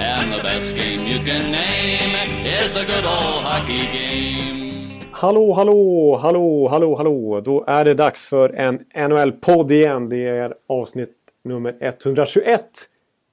And 0.00 0.32
the 0.32 0.42
best 0.42 0.76
game 0.76 1.06
you 1.06 1.18
can 1.24 1.52
name 1.52 2.14
is 2.46 2.72
the 2.72 2.84
good 2.84 3.04
old 3.04 3.44
hockey 3.44 3.86
game. 3.92 5.00
Hallå, 5.10 5.52
hallå, 5.52 6.16
hallå, 6.16 6.68
hallå, 6.68 6.96
hallå. 6.96 7.40
Då 7.40 7.64
är 7.66 7.84
det 7.84 7.94
dags 7.94 8.28
för 8.28 8.48
en 8.48 8.84
NHL-podd 8.94 9.70
igen. 9.70 10.08
Det 10.08 10.28
är 10.28 10.54
avsnitt 10.66 11.16
nummer 11.44 11.76
121. 11.80 12.64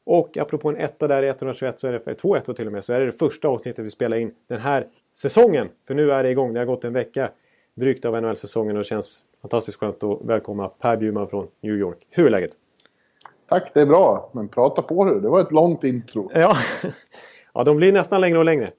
Och 0.06 0.38
apropå 0.38 0.70
en 0.70 0.78
etta 0.78 1.08
där 1.08 1.24
i 1.24 1.28
121 1.28 1.80
så 1.80 1.88
är 1.88 1.92
det, 2.06 2.16
två 2.16 2.36
ettor 2.36 2.54
till 2.54 2.68
och 2.68 2.74
med, 2.74 2.84
så 2.84 2.94
är 2.94 3.00
det 3.00 3.06
det 3.06 3.12
första 3.12 3.48
avsnittet 3.48 3.86
vi 3.86 3.92
spelar 3.92 4.18
in 4.18 4.32
den 4.48 4.60
här 4.60 4.88
säsongen. 5.14 5.70
För 5.88 5.94
nu 5.94 6.12
är 6.12 6.24
det 6.24 6.30
igång. 6.30 6.54
Det 6.54 6.60
har 6.60 6.66
gått 6.66 6.84
en 6.84 6.94
vecka 6.94 7.32
drygt 7.76 8.06
av 8.06 8.22
NHL-säsongen 8.22 8.72
och 8.72 8.84
det 8.84 8.88
känns 8.88 9.24
fantastiskt 9.42 9.80
skönt 9.80 10.04
att 10.04 10.20
välkomna 10.22 10.68
Per 10.68 10.98
Bjurman 10.98 11.28
från 11.28 11.48
New 11.62 11.76
York. 11.76 11.98
Hur 12.10 12.26
är 12.26 12.30
läget? 12.30 12.52
Tack, 13.50 13.72
det 13.74 13.82
är 13.82 13.86
bra. 13.86 14.30
Men 14.34 14.48
prata 14.48 14.82
på 14.82 15.06
du. 15.06 15.20
Det 15.20 15.30
var 15.30 15.42
ett 15.42 15.52
långt 15.52 15.84
intro. 15.84 16.32
Ja, 16.34 16.56
ja 17.54 17.64
de 17.64 17.78
blir 17.78 17.92
nästan 17.92 18.22
längre 18.22 18.38
och 18.38 18.46
längre. 18.46 18.72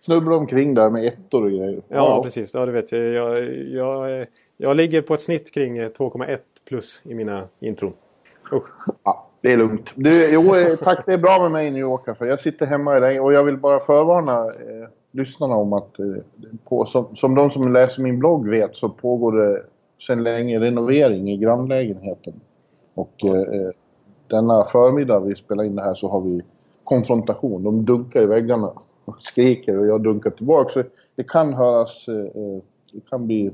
Snubblar 0.00 0.36
omkring 0.36 0.74
där 0.74 0.90
med 0.90 1.04
ettor 1.04 1.44
och 1.44 1.50
grejer. 1.50 1.82
Ja, 1.88 1.96
ja. 1.96 2.22
precis. 2.22 2.54
Ja, 2.54 2.66
det 2.66 2.72
vet 2.72 2.92
jag. 2.92 3.02
Jag, 3.02 3.50
jag. 3.68 4.26
jag 4.56 4.76
ligger 4.76 5.02
på 5.02 5.14
ett 5.14 5.22
snitt 5.22 5.54
kring 5.54 5.82
2,1 5.82 6.38
plus 6.68 7.02
i 7.04 7.14
mina 7.14 7.48
intron. 7.60 7.92
Usch. 8.52 8.68
Ja, 9.04 9.26
det 9.42 9.52
är 9.52 9.56
lugnt. 9.56 9.90
Du, 9.94 10.32
jo, 10.32 10.54
tack. 10.82 11.06
Det 11.06 11.12
är 11.12 11.18
bra 11.18 11.38
med 11.42 11.50
mig 11.50 11.66
i 11.66 11.70
New 11.70 11.80
York. 11.80 12.18
För 12.18 12.26
jag 12.26 12.40
sitter 12.40 12.66
hemma 12.66 12.96
i 12.96 13.00
regn 13.00 13.20
och 13.20 13.32
jag 13.32 13.44
vill 13.44 13.58
bara 13.58 13.80
förvarna 13.80 14.44
eh, 14.44 14.88
lyssnarna 15.10 15.54
om 15.54 15.72
att 15.72 15.98
eh, 15.98 16.06
på, 16.64 16.86
som, 16.86 17.16
som 17.16 17.34
de 17.34 17.50
som 17.50 17.72
läser 17.72 18.02
min 18.02 18.18
blogg 18.18 18.48
vet 18.48 18.76
så 18.76 18.88
pågår 18.88 19.32
det 19.32 19.62
sedan 20.06 20.22
länge 20.22 20.58
renovering 20.58 21.30
i 21.30 21.36
grannlägenheten. 21.36 22.40
Och 22.94 23.24
eh, 23.24 23.70
denna 24.26 24.64
förmiddag 24.64 25.20
vi 25.20 25.36
spelar 25.36 25.64
in 25.64 25.76
det 25.76 25.82
här 25.82 25.94
så 25.94 26.08
har 26.08 26.20
vi 26.20 26.42
konfrontation. 26.84 27.62
De 27.62 27.84
dunkar 27.84 28.22
i 28.22 28.26
väggarna 28.26 28.72
och 29.04 29.22
skriker 29.22 29.78
och 29.78 29.86
jag 29.86 30.02
dunkar 30.02 30.30
tillbaka. 30.30 30.68
Så 30.68 30.82
det 31.16 31.24
kan 31.24 31.54
höras... 31.54 32.08
Eh, 32.08 32.62
det 32.92 33.00
kan 33.10 33.26
bli... 33.26 33.50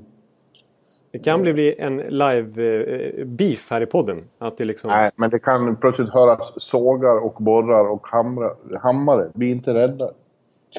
Det 1.12 1.18
kan 1.18 1.42
bli 1.42 1.74
en 1.78 2.00
live-beef 2.00 3.70
här 3.70 3.80
i 3.80 3.86
podden. 3.86 4.24
Att 4.38 4.56
det 4.56 4.64
liksom... 4.64 4.90
Nej, 4.90 5.10
men 5.16 5.30
det 5.30 5.38
kan 5.38 5.76
plötsligt 5.80 6.10
höras 6.10 6.62
sågar 6.62 7.24
och 7.24 7.44
borrar 7.44 7.90
och 7.90 8.06
hamra, 8.06 8.50
hammare. 8.80 9.30
Bli 9.34 9.50
inte 9.50 9.74
rädda. 9.74 10.10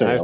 Nej, 0.00 0.20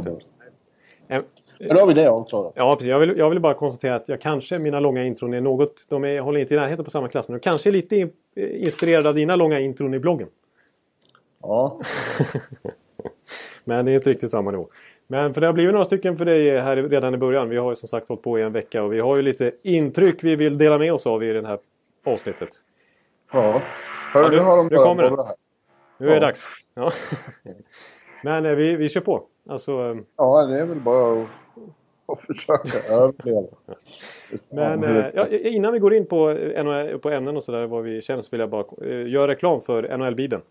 det. 1.07 1.23
Men 1.59 1.75
då 1.75 1.79
har 1.79 1.87
vi 1.87 1.93
det 1.93 2.09
avklarat. 2.09 2.53
Ja, 2.55 2.75
precis. 2.75 2.89
Jag 2.89 2.99
vill, 2.99 3.17
jag 3.17 3.29
vill 3.29 3.39
bara 3.39 3.53
konstatera 3.53 3.95
att 3.95 4.09
jag 4.09 4.21
kanske, 4.21 4.59
mina 4.59 4.79
långa 4.79 5.03
intron 5.03 5.33
är 5.33 5.41
något... 5.41 5.85
De 5.89 6.05
är, 6.05 6.19
håller 6.19 6.39
inte 6.39 6.53
i 6.53 6.57
närheten 6.57 6.85
på 6.85 6.91
samma 6.91 7.07
klass, 7.07 7.27
men 7.27 7.37
de 7.37 7.43
kanske 7.43 7.69
är 7.69 7.71
lite 7.71 8.09
inspirerade 8.35 9.09
av 9.09 9.15
dina 9.15 9.35
långa 9.35 9.59
intron 9.59 9.93
i 9.93 9.99
bloggen. 9.99 10.27
Ja. 11.41 11.79
Men 13.63 13.85
det 13.85 13.91
är 13.91 13.95
inte 13.95 14.09
riktigt 14.09 14.31
samma 14.31 14.51
nivå. 14.51 14.67
Men 15.07 15.33
för 15.33 15.41
det 15.41 15.47
har 15.47 15.53
blivit 15.53 15.73
några 15.73 15.85
stycken 15.85 16.17
för 16.17 16.25
dig 16.25 16.59
här 16.59 16.75
redan 16.75 17.13
i 17.13 17.17
början. 17.17 17.49
Vi 17.49 17.57
har 17.57 17.71
ju 17.71 17.75
som 17.75 17.89
sagt 17.89 18.07
hållit 18.07 18.23
på 18.23 18.39
i 18.39 18.41
en 18.41 18.51
vecka 18.51 18.83
och 18.83 18.93
vi 18.93 18.99
har 18.99 19.15
ju 19.15 19.21
lite 19.21 19.51
intryck 19.63 20.23
vi 20.23 20.35
vill 20.35 20.57
dela 20.57 20.77
med 20.77 20.93
oss 20.93 21.07
av 21.07 21.23
i 21.23 21.33
det 21.33 21.47
här 21.47 21.59
avsnittet. 22.05 22.49
Ja, 23.31 23.61
Hör, 24.13 24.23
ja 24.23 24.29
nu, 24.29 24.35
nu 24.35 24.41
har 24.41 24.57
de 24.57 24.67
nu 24.67 24.77
kommer 24.77 25.03
det. 25.03 25.09
Här. 25.09 25.35
Nu 25.97 26.09
är 26.09 26.13
det 26.13 26.19
dags. 26.19 26.49
Ja. 26.73 26.91
Men 28.23 28.45
eh, 28.45 28.51
vi, 28.51 28.75
vi 28.75 28.89
kör 28.89 29.01
på. 29.01 29.23
Alltså, 29.49 29.71
eh, 29.71 29.97
ja, 30.17 30.45
det 30.45 30.59
är 30.59 30.65
väl 30.65 30.79
bara 30.79 31.21
att, 31.21 31.27
att 32.11 32.21
försöka 32.21 32.93
överleva. 32.93 33.47
Men 34.49 34.83
eh, 34.83 35.05
ja, 35.13 35.27
innan 35.27 35.73
vi 35.73 35.79
går 35.79 35.93
in 35.93 36.05
på, 36.05 36.37
på 37.01 37.09
ämnen 37.09 37.37
och 37.37 37.43
sådär 37.43 37.67
vad 37.67 37.83
vi 37.83 38.01
känner 38.01 38.21
så 38.21 38.27
vill 38.31 38.39
jag 38.39 38.49
bara 38.49 38.87
göra 38.87 39.27
reklam 39.27 39.61
för 39.61 39.97
NHL-bibeln. 39.97 40.41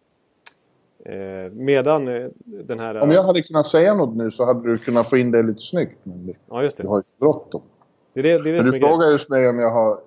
Eh, 1.05 1.53
medan 1.53 2.09
eh, 2.09 2.29
den 2.45 2.79
här... 2.79 3.03
Om 3.03 3.11
jag 3.11 3.23
hade 3.23 3.43
kunnat 3.43 3.67
säga 3.67 3.95
något 3.95 4.17
nu 4.17 4.31
så 4.31 4.45
hade 4.45 4.71
du 4.71 4.77
kunnat 4.77 5.11
få 5.11 5.17
in 5.17 5.31
det 5.31 5.43
lite 5.43 5.61
snyggt. 5.61 5.99
Men 6.03 6.35
ja, 6.51 6.63
just 6.63 6.77
det. 6.77 6.83
Du 6.83 6.89
har 6.89 6.97
ju 6.97 7.03
bråttom. 7.19 7.63
Det 8.15 8.21
är 8.21 8.25
det, 8.25 8.43
det, 8.43 8.51
är 8.51 8.55
det 8.55 8.71
du 8.71 8.79
frågar 8.79 9.11
just 9.11 9.29
mig 9.29 9.49
om 9.49 9.59
jag 9.59 9.71
har, 9.71 9.99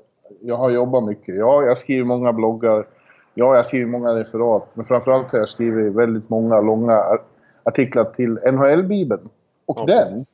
jag 0.42 0.56
har 0.56 0.70
jobbat 0.70 1.04
mycket. 1.04 1.36
Ja, 1.36 1.64
jag 1.64 1.78
skriver 1.78 2.04
många 2.04 2.34
bloggar. 2.34 2.88
Ja, 3.34 3.56
jag 3.56 3.66
skriver 3.66 3.86
många 3.86 4.16
referat. 4.16 4.68
Men 4.74 4.86
framförallt 4.86 5.32
har 5.32 5.40
jag 5.40 5.50
skrivit 5.50 5.94
väldigt 5.94 6.30
många 6.30 6.62
långa 6.62 7.20
artiklar 7.64 8.04
till 8.04 8.40
NHL-bibeln. 8.52 9.30
Och 9.66 9.80
ja, 9.80 9.86
den, 9.86 10.26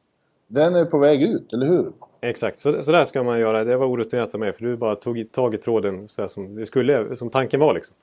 den 0.47 0.75
är 0.75 0.85
på 0.85 0.99
väg 0.99 1.21
ut, 1.23 1.53
eller 1.53 1.65
hur? 1.65 1.91
Exakt, 2.21 2.59
så, 2.59 2.83
så 2.83 2.91
där 2.91 3.05
ska 3.05 3.23
man 3.23 3.39
göra. 3.39 3.63
Det 3.63 3.77
var 3.77 3.87
orutinerat 3.87 4.33
av 4.33 4.39
mig 4.39 4.53
för 4.53 4.65
du 4.65 4.77
bara 4.77 4.95
tog 4.95 5.31
tag 5.31 5.53
i 5.53 5.57
tråden 5.57 6.07
så 6.07 6.27
som, 6.27 6.55
det 6.55 6.65
skulle, 6.65 7.15
som 7.15 7.29
tanken 7.29 7.59
var. 7.59 7.73
Liksom. 7.73 7.95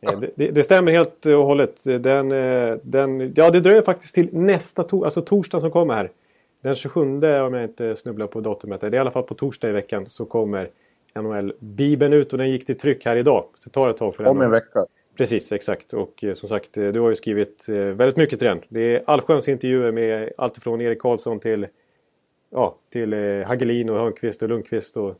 Ja. 0.00 0.22
Det, 0.34 0.50
det, 0.50 0.64
stämmer 0.64 0.92
helt 0.92 1.26
och 1.26 1.44
hållet. 1.44 1.84
Den, 1.84 2.32
eh, 2.32 2.76
den, 2.82 3.32
ja, 3.34 3.50
det 3.50 3.60
dröjer 3.60 3.82
faktiskt 3.82 4.14
till 4.14 4.28
nästa 4.32 4.82
to 4.82 5.04
alltså 5.04 5.22
torsdag 5.22 5.60
som 5.60 5.70
kommer 5.70 5.94
här. 5.94 6.10
Den 6.62 6.74
27 6.74 7.00
om 7.00 7.54
jag 7.54 7.64
inte 7.64 7.96
snubblar 7.96 8.26
på 8.26 8.40
datumet. 8.40 8.80
Det 8.80 8.86
är 8.86 8.94
i 8.94 8.98
alla 8.98 9.10
fall 9.10 9.22
på 9.22 9.34
torsdag 9.34 9.68
i 9.68 9.72
veckan 9.72 10.06
så 10.08 10.24
kommer 10.24 10.70
NHL-bibeln 11.14 12.12
ut 12.12 12.32
och 12.32 12.38
den 12.38 12.50
gick 12.50 12.66
till 12.66 12.78
tryck 12.78 13.04
här 13.04 13.16
idag. 13.16 13.44
Så 13.54 13.68
det 13.68 13.72
tar 13.72 13.88
ett 13.88 13.96
tag 13.96 14.16
för 14.16 14.24
den. 14.24 14.30
Om 14.30 14.42
en 14.42 14.50
vecka. 14.50 14.86
Precis, 15.16 15.52
exakt. 15.52 15.92
Och 15.92 16.24
eh, 16.24 16.34
som 16.34 16.48
sagt, 16.48 16.76
eh, 16.76 16.88
du 16.88 17.00
har 17.00 17.08
ju 17.08 17.14
skrivit 17.14 17.68
väldigt 17.68 18.16
mycket 18.16 18.38
till 18.38 18.48
den. 18.48 18.60
Det 18.68 18.80
är 18.80 19.02
allsköns 19.06 19.48
intervjuer 19.48 19.92
med 19.92 20.32
allt 20.36 20.62
från 20.62 20.80
Erik 20.80 21.00
Karlsson 21.00 21.40
till, 21.40 21.66
ja, 22.50 22.78
till 22.92 23.14
Hagelin 23.46 23.90
och 23.90 23.96
Hörnqvist 23.96 24.42
och 24.42 24.48
Lundqvist. 24.48 24.96
Och, 24.96 25.14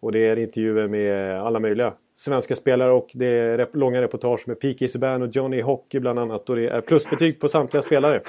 och 0.00 0.12
det 0.12 0.18
är 0.18 0.38
intervjuer 0.38 0.88
med 0.88 1.40
alla 1.40 1.60
möjliga 1.60 1.94
svenska 2.12 2.56
spelare 2.56 2.92
och 2.92 3.10
det 3.14 3.26
är 3.26 3.58
rep 3.58 3.74
långa 3.74 4.02
reportage 4.02 4.48
med 4.48 4.60
P.K. 4.60 4.88
Subban 4.88 5.22
och 5.22 5.28
Johnny 5.36 5.60
Hockey 5.60 6.00
bland 6.00 6.18
annat. 6.18 6.50
Och 6.50 6.56
det 6.56 6.68
är 6.68 6.80
plusbetyg 6.80 7.40
på 7.40 7.48
samtliga 7.48 7.82
spelare. 7.82 8.22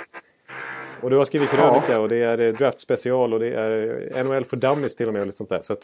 Och 1.02 1.10
du 1.10 1.16
har 1.16 1.26
skrivit 1.26 1.50
krönika 1.50 1.92
ja. 1.92 2.00
och 2.00 2.10
det 2.10 2.18
är 2.18 2.40
eh, 2.40 2.54
draft 2.54 2.80
special 2.80 3.34
och 3.34 3.40
det 3.40 3.54
är 3.54 4.24
NHL 4.24 4.46
för 4.46 4.58
dummies 4.58 4.96
till 4.96 5.08
och 5.08 5.14
med. 5.14 5.20
Och 5.20 5.26
lite 5.26 5.38
sånt 5.38 5.50
där. 5.50 5.62
Så 5.62 5.76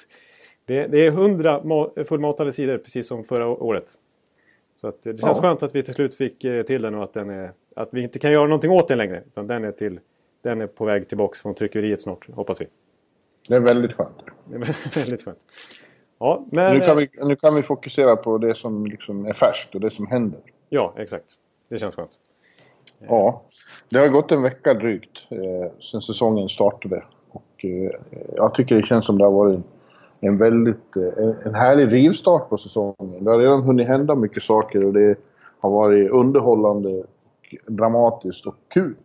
det, 0.66 0.88
det, 0.88 1.06
är 1.06 1.12
hundra 1.12 1.62
fullmatade 2.06 2.52
sidor 2.52 2.78
precis 2.78 3.08
som 3.08 3.24
förra 3.24 3.48
året. 3.48 3.86
Så 4.76 4.88
att 4.88 5.04
det 5.04 5.10
känns 5.10 5.38
ja. 5.38 5.42
skönt 5.42 5.64
att 5.64 5.76
vi 5.76 5.84
till 5.84 5.94
slut 5.94 6.16
fick 6.16 6.46
eh, 6.46 6.64
till 6.64 6.82
den 6.82 6.96
och 6.96 7.04
att, 7.04 7.14
den 7.14 7.30
är, 7.30 7.52
att 7.76 7.90
vi 7.92 8.02
inte 8.02 8.20
kan 8.20 8.32
göra 8.32 8.48
någonting 8.48 8.72
åt 8.72 8.88
den 8.88 8.98
längre. 8.98 9.24
Utan 9.28 9.48
den 9.48 9.64
är, 9.64 9.72
till, 9.72 10.00
den 10.42 10.62
är 10.62 10.68
på 10.68 10.86
väg 10.86 11.08
tillbaka 11.08 11.36
från 11.36 11.56
tryckeriet 11.56 12.02
snart, 12.02 12.30
hoppas 12.30 12.62
vi. 12.62 12.68
Det 13.48 13.56
är 13.56 13.60
väldigt 13.60 13.94
skönt. 13.94 14.24
Det 14.50 14.56
är 14.56 15.00
väldigt 15.00 15.26
skönt. 15.26 15.40
Ja, 16.20 16.46
men... 16.52 16.78
nu, 16.78 16.86
kan 16.86 16.98
vi, 16.98 17.10
nu 17.24 17.36
kan 17.36 17.56
vi 17.56 17.64
fokusera 17.64 18.16
på 18.16 18.38
det 18.38 18.56
som 18.56 18.86
liksom 18.86 19.26
är 19.26 19.34
färskt 19.34 19.76
och 19.76 19.82
det 19.82 19.92
som 19.92 20.08
händer. 20.08 20.40
Ja, 20.70 20.94
exakt. 21.00 21.34
Det 21.70 21.78
känns 21.78 21.96
skönt. 21.96 22.12
Ja, 23.00 23.42
det 23.90 24.00
har 24.00 24.08
gått 24.08 24.32
en 24.32 24.42
vecka 24.42 24.74
drygt 24.74 25.28
eh, 25.30 25.72
sedan 25.80 26.02
säsongen 26.02 26.50
startade. 26.50 27.04
Och 27.32 27.66
eh, 27.66 27.92
jag 28.36 28.54
tycker 28.54 28.76
det 28.76 28.84
känns 28.84 29.06
som 29.06 29.18
det 29.18 29.24
har 29.24 29.32
varit 29.32 29.56
en, 29.56 29.64
en 30.20 30.38
väldigt 30.38 30.96
eh, 30.96 31.30
en 31.46 31.56
härlig 31.56 31.92
rivstart 31.92 32.50
på 32.50 32.58
säsongen. 32.58 33.24
Det 33.24 33.32
har 33.32 33.40
redan 33.40 33.64
hunnit 33.64 33.88
hända 33.88 34.16
mycket 34.16 34.44
saker 34.44 34.86
och 34.86 34.94
det 34.94 35.16
har 35.60 35.72
varit 35.72 36.12
underhållande, 36.12 36.90
och 36.90 37.06
dramatiskt 37.68 38.46
och 38.46 38.56
kul. 38.74 38.96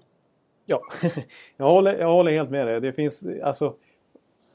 Ja, 0.67 0.83
jag 1.57 1.67
håller, 1.67 1.99
jag 1.99 2.11
håller 2.11 2.33
helt 2.33 2.51
med 2.51 2.67
dig. 2.67 2.81
Det 2.81 2.93
finns, 2.93 3.25
alltså, 3.43 3.75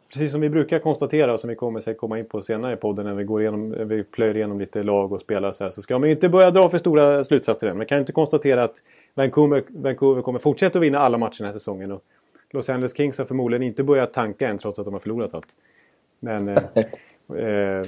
precis 0.07 0.31
som 0.31 0.41
vi 0.41 0.49
brukar 0.49 0.79
konstatera 0.79 1.33
och 1.33 1.39
som 1.39 1.49
vi 1.49 1.55
kommer 1.55 1.89
att 1.89 1.97
komma 1.97 2.19
in 2.19 2.25
på 2.25 2.41
senare 2.41 2.73
i 2.73 2.75
podden 2.75 3.05
när 3.05 3.13
vi, 3.13 3.23
går 3.23 3.41
igenom, 3.41 3.87
vi 3.87 4.03
plöjer 4.03 4.37
igenom 4.37 4.59
lite 4.59 4.83
lag 4.83 5.11
och 5.11 5.21
spelare 5.21 5.53
så, 5.53 5.63
här, 5.63 5.71
så 5.71 5.81
ska 5.81 5.99
man 5.99 6.09
inte 6.09 6.29
börja 6.29 6.51
dra 6.51 6.69
för 6.69 6.77
stora 6.77 7.23
slutsatser 7.23 7.67
än. 7.67 7.77
Man 7.77 7.85
kan 7.85 7.99
inte 7.99 8.11
konstatera 8.11 8.63
att 8.63 8.75
Vancouver, 9.13 9.63
Vancouver 9.69 10.21
kommer 10.21 10.39
fortsätta 10.39 10.79
att 10.79 10.83
vinna 10.83 10.99
alla 10.99 11.17
matcher 11.17 11.37
den 11.37 11.45
här 11.45 11.53
säsongen. 11.53 11.91
Och 11.91 12.03
Los 12.51 12.69
Angeles 12.69 12.97
Kings 12.97 13.17
har 13.17 13.25
förmodligen 13.25 13.63
inte 13.63 13.83
börjat 13.83 14.13
tanka 14.13 14.49
än 14.49 14.57
trots 14.57 14.79
att 14.79 14.85
de 14.85 14.93
har 14.93 15.01
förlorat 15.01 15.33
allt. 15.33 15.55
Men 16.19 16.47
eh, 16.47 16.57
eh, 17.37 17.83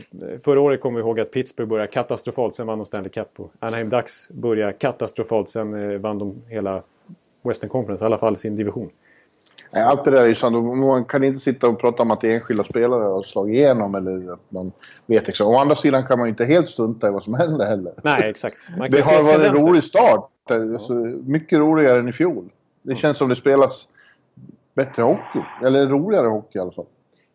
förra 0.45 0.61
året 0.61 0.81
kommer 0.81 0.99
vi 0.99 1.01
ihåg 1.05 1.19
att 1.19 1.31
Pittsburgh 1.31 1.69
började 1.69 1.91
katastrofalt, 1.91 2.55
sen 2.55 2.67
vann 2.67 2.77
de 2.77 2.85
Stanley 2.85 3.09
Cup. 3.09 3.39
Och 3.39 3.51
Anaheim 3.59 3.89
Ducks 3.89 4.29
började 4.29 4.73
katastrofalt, 4.73 5.49
sen 5.49 5.91
eh, 5.91 5.97
vann 5.97 6.19
de 6.19 6.41
hela 6.47 6.83
Western 7.41 7.69
Conference, 7.69 8.03
i 8.03 8.05
alla 8.05 8.17
fall 8.17 8.37
sin 8.37 8.55
division. 8.55 8.89
Allt 9.75 10.03
det 10.03 10.11
där 10.11 10.29
är 10.29 10.33
sant. 10.33 10.77
Man 10.77 11.05
kan 11.05 11.23
inte 11.23 11.39
sitta 11.39 11.67
och 11.67 11.79
prata 11.79 12.03
om 12.03 12.11
att 12.11 12.23
enskilda 12.23 12.63
spelare 12.63 13.03
har 13.03 13.23
slagit 13.23 13.53
igenom 13.55 13.95
eller 13.95 14.33
att 14.33 14.51
man 14.51 14.71
vet 15.05 15.29
exakt. 15.29 15.47
Å 15.47 15.57
andra 15.57 15.75
sidan 15.75 16.07
kan 16.07 16.19
man 16.19 16.27
ju 16.27 16.29
inte 16.29 16.45
helt 16.45 16.69
strunta 16.69 17.07
i 17.07 17.11
vad 17.11 17.23
som 17.23 17.33
händer 17.33 17.65
heller. 17.65 17.93
Nej, 18.03 18.29
exakt. 18.29 18.57
det 18.89 19.05
har 19.05 19.23
varit 19.23 19.47
en 19.47 19.67
rolig 19.67 19.83
start. 19.83 20.29
Alltså, 20.49 20.93
mycket 21.23 21.59
roligare 21.59 21.99
än 21.99 22.09
i 22.09 22.13
fjol. 22.13 22.49
Det 22.81 22.95
känns 22.95 23.17
som 23.17 23.29
det 23.29 23.35
spelas 23.35 23.87
bättre 24.73 25.03
hockey. 25.03 25.39
Eller 25.65 25.87
roligare 25.87 26.27
hockey 26.27 26.57
i 26.57 26.61
alla 26.61 26.71
fall. 26.71 26.85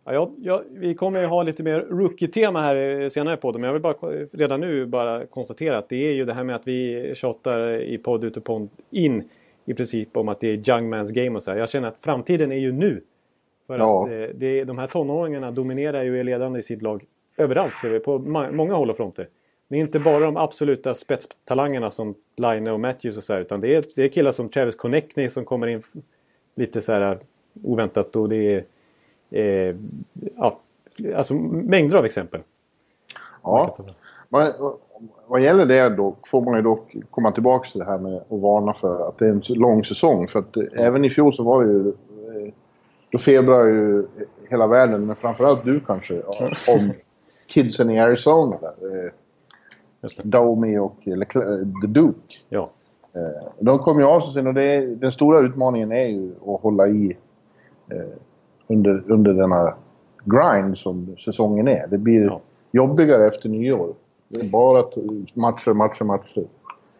Ja, 0.04 0.12
jag, 0.12 0.32
jag, 0.38 0.62
vi 0.70 0.94
kommer 0.94 1.20
ju 1.20 1.26
ha 1.26 1.42
lite 1.42 1.62
mer 1.62 1.80
rookie-tema 1.80 2.60
här 2.60 3.08
senare 3.08 3.36
på 3.36 3.52
det, 3.52 3.58
men 3.58 3.66
jag 3.66 3.72
vill 3.72 3.82
bara 3.82 3.94
redan 4.32 4.60
nu 4.60 4.86
bara 4.86 5.26
konstatera 5.26 5.78
att 5.78 5.88
det 5.88 6.08
är 6.08 6.12
ju 6.12 6.24
det 6.24 6.34
här 6.34 6.44
med 6.44 6.56
att 6.56 6.66
vi 6.66 7.12
tjatar 7.16 7.82
i 7.82 7.98
podd 7.98 8.24
ut 8.24 8.36
och 8.36 8.44
podd 8.44 8.68
in 8.90 9.24
i 9.66 9.74
princip 9.74 10.16
om 10.16 10.28
att 10.28 10.40
det 10.40 10.48
är 10.48 10.70
young 10.70 10.94
man's 10.94 11.12
game 11.12 11.36
och 11.36 11.42
så 11.42 11.50
här. 11.50 11.58
Jag 11.58 11.68
känner 11.68 11.88
att 11.88 11.98
framtiden 12.00 12.52
är 12.52 12.56
ju 12.56 12.72
nu. 12.72 13.02
För 13.66 13.78
ja. 13.78 14.04
att 14.04 14.10
eh, 14.10 14.34
det, 14.34 14.64
de 14.64 14.78
här 14.78 14.86
tonåringarna 14.86 15.50
dominerar 15.50 16.02
ju 16.02 16.20
är 16.20 16.24
ledande 16.24 16.58
i 16.58 16.62
sitt 16.62 16.82
lag 16.82 17.04
överallt 17.36 17.78
ser 17.78 17.90
vi, 17.90 18.00
på 18.00 18.18
många 18.18 18.74
håll 18.74 18.90
och 18.90 18.96
fronter. 18.96 19.28
Det 19.68 19.76
är 19.76 19.80
inte 19.80 19.98
bara 19.98 20.24
de 20.24 20.36
absoluta 20.36 20.94
spetstalangerna 20.94 21.90
som 21.90 22.14
Line 22.36 22.66
och 22.66 22.80
Matthews 22.80 23.16
och 23.16 23.22
så 23.22 23.32
här, 23.32 23.40
utan 23.40 23.60
det 23.60 23.74
är, 23.74 23.84
det 23.96 24.02
är 24.02 24.08
killar 24.08 24.32
som 24.32 24.48
Travis 24.48 24.76
Connectney 24.76 25.30
som 25.30 25.44
kommer 25.44 25.66
in 25.66 25.82
lite 26.54 26.80
så 26.82 26.92
här 26.92 27.18
oväntat 27.62 28.16
och 28.16 28.28
det 28.28 28.36
är 28.36 28.64
eh, 29.30 29.74
ja, 30.36 30.60
alltså 31.16 31.34
mängder 31.34 31.96
av 31.96 32.04
exempel. 32.04 32.40
Ja, 33.42 33.76
men, 34.28 34.52
vad 35.28 35.40
gäller 35.40 35.66
det 35.66 35.88
då 35.88 36.16
får 36.26 36.40
man 36.40 36.56
ju 36.56 36.62
dock 36.62 36.92
komma 37.10 37.32
tillbaka 37.32 37.68
till 37.70 37.78
det 37.78 37.86
här 37.86 37.98
med 37.98 38.16
att 38.16 38.40
varna 38.40 38.72
för 38.72 39.08
att 39.08 39.18
det 39.18 39.26
är 39.26 39.30
en 39.30 39.42
lång 39.48 39.84
säsong. 39.84 40.28
För 40.28 40.38
att 40.38 40.56
mm. 40.56 40.68
även 40.74 41.04
i 41.04 41.10
fjol 41.10 41.32
så 41.32 41.42
var 41.42 41.64
det 41.64 41.72
ju... 41.72 41.88
Eh, 41.88 42.52
då 43.10 43.18
febrar 43.18 43.66
ju 43.66 44.06
hela 44.48 44.66
världen, 44.66 45.06
men 45.06 45.16
framförallt 45.16 45.64
du 45.64 45.80
kanske, 45.80 46.22
om 46.68 46.92
kidsen 47.46 47.90
i 47.90 48.00
Arizona. 48.00 48.56
Där. 48.60 49.04
Eh, 49.04 49.10
Domi 50.22 50.78
och 50.78 50.96
The 51.82 51.86
Duke. 51.86 52.34
Ja. 52.48 52.70
Eh, 53.12 53.48
de 53.60 53.78
kom 53.78 53.98
ju 53.98 54.04
av 54.04 54.20
sig 54.20 54.32
sen 54.32 54.46
och 54.46 54.54
det 54.54 54.86
den 54.86 55.12
stora 55.12 55.38
utmaningen 55.38 55.92
är 55.92 56.06
ju 56.06 56.32
att 56.46 56.60
hålla 56.60 56.88
i 56.88 57.16
eh, 57.90 57.98
under, 58.66 59.02
under 59.06 59.32
denna 59.32 59.74
grind 60.24 60.78
som 60.78 61.16
säsongen 61.18 61.68
är. 61.68 61.86
Det 61.86 61.98
blir 61.98 62.24
ja. 62.24 62.40
jobbigare 62.70 63.26
efter 63.26 63.48
nyår. 63.48 63.94
Det 64.28 64.40
är 64.40 64.50
bara 64.50 64.84
matcher, 65.34 65.72
matcher, 65.72 66.04
matcher. 66.04 66.44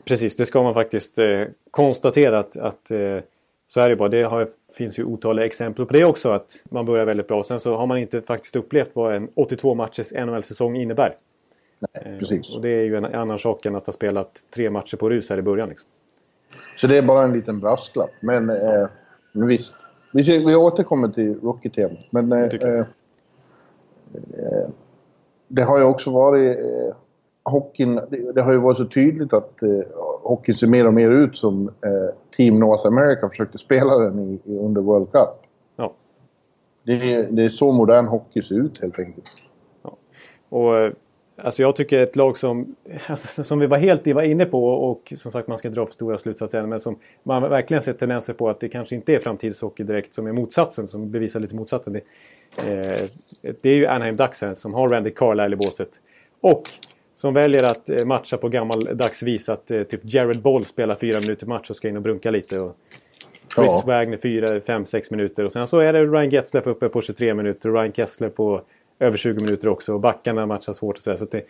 Precis, 0.07 0.37
det 0.37 0.47
ska 0.47 0.63
man 0.63 0.75
faktiskt 0.75 1.19
eh, 1.19 1.43
konstatera 1.71 2.39
att, 2.39 2.57
att 2.57 2.91
eh, 2.91 3.19
så 3.67 3.81
är 3.81 3.89
det 3.89 3.97
bara. 3.97 4.09
Det 4.09 4.23
har, 4.23 4.49
finns 4.73 4.99
ju 4.99 5.05
otaliga 5.05 5.47
exempel 5.47 5.87
på 5.87 5.93
det 5.93 6.05
också 6.05 6.31
att 6.31 6.51
man 6.65 6.87
börjar 6.87 7.05
väldigt 7.05 7.29
bra. 7.29 7.43
Sen 7.43 7.61
så 7.61 7.77
har 7.77 7.87
man 7.87 7.99
inte 7.99 8.23
faktiskt 8.23 8.57
upplevt 8.57 8.91
vad 8.93 9.15
en 9.15 9.29
82 9.35 9.75
matchers 9.75 10.13
NHL-säsong 10.13 10.77
innebär. 10.77 11.17
Nej, 11.79 12.13
eh, 12.13 12.19
precis. 12.19 12.57
Och 12.57 12.63
det 12.63 12.69
är 12.69 12.83
ju 12.83 12.97
en 12.97 13.05
annan 13.05 13.39
sak 13.39 13.67
än 13.67 13.77
att 13.77 13.87
ha 13.87 13.93
spelat 13.93 14.47
tre 14.55 14.71
matcher 14.71 14.97
på 14.97 15.11
rus 15.11 15.31
här 15.31 15.39
i 15.39 15.43
början. 15.43 15.69
Liksom. 15.69 15.89
Så 16.77 16.87
det 16.87 16.99
är 16.99 17.03
bara 17.03 17.25
en 17.25 17.33
liten 17.33 17.61
brasklapp. 17.61 18.11
Men, 18.21 18.51
eh, 18.51 18.89
visst. 19.33 19.75
Vi, 20.13 20.39
vi 20.39 20.55
återkommer 20.55 21.09
till 21.09 21.41
rookie-temat. 21.41 22.07
Men 22.11 22.33
eh, 22.33 22.45
eh, 22.45 22.87
det 25.49 25.63
har 25.63 25.79
ju 25.79 25.85
också 25.85 26.11
varit... 26.11 26.59
Eh, 27.47 27.53
hockeyn, 27.53 27.95
det, 28.11 28.33
det, 28.33 28.43
har 28.43 28.53
ju 28.53 28.59
varit 28.59 28.77
så 28.77 28.85
tydligt 28.85 29.33
att 29.33 29.63
eh, 29.63 29.69
hockeyn 30.23 30.55
ser 30.55 30.67
mer 30.67 30.87
och 30.87 30.95
mer 30.95 31.11
ut 31.11 31.37
som 31.37 31.69
eh, 31.69 32.15
Team 32.37 32.59
North 32.59 32.87
America 32.87 33.29
försökte 33.29 33.59
spela 33.59 33.99
den 33.99 34.19
i, 34.19 34.41
i 34.53 34.59
under 34.59 34.81
World 34.81 35.13
Cup. 35.13 35.29
Ja. 35.77 35.93
Det, 36.83 37.23
det 37.31 37.43
är 37.43 37.49
så 37.49 37.73
modern 37.73 38.07
hockey 38.07 38.43
ser 38.43 38.55
ut 38.55 38.81
helt 38.81 38.99
enkelt. 38.99 39.31
Ja. 39.83 39.97
Och 40.49 40.93
Alltså 41.39 41.63
jag 41.63 41.77
tycker 41.77 41.99
ett 41.99 42.17
lag 42.17 42.39
som, 42.39 42.77
alltså, 43.07 43.45
som 43.45 43.59
vi 43.59 43.67
var 43.67 43.79
helt 43.79 44.07
var 44.07 44.23
inne 44.23 44.45
på 44.45 44.69
och 44.69 45.13
som 45.17 45.33
sagt 45.33 45.49
man 45.49 45.59
ska 45.59 45.69
dra 45.69 45.87
för 45.87 45.93
stora 45.93 46.19
slutsatser 46.19 46.67
men 46.67 46.81
som 46.81 46.99
man 47.23 47.43
verkligen 47.43 47.83
ser 47.83 47.93
tendenser 47.93 48.33
på 48.33 48.49
att 48.49 48.61
det 48.61 48.69
kanske 48.69 48.95
inte 48.95 49.15
är 49.15 49.19
framtidshockey 49.19 49.85
direkt 49.85 50.15
som 50.15 50.27
är 50.27 50.33
motsatsen, 50.33 50.89
som 50.89 51.11
bevisar 51.11 51.41
lite 51.41 51.55
motsatsen. 51.55 51.93
Det, 51.93 52.01
eh, 52.59 53.09
det 53.63 53.71
är 53.71 53.75
ju 53.75 53.87
Anaheim 53.87 54.17
Ducks 54.17 54.45
som 54.55 54.75
har 54.75 54.89
Randy 54.89 55.11
Carlisle 55.11 55.53
i 55.53 55.57
båset. 55.57 55.89
Och 56.41 56.63
som 57.17 57.35
väljer 57.35 57.63
att 57.63 57.89
eh, 57.89 58.07
matcha 58.07 58.37
på 58.37 58.49
gammaldags 58.49 59.23
vis 59.23 59.49
att 59.49 59.71
eh, 59.71 59.83
typ 59.83 60.01
Jared 60.03 60.43
Boll 60.43 60.65
spelar 60.65 60.95
fyra 60.95 61.21
minuter 61.21 61.47
match 61.47 61.71
och 61.71 61.77
ska 61.77 61.89
in 61.89 61.97
och 61.97 62.03
brunka 62.03 62.31
lite. 62.31 62.61
Och 62.61 62.77
Chris 63.55 63.67
ja. 63.69 63.83
Wagner 63.87 64.17
fyra, 64.17 64.61
fem, 64.61 64.87
sex 64.87 65.11
minuter 65.11 65.45
och 65.45 65.53
sen 65.53 65.67
så 65.67 65.79
är 65.79 65.93
det 65.93 66.05
Ryan 66.05 66.31
Getzlaff 66.31 66.67
uppe 66.67 66.89
på 66.89 67.03
23 67.03 67.35
minuter 67.35 67.69
och 67.69 67.75
Ryan 67.75 67.93
Kessler 67.93 68.29
på 68.29 68.63
över 68.99 69.17
20 69.17 69.41
minuter 69.41 69.69
också. 69.69 69.95
Och 69.95 70.01
backarna 70.01 70.47
matchas 70.47 70.81
hårt 70.81 70.97
och 70.97 71.03
så, 71.03 71.17
så 71.17 71.25
det, 71.25 71.43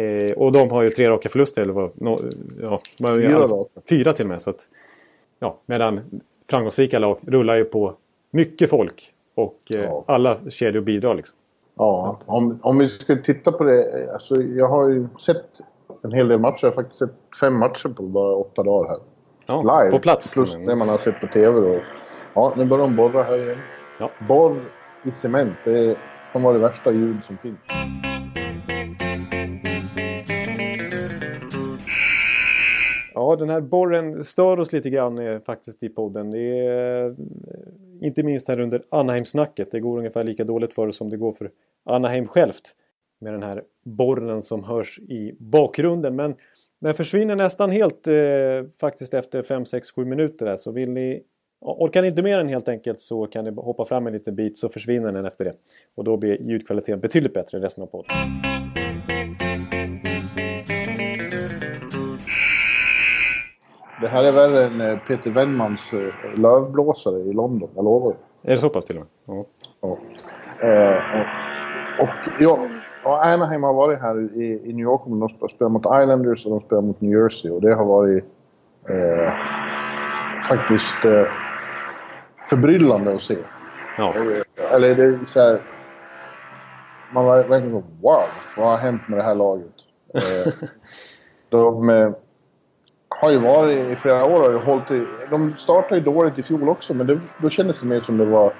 eh, 0.00 0.32
Och 0.32 0.52
de 0.52 0.70
har 0.70 0.82
ju 0.82 0.88
tre 0.88 1.08
raka 1.08 1.28
förluster. 1.28 1.62
Eller 1.62 1.72
vad, 1.72 1.90
no, 1.94 2.30
ja, 2.60 2.80
fyra, 2.98 3.48
fyra 3.88 4.12
till 4.12 4.24
och 4.24 4.28
med. 4.28 4.42
Så 4.42 4.50
att, 4.50 4.68
ja, 5.38 5.58
medan 5.66 6.20
framgångsrika 6.50 6.98
lag 6.98 7.18
rullar 7.26 7.56
ju 7.56 7.64
på 7.64 7.94
mycket 8.30 8.70
folk. 8.70 9.12
Och 9.34 9.60
eh, 9.70 9.80
ja. 9.80 10.04
alla 10.06 10.50
kedjor 10.50 10.80
bidrar 10.80 11.14
liksom. 11.14 11.38
Ja, 11.78 12.18
om, 12.26 12.58
om 12.62 12.78
vi 12.78 12.88
ska 12.88 13.16
titta 13.16 13.52
på 13.52 13.64
det. 13.64 14.08
Alltså, 14.12 14.42
jag 14.42 14.68
har 14.68 14.88
ju 14.88 15.08
sett 15.26 15.60
en 16.02 16.12
hel 16.12 16.28
del 16.28 16.38
matcher. 16.38 16.58
Jag 16.62 16.70
har 16.70 16.74
faktiskt 16.74 16.98
sett 16.98 17.14
fem 17.40 17.58
matcher 17.58 17.88
på 17.88 18.02
bara 18.02 18.34
åtta 18.34 18.62
dagar 18.62 18.88
här. 18.88 18.98
Ja, 19.46 19.62
Live. 19.62 19.90
På 19.90 19.98
plats. 19.98 20.34
Plus 20.34 20.56
det 20.66 20.76
man 20.76 20.88
har 20.88 20.98
sett 20.98 21.20
på 21.20 21.26
TV. 21.26 21.76
Och, 21.76 21.82
ja, 22.34 22.54
nu 22.56 22.64
börjar 22.64 22.86
de 22.86 22.96
borra 22.96 23.22
här 23.22 23.38
igen. 23.38 23.58
Ja. 24.00 24.10
Borr 24.28 24.72
i 25.04 25.10
cement. 25.10 25.56
Det 25.64 25.96
kan 26.32 26.42
vara 26.42 26.52
det 26.52 26.58
värsta 26.58 26.92
ljud 26.92 27.24
som 27.24 27.38
finns. 27.38 27.58
Ja, 33.14 33.36
den 33.36 33.50
här 33.50 33.60
borren 33.60 34.24
stör 34.24 34.60
oss 34.60 34.72
lite 34.72 34.90
grann 34.90 35.18
eh, 35.18 35.40
faktiskt 35.40 35.82
i 35.82 35.88
podden. 35.88 36.30
Det 36.30 36.66
är, 36.66 37.16
inte 38.00 38.22
minst 38.22 38.48
här 38.48 38.60
under 38.60 38.82
Anaheim-snacket. 38.88 39.70
Det 39.70 39.80
går 39.80 39.98
ungefär 39.98 40.24
lika 40.24 40.44
dåligt 40.44 40.74
för 40.74 40.86
oss 40.86 40.96
som 40.96 41.10
det 41.10 41.16
går 41.16 41.32
för 41.32 41.50
Anaheim 41.84 42.28
självt. 42.28 42.74
Med 43.20 43.32
den 43.32 43.42
här 43.42 43.62
borren 43.84 44.42
som 44.42 44.64
hörs 44.64 44.98
i 44.98 45.36
bakgrunden. 45.38 46.16
Men 46.16 46.34
den 46.80 46.94
försvinner 46.94 47.36
nästan 47.36 47.70
helt 47.70 48.06
eh, 48.06 48.14
faktiskt 48.80 49.14
efter 49.14 49.42
5, 49.42 49.66
6, 49.66 49.90
7 49.90 50.04
minuter. 50.04 50.46
Där. 50.46 50.56
Så 50.56 50.70
vill 50.70 50.90
ni 50.90 51.22
Orkar 51.60 52.02
ni 52.02 52.08
inte 52.08 52.22
med 52.22 52.38
den 52.38 52.48
helt 52.48 52.68
enkelt 52.68 53.00
så 53.00 53.26
kan 53.26 53.44
ni 53.44 53.50
hoppa 53.50 53.84
fram 53.84 54.06
en 54.06 54.12
liten 54.12 54.34
bit 54.34 54.58
så 54.58 54.68
försvinner 54.68 55.12
den 55.12 55.24
efter 55.24 55.44
det. 55.44 55.54
Och 55.94 56.04
då 56.04 56.16
blir 56.16 56.42
ljudkvaliteten 56.42 57.00
betydligt 57.00 57.34
bättre 57.34 57.58
i 57.58 57.60
resten 57.60 57.82
av 57.82 57.86
podden. 57.86 58.16
Det 64.00 64.08
här 64.08 64.24
är 64.24 64.32
värre 64.32 64.64
än 64.64 65.00
Peter 65.06 65.30
Wennmans 65.30 65.92
eh, 65.92 66.40
lövblåsare 66.40 67.18
i 67.18 67.32
London, 67.32 67.70
jag 67.74 67.84
lovar. 67.84 68.14
Är 68.42 68.50
det 68.50 68.58
så 68.58 68.68
pass 68.68 68.84
till 68.84 68.98
och 68.98 69.02
med? 69.02 69.08
Ja. 69.36 69.46
ja. 69.80 69.98
Eh, 70.68 70.96
och, 72.00 72.08
ja, 72.38 72.58
och 73.04 73.26
Anaheim 73.26 73.62
har 73.62 73.72
varit 73.72 74.00
här 74.00 74.40
i, 74.40 74.60
i 74.64 74.72
New 74.72 74.82
York 74.82 75.00
och 75.06 75.16
de 75.16 75.48
spelar 75.48 75.68
mot 75.68 75.82
Islanders 75.82 76.46
och 76.46 76.50
de 76.50 76.60
spelar 76.60 76.82
mot 76.82 77.00
New 77.00 77.12
Jersey 77.12 77.50
och 77.50 77.60
det 77.60 77.74
har 77.74 77.84
varit 77.84 78.24
eh, 78.88 79.32
faktiskt 80.48 81.04
eh, 81.04 81.26
förbryllande 82.48 83.14
att 83.14 83.22
se. 83.22 83.36
Ja. 83.98 84.14
Eller 84.72 84.94
det 84.94 85.04
är 85.04 85.18
så 85.26 85.40
här, 85.40 85.62
Man 87.12 87.24
var 87.24 87.44
verkligen 87.44 87.72
wow, 87.72 88.22
vad 88.56 88.66
har 88.66 88.76
hänt 88.76 89.08
med 89.08 89.18
det 89.18 89.22
här 89.22 89.34
laget? 89.34 89.72
Eh, 90.14 90.52
de 91.48 92.14
har 93.20 93.30
ju 93.30 93.38
varit 93.38 93.92
i 93.92 93.96
flera 93.96 94.24
år 94.24 94.54
och 94.54 94.62
hållit 94.62 94.90
i, 94.90 95.06
De 95.30 95.56
startade 95.56 95.96
ju 95.96 96.00
dåligt 96.00 96.38
i 96.38 96.42
fjol 96.42 96.68
också 96.68 96.94
men 96.94 97.06
det, 97.06 97.20
då 97.42 97.50
kändes 97.50 97.80
det 97.80 97.86
mer 97.86 98.00
som 98.00 98.18
det 98.18 98.24
var 98.24 98.52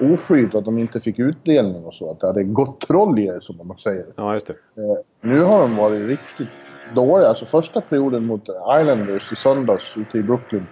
oflyt 0.00 0.54
att 0.54 0.64
de 0.64 0.78
inte 0.78 1.00
fick 1.00 1.18
utdelning 1.18 1.84
och 1.84 1.94
så. 1.94 2.10
Att 2.10 2.20
det 2.20 2.26
hade 2.26 2.44
gått 2.44 2.80
troll 2.80 3.18
i 3.18 3.26
det 3.26 3.40
som 3.40 3.66
man 3.66 3.78
säger. 3.78 4.06
Ja, 4.16 4.32
just 4.32 4.46
det. 4.46 4.52
Eh, 4.52 4.98
nu 5.20 5.40
har 5.40 5.60
de 5.60 5.76
varit 5.76 6.08
riktigt 6.08 6.48
dåliga. 6.94 7.28
Alltså 7.28 7.46
första 7.46 7.80
perioden 7.80 8.26
mot 8.26 8.42
Islanders 8.80 9.32
i 9.32 9.36
söndags 9.36 9.96
ute 9.96 10.18
i 10.18 10.22
Brooklyn 10.22 10.66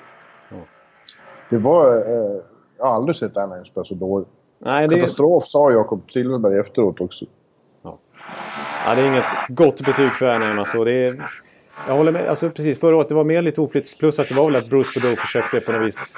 det 1.51 1.59
var... 1.59 1.97
Eh, 1.97 2.43
jag 2.79 2.85
har 2.87 2.95
aldrig 2.95 3.17
sett 3.17 3.37
Anaheim 3.37 3.65
spela 3.65 3.85
så 3.85 3.95
dåligt. 3.95 4.29
Nej, 4.59 4.89
det... 4.89 4.95
Katastrof 4.95 5.45
sa 5.45 5.71
Jakob 5.71 6.11
Silfverberg 6.11 6.59
efteråt 6.59 7.01
också. 7.01 7.25
Ja. 7.83 7.99
ja, 8.87 8.95
det 8.95 9.01
är 9.01 9.07
inget 9.07 9.49
gott 9.49 9.81
betyg 9.81 10.15
för 10.15 10.27
alltså. 10.27 10.85
Det 10.85 10.93
är... 10.93 11.31
Jag 11.87 11.95
håller 11.95 12.13
med. 12.13 12.29
Alltså 12.29 12.51
precis, 12.51 12.81
förra 12.81 12.97
året 12.97 13.09
det 13.09 13.15
var 13.15 13.25
mer 13.25 13.43
lite 13.43 13.61
oflytt. 13.61 13.99
Plus 13.99 14.19
att 14.19 14.29
det 14.29 14.35
var 14.35 14.51
väl 14.51 14.57
att 14.57 14.69
Bruce 14.69 14.91
Boudreau 14.95 15.17
försökte 15.17 15.61
på 15.61 15.73
något 15.73 15.87
vis... 15.87 16.17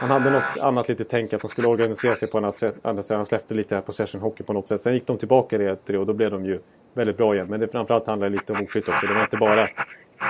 Han 0.00 0.10
hade 0.10 0.30
något 0.30 0.56
annat 0.60 0.88
lite 0.88 1.04
tänk 1.04 1.32
att 1.32 1.40
de 1.40 1.48
skulle 1.48 1.68
organisera 1.68 2.14
sig 2.14 2.28
på 2.28 2.38
annat 2.38 2.56
sätt. 2.56 2.74
Han 2.82 3.26
släppte 3.26 3.54
lite 3.54 3.74
här 3.74 3.82
possession 3.82 4.20
hockey 4.20 4.42
på 4.42 4.52
något 4.52 4.68
sätt. 4.68 4.80
Sen 4.80 4.94
gick 4.94 5.06
de 5.06 5.18
tillbaka 5.18 5.56
till 5.58 5.76
det 5.86 5.98
och 5.98 6.06
då 6.06 6.12
blev 6.12 6.30
de 6.30 6.44
ju 6.44 6.60
väldigt 6.94 7.16
bra 7.16 7.34
igen. 7.34 7.46
Men 7.46 7.60
det 7.60 7.68
framförallt 7.68 8.06
handlar 8.06 8.30
lite 8.30 8.52
om 8.52 8.64
oflytt 8.64 8.88
också. 8.88 9.06
Det 9.06 9.14
var 9.14 9.22
inte 9.22 9.36
bara 9.36 9.68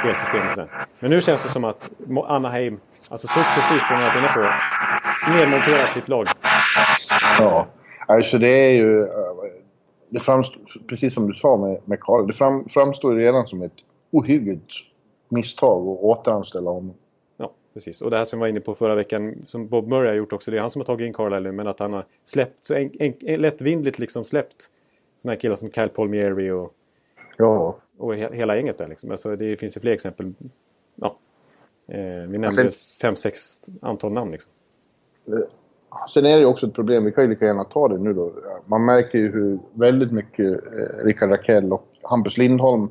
spelsystem 0.00 0.46
och 0.46 0.52
sådär. 0.52 0.86
Men 1.00 1.10
nu 1.10 1.20
känns 1.20 1.40
det 1.40 1.48
som 1.48 1.64
att 1.64 1.88
Anaheim 2.26 2.80
Alltså 3.12 3.28
successivt 3.28 3.86
som 3.86 4.00
jag 4.00 4.08
varit 4.08 4.16
inne 4.16 4.28
på. 4.28 4.50
Nedmonterat 5.36 5.94
sitt 5.94 6.08
lag. 6.08 6.28
Ja, 7.38 7.66
alltså 8.06 8.38
det 8.38 8.48
är 8.48 8.70
ju... 8.70 9.02
Eh, 9.02 9.08
det 10.10 10.20
framstår, 10.20 10.60
precis 10.88 11.14
som 11.14 11.26
du 11.26 11.32
sa 11.32 11.56
med, 11.56 11.78
med 11.84 12.00
Karl, 12.00 12.26
det 12.26 12.32
fram, 12.32 12.68
framstår 12.68 13.14
redan 13.14 13.46
som 13.46 13.62
ett 13.62 13.72
ohyggligt 14.12 14.72
misstag 15.28 15.88
och 15.88 16.04
återanställa 16.04 16.70
honom. 16.70 16.94
Ja, 17.36 17.52
precis. 17.74 18.02
Och 18.02 18.10
det 18.10 18.18
här 18.18 18.24
som 18.24 18.38
vi 18.38 18.40
var 18.40 18.48
inne 18.48 18.60
på 18.60 18.74
förra 18.74 18.94
veckan, 18.94 19.42
som 19.46 19.68
Bob 19.68 19.88
Murray 19.88 20.08
har 20.08 20.14
gjort 20.14 20.32
också, 20.32 20.50
det 20.50 20.56
är 20.56 20.60
han 20.60 20.70
som 20.70 20.80
har 20.80 20.86
tagit 20.86 21.06
in 21.06 21.12
Carlisle 21.12 21.52
men 21.52 21.66
att 21.66 21.80
han 21.80 21.92
har 21.92 22.06
släppt, 22.24 22.64
så 22.64 22.74
en, 22.74 22.90
en, 22.98 23.40
lättvindligt 23.40 23.98
liksom 23.98 24.24
släppt 24.24 24.70
sådana 25.16 25.34
här 25.34 25.40
killar 25.40 25.56
som 25.56 25.70
Kyle 25.70 25.88
Palmieri 25.88 26.50
och, 26.50 26.74
ja. 27.36 27.76
och 27.98 28.14
he, 28.16 28.28
hela 28.32 28.56
gänget 28.56 28.78
där 28.78 28.88
liksom. 28.88 29.10
Alltså, 29.10 29.36
det 29.36 29.56
finns 29.56 29.76
ju 29.76 29.80
fler 29.80 29.92
exempel. 29.92 30.34
Ja. 30.94 31.16
Eh, 31.88 32.02
vi 32.04 32.38
nämnde 32.38 32.62
alltså, 32.62 32.98
fem, 33.02 33.16
sex 33.16 33.60
antal 33.80 34.12
namn 34.12 34.32
liksom. 34.32 34.52
Sen 36.14 36.26
är 36.26 36.34
det 36.34 36.40
ju 36.40 36.46
också 36.46 36.66
ett 36.66 36.74
problem, 36.74 37.04
vi 37.04 37.10
kan 37.10 37.24
ju 37.24 37.30
lika 37.30 37.46
gärna 37.46 37.64
ta 37.64 37.88
det 37.88 37.98
nu 37.98 38.12
då. 38.12 38.32
Man 38.66 38.84
märker 38.84 39.18
ju 39.18 39.32
hur 39.32 39.58
väldigt 39.72 40.12
mycket 40.12 40.50
eh, 40.50 41.04
Rickard 41.04 41.30
Rakell 41.30 41.72
och 41.72 41.86
Hampus 42.02 42.38
Lindholm 42.38 42.90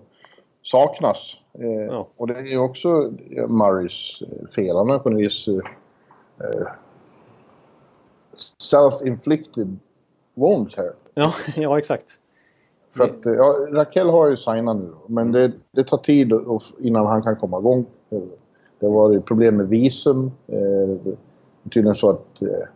saknas. 0.64 1.36
Eh, 1.54 1.70
ja. 1.70 2.08
Och 2.18 2.28
det 2.28 2.34
är 2.34 2.44
ju 2.44 2.58
också 2.58 3.14
Murrays 3.48 4.22
eh, 4.22 4.48
fel. 4.48 4.76
Han 4.76 4.90
har 4.90 5.00
på 5.00 5.10
något 5.10 5.20
vis 5.20 5.48
eh, 5.48 6.68
self-inflicted 8.72 9.78
wounds 10.34 10.78
här. 10.78 10.92
Ja, 11.14 11.34
ja 11.56 11.78
exakt. 11.78 12.18
För 12.96 13.04
att, 13.04 13.20
ja, 13.24 13.68
Rakell 13.72 14.10
har 14.10 14.30
ju 14.30 14.38
signat 14.38 14.78
nu, 14.78 14.94
men 15.08 15.32
det, 15.32 15.52
det 15.72 15.84
tar 15.84 15.98
tid 15.98 16.34
innan 16.80 17.06
han 17.06 17.22
kan 17.22 17.36
komma 17.36 17.60
igång. 17.60 17.86
Det 18.80 18.86
har 18.86 18.94
varit 18.94 19.26
problem 19.26 19.58
med 19.58 19.68
visum. 19.68 20.32
Eh, 20.48 21.14
tydligen 21.74 21.96
så 21.96 22.10
att 22.10 22.42
eh, 22.42 22.68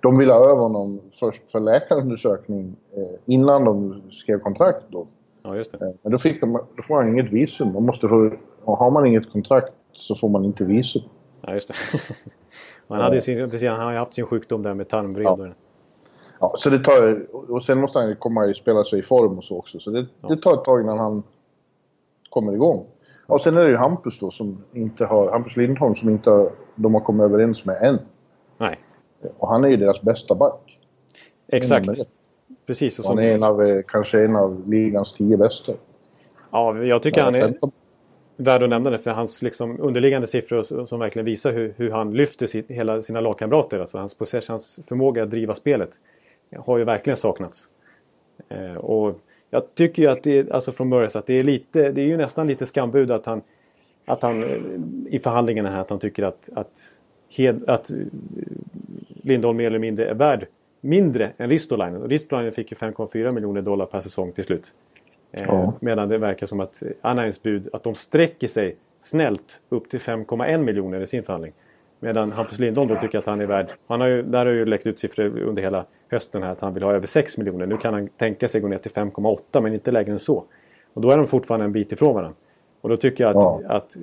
de 0.00 0.18
ville 0.18 0.32
ha 0.32 0.44
över 0.44 0.62
honom 0.62 1.00
först 1.20 1.52
för 1.52 1.60
läkarundersökning 1.60 2.76
eh, 2.96 3.18
innan 3.26 3.64
de 3.64 4.02
skrev 4.10 4.38
kontrakt. 4.38 4.84
Då. 4.88 5.06
Ja, 5.42 5.56
just 5.56 5.78
det. 5.78 5.86
Eh, 5.86 5.92
men 6.02 6.12
då, 6.12 6.18
fick 6.18 6.40
de, 6.40 6.52
då 6.52 6.82
får 6.88 6.94
man 6.94 7.08
inget 7.08 7.32
visum. 7.32 7.72
Man 7.72 7.82
måste 7.82 8.08
få, 8.08 8.30
har 8.64 8.90
man 8.90 9.06
inget 9.06 9.32
kontrakt 9.32 9.72
så 9.92 10.16
får 10.16 10.28
man 10.28 10.44
inte 10.44 10.64
visum. 10.64 11.02
Ja, 11.40 11.54
just 11.54 11.68
det. 11.68 11.74
han, 12.88 13.00
hade 13.00 13.20
sin, 13.20 13.38
precis, 13.38 13.68
han 13.68 13.80
har 13.80 13.92
ju 13.92 13.98
haft 13.98 14.14
sin 14.14 14.26
sjukdom 14.26 14.62
där 14.62 14.74
med 14.74 14.88
tarmvred. 14.88 15.26
Ja. 15.26 15.48
ja. 16.40 16.54
så 16.58 16.70
det 16.70 16.78
tar... 16.78 17.16
Och 17.52 17.64
sen 17.64 17.80
måste 17.80 17.98
han 17.98 18.16
komma 18.16 18.44
och 18.44 18.56
spela 18.56 18.84
sig 18.84 18.98
i 18.98 19.02
form 19.02 19.38
och 19.38 19.44
så 19.44 19.58
också. 19.58 19.80
Så 19.80 19.90
det, 19.90 20.06
ja. 20.20 20.28
det 20.28 20.36
tar 20.36 20.54
ett 20.54 20.64
tag 20.64 20.80
innan 20.80 20.98
han 20.98 21.22
kommer 22.30 22.52
igång. 22.52 22.86
Och 23.26 23.40
sen 23.40 23.56
är 23.56 23.60
det 23.60 23.68
ju 23.68 23.76
Hampus 23.76 24.18
då 24.18 24.30
som 24.30 24.58
inte 24.72 25.04
har... 25.04 25.30
Hampus 25.30 25.56
Lindholm 25.56 25.96
som 25.96 26.08
inte 26.08 26.30
har, 26.30 26.52
de 26.74 26.94
har 26.94 27.00
kommit 27.00 27.24
överens 27.24 27.64
med 27.64 27.82
än. 27.82 27.98
Nej. 28.58 28.78
Och 29.38 29.48
han 29.48 29.64
är 29.64 29.68
ju 29.68 29.76
deras 29.76 30.02
bästa 30.02 30.34
back. 30.34 30.80
Exakt. 31.48 31.88
Precis. 32.66 32.98
Och 32.98 33.04
han 33.04 33.18
är 33.18 33.34
en 33.34 33.44
av, 33.44 33.62
eh, 33.62 33.82
kanske 33.88 34.24
en 34.24 34.36
av 34.36 34.68
ligans 34.68 35.12
tio 35.12 35.36
bästa. 35.36 35.72
Ja, 36.50 36.84
jag 36.84 37.02
tycker 37.02 37.22
han 37.22 37.34
är 37.34 37.54
värd 38.36 38.62
att 38.62 38.68
nämna 38.68 38.90
det 38.90 38.98
för 38.98 39.10
hans 39.10 39.42
liksom 39.42 39.80
underliggande 39.80 40.26
siffror 40.26 40.84
som 40.84 41.00
verkligen 41.00 41.26
visar 41.26 41.52
hur, 41.52 41.74
hur 41.76 41.90
han 41.90 42.14
lyfter 42.14 42.46
sitt, 42.46 42.70
hela 42.70 43.02
sina 43.02 43.20
lagkamrater. 43.20 43.80
Alltså 43.80 43.98
hans 43.98 44.14
possession, 44.14 44.52
hans 44.52 44.80
förmåga 44.86 45.22
att 45.22 45.30
driva 45.30 45.54
spelet 45.54 45.90
har 46.56 46.78
ju 46.78 46.84
verkligen 46.84 47.16
saknats. 47.16 47.68
Eh, 48.48 48.74
och 48.74 49.20
jag 49.50 49.74
tycker 49.74 50.02
ju 50.02 50.08
att 50.08 50.22
det 50.22 50.38
är, 50.38 50.52
alltså 50.52 50.72
från 50.72 50.88
Murrays 50.88 51.16
att 51.16 51.26
det 51.26 51.34
är 51.34 51.44
lite, 51.44 51.90
det 51.90 52.00
är 52.00 52.06
ju 52.06 52.16
nästan 52.16 52.46
lite 52.46 52.66
skambud 52.66 53.10
att 53.10 53.26
han, 53.26 53.42
att 54.04 54.22
han 54.22 54.42
eh, 54.42 54.60
i 55.14 55.18
förhandlingarna 55.18 55.70
här 55.70 55.80
att 55.80 55.90
han 55.90 55.98
tycker 55.98 56.22
att, 56.22 56.50
att, 56.54 56.72
hed, 57.28 57.64
att 57.66 57.90
eh, 57.90 57.96
Lindholm 59.08 59.56
mer 59.56 59.66
eller 59.66 59.78
mindre 59.78 60.06
är 60.06 60.14
värd 60.14 60.46
mindre 60.82 61.32
än 61.36 61.50
Ristolainen. 61.50 62.02
Och 62.02 62.08
Ristolainen 62.08 62.52
fick 62.52 62.70
ju 62.70 62.76
5,4 62.76 63.32
miljoner 63.32 63.62
dollar 63.62 63.86
per 63.86 64.00
säsong 64.00 64.32
till 64.32 64.44
slut. 64.44 64.72
Eh, 65.32 65.44
ja. 65.46 65.72
Medan 65.80 66.08
det 66.08 66.18
verkar 66.18 66.46
som 66.46 66.60
att 66.60 66.82
Anaheims 67.00 67.42
bud, 67.42 67.68
att 67.72 67.82
de 67.82 67.94
sträcker 67.94 68.48
sig 68.48 68.76
snällt 69.00 69.60
upp 69.68 69.90
till 69.90 70.00
5,1 70.00 70.58
miljoner 70.58 71.00
i 71.00 71.06
sin 71.06 71.22
förhandling. 71.22 71.52
Medan 72.00 72.32
Hampus 72.32 72.58
Lindholm 72.58 72.88
då 72.88 72.96
tycker 72.96 73.18
att 73.18 73.26
han 73.26 73.40
är 73.40 73.46
värd, 73.46 73.72
han 73.86 74.00
har 74.00 74.08
ju, 74.08 74.22
där 74.22 74.46
har 74.46 74.52
ju 74.52 74.64
läckt 74.64 74.86
ut 74.86 74.98
siffror 74.98 75.38
under 75.38 75.62
hela 75.62 75.84
hösten 76.08 76.42
här 76.42 76.50
att 76.50 76.60
han 76.60 76.74
vill 76.74 76.82
ha 76.82 76.92
över 76.92 77.06
6 77.06 77.38
miljoner. 77.38 77.66
Nu 77.66 77.76
kan 77.76 77.94
han 77.94 78.08
tänka 78.08 78.48
sig 78.48 78.60
gå 78.60 78.68
ner 78.68 78.78
till 78.78 78.90
5,8 78.90 79.60
men 79.60 79.74
inte 79.74 79.90
lägre 79.90 80.12
än 80.12 80.18
så. 80.18 80.44
Och 80.94 81.02
då 81.02 81.10
är 81.10 81.16
de 81.16 81.26
fortfarande 81.26 81.64
en 81.64 81.72
bit 81.72 81.92
ifrån 81.92 82.14
varandra. 82.14 82.36
Och 82.80 82.88
då 82.88 82.96
tycker 82.96 83.24
jag 83.24 83.36
att, 83.36 83.62
ja. 83.62 83.68
att 83.68 83.96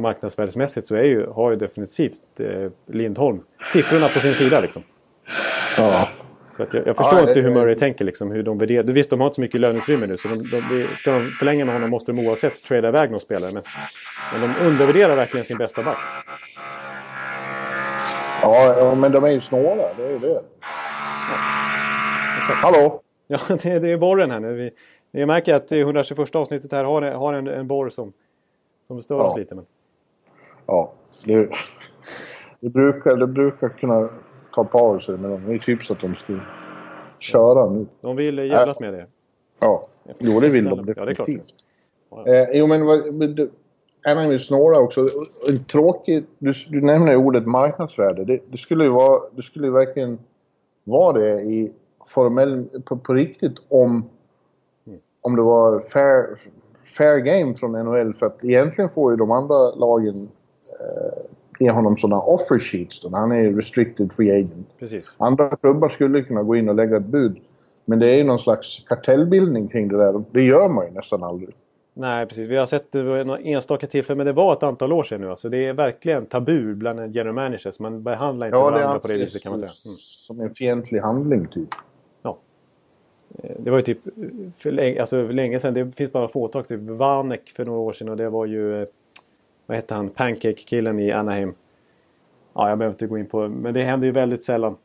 marknadsvärdesmässigt 0.00 0.86
så 0.86 0.94
är 0.94 1.04
ju, 1.04 1.26
har 1.26 1.50
ju 1.50 1.56
definitivt 1.56 2.40
eh, 2.40 2.70
Lindholm 2.86 3.40
siffrorna 3.68 4.08
på 4.08 4.20
sin 4.20 4.34
sida 4.34 4.60
liksom. 4.60 4.82
Ja. 5.76 6.08
Så 6.68 6.76
jag, 6.76 6.86
jag 6.86 6.96
förstår 6.96 7.18
ja, 7.18 7.28
inte 7.28 7.40
hur 7.40 7.50
Murray 7.50 7.74
tänker 7.74 8.04
liksom, 8.04 8.30
hur 8.30 8.42
de 8.42 8.58
värderar. 8.58 8.82
Visst, 8.82 9.10
de 9.10 9.20
har 9.20 9.26
inte 9.26 9.34
så 9.34 9.40
mycket 9.40 9.60
löneutrymme 9.60 10.06
nu 10.06 10.16
så 10.16 10.28
de, 10.28 10.50
de, 10.50 10.96
ska 10.96 11.12
de 11.12 11.30
förlänga 11.30 11.64
med 11.64 11.74
honom 11.74 11.90
måste 11.90 12.12
de 12.12 12.26
oavsett 12.26 12.62
trada 12.64 12.88
iväg 12.88 13.10
någon 13.10 13.20
spelare. 13.20 13.52
Men, 13.52 13.62
men 14.32 14.40
de 14.40 14.66
undervärderar 14.66 15.16
verkligen 15.16 15.44
sin 15.44 15.58
bästa 15.58 15.82
back. 15.82 15.98
Ja, 18.42 18.94
men 18.96 19.12
de 19.12 19.24
är 19.24 19.30
ju 19.30 19.40
snåla. 19.40 19.94
Det 19.96 20.04
är 20.04 20.10
ju 20.10 20.18
det. 20.18 20.42
Ja. 20.60 21.36
Exakt. 22.38 22.58
Hallå? 22.64 23.02
Ja, 23.26 23.38
det, 23.62 23.78
det 23.78 23.92
är 23.92 23.96
borren 23.96 24.30
här 24.30 24.40
nu. 24.40 24.52
Vi, 24.52 24.70
vi 25.10 25.26
märker 25.26 25.54
att 25.54 25.72
121 25.72 26.36
avsnittet 26.36 26.72
här 26.72 26.84
har, 26.84 27.02
har 27.02 27.34
en, 27.34 27.48
en 27.48 27.66
borr 27.66 27.88
som, 27.88 28.12
som 28.86 29.02
stör 29.02 29.14
ja. 29.14 29.24
oss 29.24 29.38
lite. 29.38 29.54
Men... 29.54 29.66
Ja, 30.66 30.92
det, 31.26 31.48
det, 32.60 32.68
brukar, 32.68 33.16
det 33.16 33.26
brukar 33.26 33.68
kunna 33.68 34.08
ta 34.54 34.64
pauser 34.64 35.16
men 35.16 35.30
de 35.30 35.54
är 35.54 35.58
typ 35.58 35.84
så 35.84 35.92
att 35.92 36.00
de 36.00 36.14
ska 36.14 36.32
köra 37.18 37.70
nu. 37.70 37.86
De 38.00 38.16
vill 38.16 38.38
jävlas 38.38 38.80
med 38.80 38.92
det. 38.92 39.06
Ja, 39.60 39.82
jo 40.18 40.40
det 40.40 40.48
vill 40.48 40.64
de 40.64 40.86
definitivt. 40.86 41.54
Ja, 42.10 42.22
det 42.24 42.30
är 42.30 42.44
klart. 42.44 42.50
Eh, 42.52 42.58
jo 42.58 42.66
men 42.66 42.82
Anaheim 44.06 44.32
är 44.32 44.38
snåla 44.38 44.78
också. 44.78 45.00
En 45.50 45.58
tråkig... 45.58 46.24
Du, 46.38 46.52
du 46.68 46.80
nämner 46.80 47.16
ordet 47.16 47.46
marknadsvärde. 47.46 48.24
Det, 48.24 48.40
det, 48.46 48.58
skulle 48.58 48.84
ju 48.84 48.90
vara... 48.90 49.20
Det 49.36 49.42
skulle 49.42 49.66
ju 49.66 49.72
verkligen 49.72 50.18
vara 50.84 51.18
det 51.18 51.42
i 51.42 51.72
formell... 52.06 52.68
På, 52.84 52.96
på 52.96 53.14
riktigt 53.14 53.54
om... 53.68 54.10
Om 55.22 55.36
det 55.36 55.42
var 55.42 55.80
fair, 55.80 56.36
fair 56.96 57.18
game 57.18 57.54
från 57.54 57.72
NHL. 57.72 58.14
För 58.14 58.26
att 58.26 58.44
egentligen 58.44 58.90
får 58.90 59.12
ju 59.12 59.16
de 59.16 59.30
andra 59.30 59.70
lagen 59.70 60.28
ge 61.60 61.70
honom 61.70 61.96
sådana 61.96 62.22
offer 62.22 62.58
sheets 62.58 63.00
då. 63.00 63.08
Han 63.08 63.32
är 63.32 63.52
restricted 63.52 64.12
free 64.12 64.30
agent. 64.30 64.68
Precis. 64.78 65.14
Andra 65.18 65.56
klubbar 65.56 65.88
skulle 65.88 66.22
kunna 66.22 66.42
gå 66.42 66.56
in 66.56 66.68
och 66.68 66.74
lägga 66.74 66.96
ett 66.96 67.06
bud. 67.06 67.36
Men 67.84 67.98
det 67.98 68.10
är 68.10 68.16
ju 68.16 68.24
någon 68.24 68.38
slags 68.38 68.84
kartellbildning 68.88 69.68
kring 69.68 69.88
det 69.88 69.96
där. 69.98 70.24
Det 70.32 70.42
gör 70.42 70.68
man 70.68 70.86
ju 70.86 70.92
nästan 70.92 71.22
aldrig. 71.22 71.50
Nej, 71.94 72.26
precis. 72.26 72.48
Vi 72.48 72.56
har 72.56 72.66
sett 72.66 72.92
det 72.92 73.02
vid 73.02 73.26
några 73.26 73.40
enstaka 73.40 73.86
tillfällen, 73.86 74.18
men 74.18 74.26
det 74.26 74.32
var 74.32 74.52
ett 74.52 74.62
antal 74.62 74.92
år 74.92 75.04
sedan 75.04 75.20
nu. 75.20 75.30
Alltså, 75.30 75.48
det 75.48 75.66
är 75.66 75.72
verkligen 75.72 76.26
tabu 76.26 76.74
bland 76.74 77.00
en 77.00 77.12
general 77.12 77.34
managers. 77.34 77.78
Man 77.78 78.02
behandlar 78.02 78.46
inte 78.46 78.58
ja, 78.58 78.70
varandra 78.70 78.98
på 78.98 79.08
det 79.08 79.14
viset 79.14 79.42
kan 79.42 79.52
man 79.52 79.58
säga. 79.58 79.72
Mm. 79.84 79.96
Som 79.98 80.40
en 80.40 80.54
fientlig 80.54 81.00
handling, 81.00 81.46
typ. 81.46 81.68
Ja. 82.22 82.38
Eh, 83.38 83.56
det 83.58 83.70
var 83.70 83.78
ju 83.78 83.82
typ 83.82 83.98
för 84.58 84.70
länge, 84.70 85.00
alltså, 85.00 85.26
för 85.26 85.32
länge 85.32 85.60
sedan. 85.60 85.74
Det 85.74 85.96
finns 85.96 86.12
bara 86.12 86.28
fåtal. 86.28 86.64
Typ 86.64 86.80
Vanek 86.80 87.50
för 87.56 87.64
några 87.64 87.80
år 87.80 87.92
sedan 87.92 88.08
och 88.08 88.16
det 88.16 88.28
var 88.28 88.46
ju... 88.46 88.86
Vad 89.70 89.76
hette 89.76 89.94
han? 89.94 90.10
Pancake-killen 90.10 90.98
i 90.98 91.12
Anaheim. 91.12 91.54
Ja, 92.54 92.68
jag 92.68 92.78
behöver 92.78 92.94
inte 92.94 93.06
gå 93.06 93.18
in 93.18 93.26
på 93.26 93.48
Men 93.48 93.74
det 93.74 93.82
händer 93.82 94.06
ju 94.06 94.12
väldigt 94.12 94.42
sällan. 94.42 94.76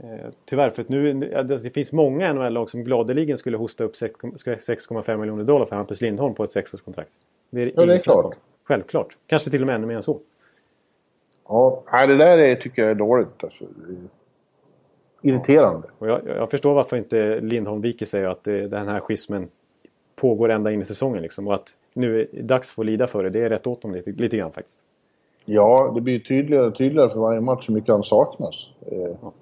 Eh, 0.00 0.30
tyvärr, 0.44 0.70
för 0.70 0.82
att 0.82 0.88
nu, 0.88 1.14
det 1.44 1.74
finns 1.74 1.92
många 1.92 2.32
NHL-lag 2.32 2.70
som 2.70 2.84
gladeligen 2.84 3.38
skulle 3.38 3.56
hosta 3.56 3.84
upp 3.84 3.94
6,5 3.94 5.16
miljoner 5.16 5.44
dollar 5.44 5.66
för 5.66 5.76
Hampus 5.76 6.00
Lindholm 6.00 6.34
på 6.34 6.44
ett 6.44 6.52
sexårskontrakt. 6.52 7.10
Det 7.50 7.62
är, 7.62 7.72
ja, 7.76 7.86
det 7.86 7.94
är 7.94 7.98
klart. 7.98 8.36
Självklart. 8.64 9.16
Kanske 9.26 9.50
till 9.50 9.60
och 9.60 9.66
med 9.66 9.76
ännu 9.76 9.86
mer 9.86 9.96
än 9.96 10.02
så. 10.02 10.20
Ja, 11.48 11.82
det 12.06 12.16
där 12.16 12.38
är, 12.38 12.54
tycker 12.54 12.82
jag 12.82 12.90
är 12.90 12.94
dåligt. 12.94 13.44
Alltså. 13.44 13.64
Irriterande. 15.22 15.88
Och 15.98 16.08
jag, 16.08 16.20
jag, 16.26 16.50
förstår 16.50 16.74
varför 16.74 16.96
inte 16.96 17.40
Lindholm 17.40 17.80
viker 17.80 18.06
sig 18.06 18.26
och 18.26 18.32
att 18.32 18.44
det, 18.44 18.68
den 18.68 18.88
här 18.88 19.00
schismen 19.00 19.48
pågår 20.16 20.48
ända 20.48 20.72
in 20.72 20.82
i 20.82 20.84
säsongen. 20.84 21.22
Liksom, 21.22 21.48
och 21.48 21.54
att 21.54 21.76
nu 21.96 22.20
är 22.20 22.42
dags 22.42 22.70
för 22.70 22.82
att 22.82 22.86
lida 22.86 23.06
för 23.06 23.24
det. 23.24 23.30
Det 23.30 23.44
är 23.44 23.48
rätt 23.48 23.66
åt 23.66 23.82
dem 23.82 23.94
lite, 23.94 24.10
lite 24.10 24.36
grann 24.36 24.52
faktiskt. 24.52 24.78
Ja, 25.44 25.92
det 25.94 26.00
blir 26.00 26.18
tydligare 26.18 26.66
och 26.66 26.76
tydligare 26.76 27.10
för 27.10 27.20
varje 27.20 27.40
match 27.40 27.68
hur 27.68 27.74
mycket 27.74 27.90
han 27.90 28.02
saknas. 28.02 28.70
Eh, 28.86 29.16
ja. 29.22 29.32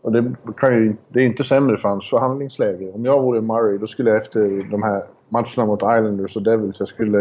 Och 0.00 0.12
det, 0.12 0.34
kan 0.56 0.74
ju, 0.74 0.94
det 1.14 1.20
är 1.20 1.26
inte 1.26 1.44
sämre 1.44 1.76
för 1.76 1.88
hans 1.88 2.10
förhandlingsläge. 2.10 2.92
Om 2.92 3.04
jag 3.04 3.22
vore 3.22 3.40
Murray 3.40 3.78
då 3.78 3.86
skulle 3.86 4.10
jag 4.10 4.16
efter 4.16 4.70
de 4.70 4.82
här 4.82 5.06
matcherna 5.28 5.66
mot 5.66 5.78
Islanders 5.78 6.36
och 6.36 6.42
Devils, 6.42 6.76
jag 6.78 6.88
skulle... 6.88 7.18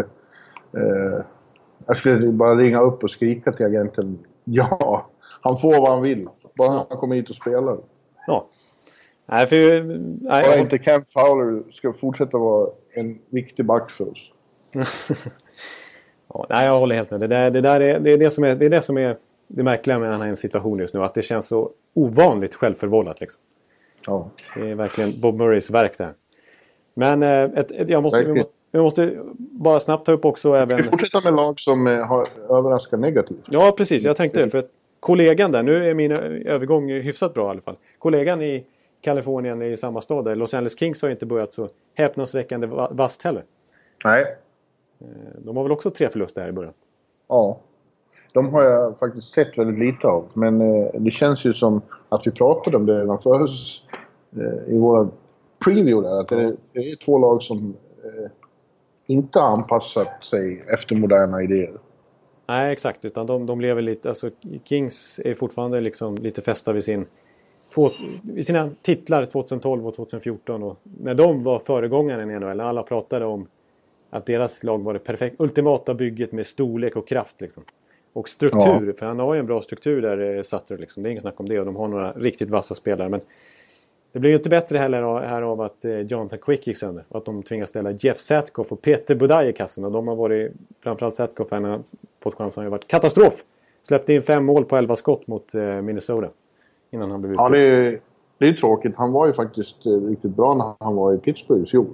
Eh, 0.74 1.22
jag 1.88 1.98
skulle 1.98 2.32
bara 2.32 2.55
ringa 2.55 2.82
upp 2.82 3.03
och 3.03 3.12
skrika 3.12 3.51
till 3.51 3.65
agenten. 3.65 4.20
Ja, 4.44 5.10
han 5.41 5.60
får 5.60 5.82
vad 5.82 5.91
han 5.91 6.01
vill. 6.01 6.27
Bara 6.58 6.74
ja. 6.74 6.86
han 6.89 6.98
kommer 6.98 7.15
hit 7.15 7.29
och 7.29 7.36
spelar. 7.36 7.77
Ja. 8.27 8.46
Nej, 9.25 9.48
för... 9.48 9.84
Nej, 10.22 10.44
bara 10.44 10.58
inte 10.58 10.77
Kent 10.77 11.10
Fowler 11.10 11.63
ska 11.72 11.94
fortsätta 11.94 12.38
vara 12.38 12.70
en 12.94 13.20
viktig 13.29 13.65
back 13.65 13.91
för 13.91 14.12
oss. 14.12 14.32
ja, 16.34 16.46
nej, 16.50 16.65
jag 16.65 16.79
håller 16.79 16.96
helt 16.96 17.12
med. 17.12 17.20
Det, 17.20 17.27
där, 17.27 17.51
det, 17.51 17.62
där 17.62 17.79
är, 17.79 18.00
det, 18.00 18.12
är 18.13 18.17
det, 18.17 18.29
som 18.29 18.44
är, 18.44 18.55
det 18.55 18.65
är 18.65 18.70
det 18.70 18.82
som 18.82 18.98
är 18.98 19.17
det 19.48 19.63
märkliga 19.63 20.00
med 20.00 20.13
Anaheims 20.13 20.39
situation 20.39 20.79
just 20.79 20.94
nu. 20.94 21.03
Att 21.03 21.13
det 21.13 21.22
känns 21.22 21.48
så 21.48 21.72
ovanligt 21.94 22.55
självförvållat. 22.55 23.22
Liksom. 23.22 23.41
Ja. 24.08 24.29
Det 24.55 24.70
är 24.70 24.75
verkligen 24.75 25.22
Bob 25.22 25.36
Murrays 25.36 25.70
verk 25.70 25.98
där. 25.98 26.12
Men 26.94 27.24
eh, 27.24 27.29
ett, 27.29 27.72
ett, 27.72 27.89
jag, 27.89 28.03
måste, 28.03 28.27
måste, 28.27 28.51
vi 28.72 28.79
måste 28.79 29.17
bara 29.38 29.79
snabbt 29.79 30.05
ta 30.05 30.12
upp 30.12 30.25
också 30.25 30.53
även... 30.53 30.77
Vi 30.77 30.84
fortsätter 30.84 31.22
med 31.22 31.34
lag 31.34 31.60
som 31.60 31.88
eh, 31.88 32.05
har 32.05 32.27
överraskat 32.50 33.00
negativt. 33.00 33.46
Ja, 33.50 33.74
precis. 33.77 34.03
Jag 34.03 34.17
tänkte 34.17 34.41
det. 34.41 34.50
För 34.50 34.58
att 34.58 34.70
kollegan 35.00 35.51
där, 35.51 35.63
nu 35.63 35.89
är 35.89 35.94
min 35.94 36.12
övergång 36.46 36.89
hyfsat 36.89 37.34
bra 37.34 37.48
i 37.48 37.50
alla 37.50 37.62
fall. 37.62 37.75
Kollegan 38.00 38.41
i 38.41 38.63
Kalifornien 39.01 39.62
i 39.62 39.77
samma 39.77 40.01
stad 40.01 40.25
där, 40.25 40.36
Los 40.36 40.53
Angeles 40.53 40.79
Kings 40.79 41.01
har 41.01 41.10
inte 41.10 41.25
börjat 41.25 41.53
så 41.53 41.70
häpnadsväckande 41.96 42.67
vasst 42.91 43.22
heller. 43.22 43.44
Nej. 44.05 44.36
Eh, 45.01 45.07
de 45.37 45.57
har 45.57 45.63
väl 45.63 45.71
också 45.71 45.89
tre 45.89 46.09
förluster 46.09 46.41
här 46.41 46.49
i 46.49 46.51
början? 46.51 46.73
Ja. 47.27 47.59
De 48.33 48.53
har 48.53 48.63
jag 48.63 48.99
faktiskt 48.99 49.33
sett 49.33 49.57
väldigt 49.57 49.79
lite 49.79 50.07
av. 50.07 50.25
Men 50.33 50.61
eh, 50.61 50.87
det 50.93 51.11
känns 51.11 51.45
ju 51.45 51.53
som 51.53 51.81
att 52.09 52.27
vi 52.27 52.31
pratade 52.31 52.77
om 52.77 52.85
det 52.85 53.01
redan 53.01 53.19
förut 53.19 53.49
eh, 54.37 54.73
i 54.73 54.77
våra 54.77 55.09
preview 55.65 56.09
där. 56.09 56.19
Att 56.19 56.27
det 56.27 56.57
är, 56.73 56.95
två 56.95 57.17
lag 57.17 57.43
som 57.43 57.73
inte 59.07 59.39
har 59.39 59.47
anpassat 59.47 60.23
sig 60.23 60.63
efter 60.67 60.95
moderna 60.95 61.43
idéer. 61.43 61.73
Nej, 62.47 62.73
exakt. 62.73 63.05
Utan 63.05 63.25
de, 63.25 63.45
de 63.45 63.61
lever 63.61 63.81
lite... 63.81 64.09
Alltså, 64.09 64.29
Kings 64.63 65.19
är 65.25 65.33
fortfarande 65.33 65.81
liksom 65.81 66.15
lite 66.15 66.41
fästa 66.41 66.73
vid, 66.73 66.83
sin, 66.83 67.05
vid 68.23 68.45
sina 68.45 68.69
titlar 68.81 69.25
2012 69.25 69.87
och 69.87 69.93
2014. 69.93 70.63
Och 70.63 70.77
när 70.83 71.15
de 71.15 71.43
var 71.43 71.59
föregångaren 71.59 72.31
i 72.31 72.39
NHL, 72.39 72.59
alla 72.59 72.83
pratade 72.83 73.25
om 73.25 73.47
att 74.15 74.25
deras 74.25 74.63
lag 74.63 74.84
var 74.84 74.93
det 74.93 75.00
perfekta, 75.00 75.43
ultimata 75.43 75.93
bygget 75.93 76.31
med 76.31 76.48
storlek 76.48 76.95
och 76.95 77.07
kraft. 77.07 77.41
Liksom. 77.41 77.63
Och 78.13 78.29
struktur, 78.29 78.88
ja. 78.88 78.93
för 79.00 79.05
han 79.05 79.19
har 79.19 79.34
ju 79.34 79.39
en 79.39 79.45
bra 79.45 79.62
struktur 79.62 80.01
där, 80.01 80.36
eh, 80.38 80.41
Sutter. 80.41 80.77
Liksom. 80.77 81.03
Det 81.03 81.10
är 81.10 81.12
inget 81.12 81.22
snack 81.22 81.39
om 81.39 81.50
det 81.50 81.60
och 81.60 81.65
de 81.65 81.75
har 81.75 81.88
några 81.88 82.12
riktigt 82.12 82.50
vassa 82.50 82.75
spelare. 82.75 83.10
Men 83.10 83.22
det 84.12 84.19
blir 84.19 84.29
ju 84.29 84.38
inte 84.38 84.50
bättre 84.50 84.77
heller 84.77 85.19
här 85.19 85.41
av 85.41 85.62
att 85.62 85.86
eh, 85.86 86.00
Jonathan 86.00 86.39
Quick 86.39 86.67
gick 86.67 86.77
sönder. 86.77 87.03
Och 87.10 87.17
att 87.17 87.25
de 87.25 87.43
tvingas 87.43 87.69
ställa 87.69 87.91
Jeff 87.91 88.19
Satkoff 88.19 88.72
och 88.72 88.81
Peter 88.81 89.15
Budaj 89.15 89.50
i 89.50 89.53
kassen. 89.53 89.86
Och 89.86 89.91
de 89.91 90.07
har 90.07 90.15
varit, 90.15 90.51
framförallt 90.84 91.15
Satkoff, 91.15 91.48
han 91.51 91.63
har 91.63 91.79
fått 92.24 92.36
chansen, 92.36 92.63
har 92.63 92.72
varit 92.72 92.88
katastrof. 92.88 93.43
Släppte 93.88 94.13
in 94.13 94.22
fem 94.22 94.45
mål 94.45 94.65
på 94.65 94.77
elva 94.77 94.95
skott 94.95 95.27
mot 95.27 95.55
eh, 95.55 95.62
Minnesota. 95.62 96.27
Innan 96.91 97.12
han 97.12 97.22
blev 97.22 97.31
utbytt. 97.31 97.43
Ja, 97.43 97.50
det 97.50 97.60
är, 97.60 98.00
det 98.38 98.48
är 98.48 98.53
tråkigt. 98.53 98.95
Han 98.95 99.12
var 99.12 99.27
ju 99.27 99.34
faktiskt 99.34 99.86
riktigt 99.86 100.31
bra 100.31 100.53
när 100.53 100.86
han 100.86 100.95
var 100.95 101.13
i 101.13 101.17
Pittsburgh 101.17 101.63
i 101.63 101.65
fjol. 101.65 101.88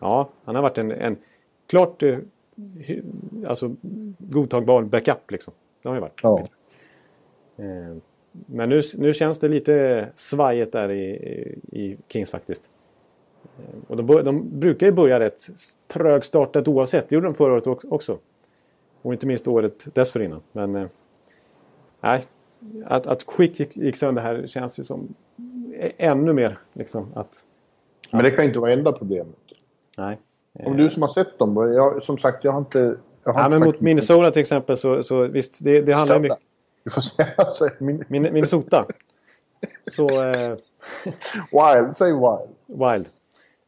Ja, 0.00 0.28
han 0.44 0.54
har 0.54 0.62
varit 0.62 0.78
en, 0.78 0.90
en 0.90 1.16
klart 1.72 2.02
alltså, 3.46 3.76
godtagbar 4.18 4.82
backup 4.82 5.30
liksom. 5.30 5.54
Det 5.82 5.88
har 5.88 5.96
ju 5.96 6.00
varit. 6.00 6.20
Ja. 6.22 6.48
Eh, 7.56 7.96
men 8.32 8.68
nu, 8.68 8.80
nu 8.98 9.12
känns 9.12 9.38
det 9.38 9.48
lite 9.48 10.08
svajigt 10.14 10.72
där 10.72 10.90
i, 10.90 11.14
i 11.72 11.98
Kings 12.08 12.30
faktiskt. 12.30 12.70
Eh, 13.58 13.90
och 13.90 13.96
de, 13.96 14.24
de 14.24 14.60
brukar 14.60 14.86
ju 14.86 14.92
börja 14.92 15.20
rätt 15.20 15.46
trögstartat 15.88 16.68
oavsett. 16.68 17.08
Det 17.08 17.14
gjorde 17.14 17.26
de 17.26 17.34
förra 17.34 17.52
året 17.52 17.66
också. 17.66 18.18
Och 19.02 19.12
inte 19.12 19.26
minst 19.26 19.48
året 19.48 19.94
dessförinnan. 19.94 20.40
Men 20.52 20.76
eh, 20.76 20.86
nej, 22.00 22.24
att, 22.84 23.06
att 23.06 23.26
Quick 23.26 23.76
gick 23.76 23.96
sönder 23.96 24.22
här 24.22 24.46
känns 24.46 24.78
ju 24.78 24.84
som 24.84 25.14
ännu 25.96 26.32
mer 26.32 26.58
liksom 26.72 27.12
att... 27.14 27.44
Men 28.10 28.24
det 28.24 28.30
kan 28.30 28.44
inte 28.44 28.58
vara 28.58 28.72
enda 28.72 28.92
problemet. 28.92 29.36
Nej. 29.98 30.18
Om 30.52 30.76
du 30.76 30.90
som 30.90 31.02
har 31.02 31.08
sett 31.08 31.38
dem, 31.38 31.72
jag, 31.74 32.02
som 32.02 32.18
sagt 32.18 32.44
jag 32.44 32.52
har 32.52 32.58
inte... 32.58 32.96
Jag 33.24 33.32
har 33.32 33.40
ja, 33.40 33.46
inte 33.46 33.58
men 33.58 33.66
mot 33.66 33.80
Minnesota 33.80 34.30
till 34.30 34.40
exempel 34.40 34.76
så, 34.76 35.02
så 35.02 35.22
visst, 35.22 35.64
det, 35.64 35.80
det 35.82 35.92
handlar 35.92 36.16
ju 36.16 36.22
mycket... 36.22 36.38
Du 36.84 36.90
får 36.90 37.00
säga 37.00 37.34
så. 37.50 37.68
Min... 37.78 38.04
Minnesota. 38.08 38.86
så... 39.92 40.22
Eh... 40.22 40.56
wild, 41.52 41.96
säg 41.96 42.12
Wild. 42.12 42.48
Wild. 42.66 43.08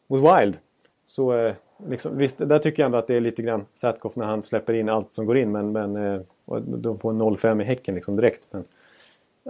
Mot 0.07 0.41
Wild. 0.41 0.59
Så 1.07 1.33
eh, 1.33 1.55
liksom, 1.89 2.17
visst, 2.19 2.39
där 2.39 2.59
tycker 2.59 2.83
jag 2.83 2.87
ändå 2.87 2.99
att 2.99 3.07
det 3.07 3.15
är 3.15 3.21
lite 3.21 3.43
grann 3.43 3.67
Satkoff 3.75 4.17
när 4.17 4.27
han 4.27 4.43
släpper 4.43 4.75
in 4.75 4.89
allt 4.89 5.15
som 5.15 5.27
går 5.27 5.37
in. 5.37 5.53
Men, 5.53 5.73
men 5.73 5.97
eh, 5.97 6.21
de 6.61 6.99
får 6.99 7.11
en 7.11 7.23
0-5 7.23 7.63
i 7.63 7.65
Häcken 7.65 7.95
liksom 7.95 8.17
direkt. 8.17 8.47
Men, 8.51 8.65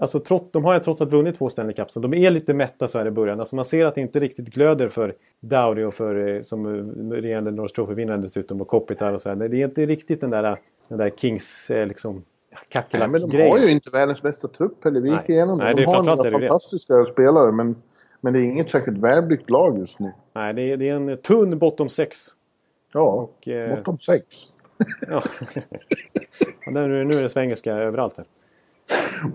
Alltså, 0.00 0.20
trots, 0.20 0.52
de 0.52 0.64
har 0.64 0.74
ju 0.74 0.80
trots 0.80 1.00
allt 1.00 1.12
vunnit 1.12 1.38
två 1.38 1.48
Stanley 1.48 1.74
Cups. 1.74 1.94
De 1.94 2.14
är 2.14 2.30
lite 2.30 2.54
mätta 2.54 2.88
så 2.88 2.98
här 2.98 3.06
i 3.06 3.10
början. 3.10 3.40
Alltså, 3.40 3.56
man 3.56 3.64
ser 3.64 3.84
att 3.84 3.94
det 3.94 4.00
inte 4.00 4.20
riktigt 4.20 4.48
glöder 4.48 4.88
för 4.88 5.14
Dowdy 5.40 5.84
och 5.84 5.94
för 5.94 6.28
eh, 6.28 6.42
som 6.42 6.66
eh, 6.66 7.12
regerande 7.12 7.50
North 7.50 7.74
Trophy-vinnare 7.74 8.16
dessutom 8.16 8.60
och 8.60 8.68
Kopitar 8.68 9.12
och 9.12 9.22
så 9.22 9.28
här. 9.28 9.36
Det 9.36 9.56
är 9.56 9.64
inte 9.64 9.86
riktigt 9.86 10.20
den 10.20 10.30
där, 10.30 10.56
den 10.88 10.98
där 10.98 11.10
Kings 11.10 11.70
eh, 11.70 11.86
liksom 11.86 12.24
kackerlack-grejen. 12.68 13.10
Men 13.10 13.30
de 13.30 13.50
har 13.50 13.58
ju 13.58 13.70
inte 13.70 13.90
världens 13.90 14.22
bästa 14.22 14.48
trupp 14.48 14.84
heller. 14.84 15.00
Vi 15.00 15.10
gick 15.10 15.28
igenom 15.28 15.58
det. 15.58 15.74
De 15.74 15.84
har 15.84 16.02
några 16.02 16.30
fantastiska 16.30 16.94
det. 16.94 17.06
spelare 17.06 17.52
men, 17.52 17.76
men 18.20 18.32
det 18.32 18.38
är 18.38 18.42
inget 18.42 18.70
särskilt 18.70 18.98
välbyggt 18.98 19.50
lag 19.50 19.78
just 19.78 20.00
nu. 20.00 20.12
Nej, 20.32 20.54
det 20.54 20.62
är, 20.62 20.76
det 20.76 20.88
är 20.88 20.94
en 20.94 21.16
tunn 21.16 21.58
bottom 21.58 21.88
6. 21.88 22.18
Ja, 22.92 23.12
och, 23.12 23.48
eh, 23.48 23.76
bottom 23.76 23.96
6. 23.96 24.26
ja. 25.08 25.22
nu, 26.70 27.04
nu 27.04 27.14
är 27.14 27.22
det 27.22 27.28
svengelska 27.28 27.72
överallt 27.72 28.16
här. 28.16 28.26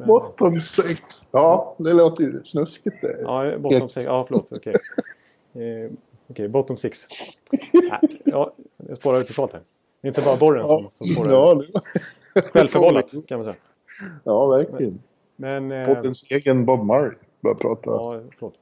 Bottom 0.08 0.58
6. 0.58 1.28
Ja, 1.32 1.75
det 1.78 1.93
låter 1.93 2.23
ju 2.23 2.43
snuskigt 2.43 3.02
det. 3.02 3.19
Ja, 3.21 3.58
bottom 3.58 3.89
6. 3.89 4.06
Ja, 4.06 4.25
förlåt. 4.28 4.52
Okej. 4.56 4.75
Okay. 5.54 5.84
Eh, 5.84 5.91
okay, 6.28 6.47
bottom 6.47 6.78
6. 6.78 7.06
ja, 8.25 8.54
jag 8.78 8.97
spårar 8.97 9.19
ut 9.19 9.28
totalt 9.28 9.54
här. 9.54 9.62
Det 10.02 10.08
är 10.08 10.10
inte 10.10 10.21
bara 10.21 10.38
borren 10.38 10.67
som, 10.67 10.89
som 10.91 11.08
spårar 11.08 11.32
ja, 11.32 11.54
det... 11.54 12.41
Självförvållat 12.41 13.13
kan 13.28 13.39
man 13.39 13.54
säga. 13.54 13.63
Ja, 14.23 14.45
verkligen. 14.45 14.99
Men, 15.36 15.67
men, 15.67 15.86
Pottens 15.86 16.23
eh... 16.23 16.38
egen 16.38 16.65
Bob 16.65 16.86
Murray 16.86 17.12
börjar 17.41 17.56
prata 17.56 17.82
ja, 17.86 18.21
förlåt. 18.38 18.54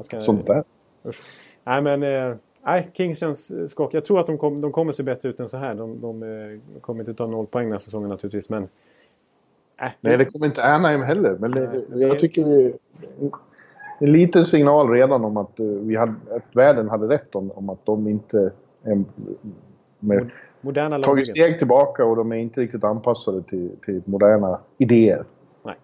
Ska... 0.00 0.22
sånt 0.22 0.46
där. 0.46 0.64
Usch. 1.06 1.20
Nej, 1.64 1.82
men... 1.82 2.02
Eh... 2.02 2.36
Nej, 2.66 2.90
Kings 2.94 3.18
känns 3.18 3.70
skakig. 3.70 3.96
Jag 3.96 4.04
tror 4.04 4.20
att 4.20 4.26
de, 4.26 4.38
kom, 4.38 4.60
de 4.60 4.72
kommer 4.72 4.92
se 4.92 5.02
bättre 5.02 5.28
ut 5.28 5.40
än 5.40 5.48
så 5.48 5.56
här. 5.56 5.74
De, 5.74 6.00
de 6.00 6.22
eh, 6.22 6.80
kommer 6.80 7.00
inte 7.00 7.14
ta 7.14 7.26
noll 7.26 7.46
poäng 7.46 7.64
den 7.64 7.72
här 7.72 7.78
säsongen 7.78 8.08
naturligtvis. 8.08 8.48
Men 8.48 8.68
Äh, 9.82 9.88
Nej, 10.00 10.16
det 10.16 10.24
kommer 10.24 10.46
inte 10.46 10.64
Anaheim 10.64 11.02
heller. 11.02 11.36
Men 11.40 11.50
det, 11.50 11.84
jag 12.06 12.18
tycker 12.18 12.44
vi... 12.44 12.74
En 13.98 14.12
liten 14.12 14.44
signal 14.44 14.90
redan 14.90 15.24
om 15.24 15.36
att, 15.36 15.60
eh, 15.60 15.66
vi 15.66 15.96
hade, 15.96 16.12
att 16.30 16.56
världen 16.56 16.88
hade 16.88 17.08
rätt 17.08 17.34
om, 17.34 17.50
om 17.50 17.70
att 17.70 17.86
de 17.86 18.08
inte 18.08 18.52
är 18.82 19.04
med, 19.98 20.30
moderna 20.60 20.98
tagit 20.98 21.28
steg 21.28 21.58
tillbaka 21.58 22.04
och 22.04 22.16
de 22.16 22.32
är 22.32 22.36
inte 22.36 22.60
riktigt 22.60 22.84
anpassade 22.84 23.42
till, 23.42 23.70
till 23.84 24.02
moderna 24.04 24.60
idéer. 24.78 25.24
Nej, 25.62 25.74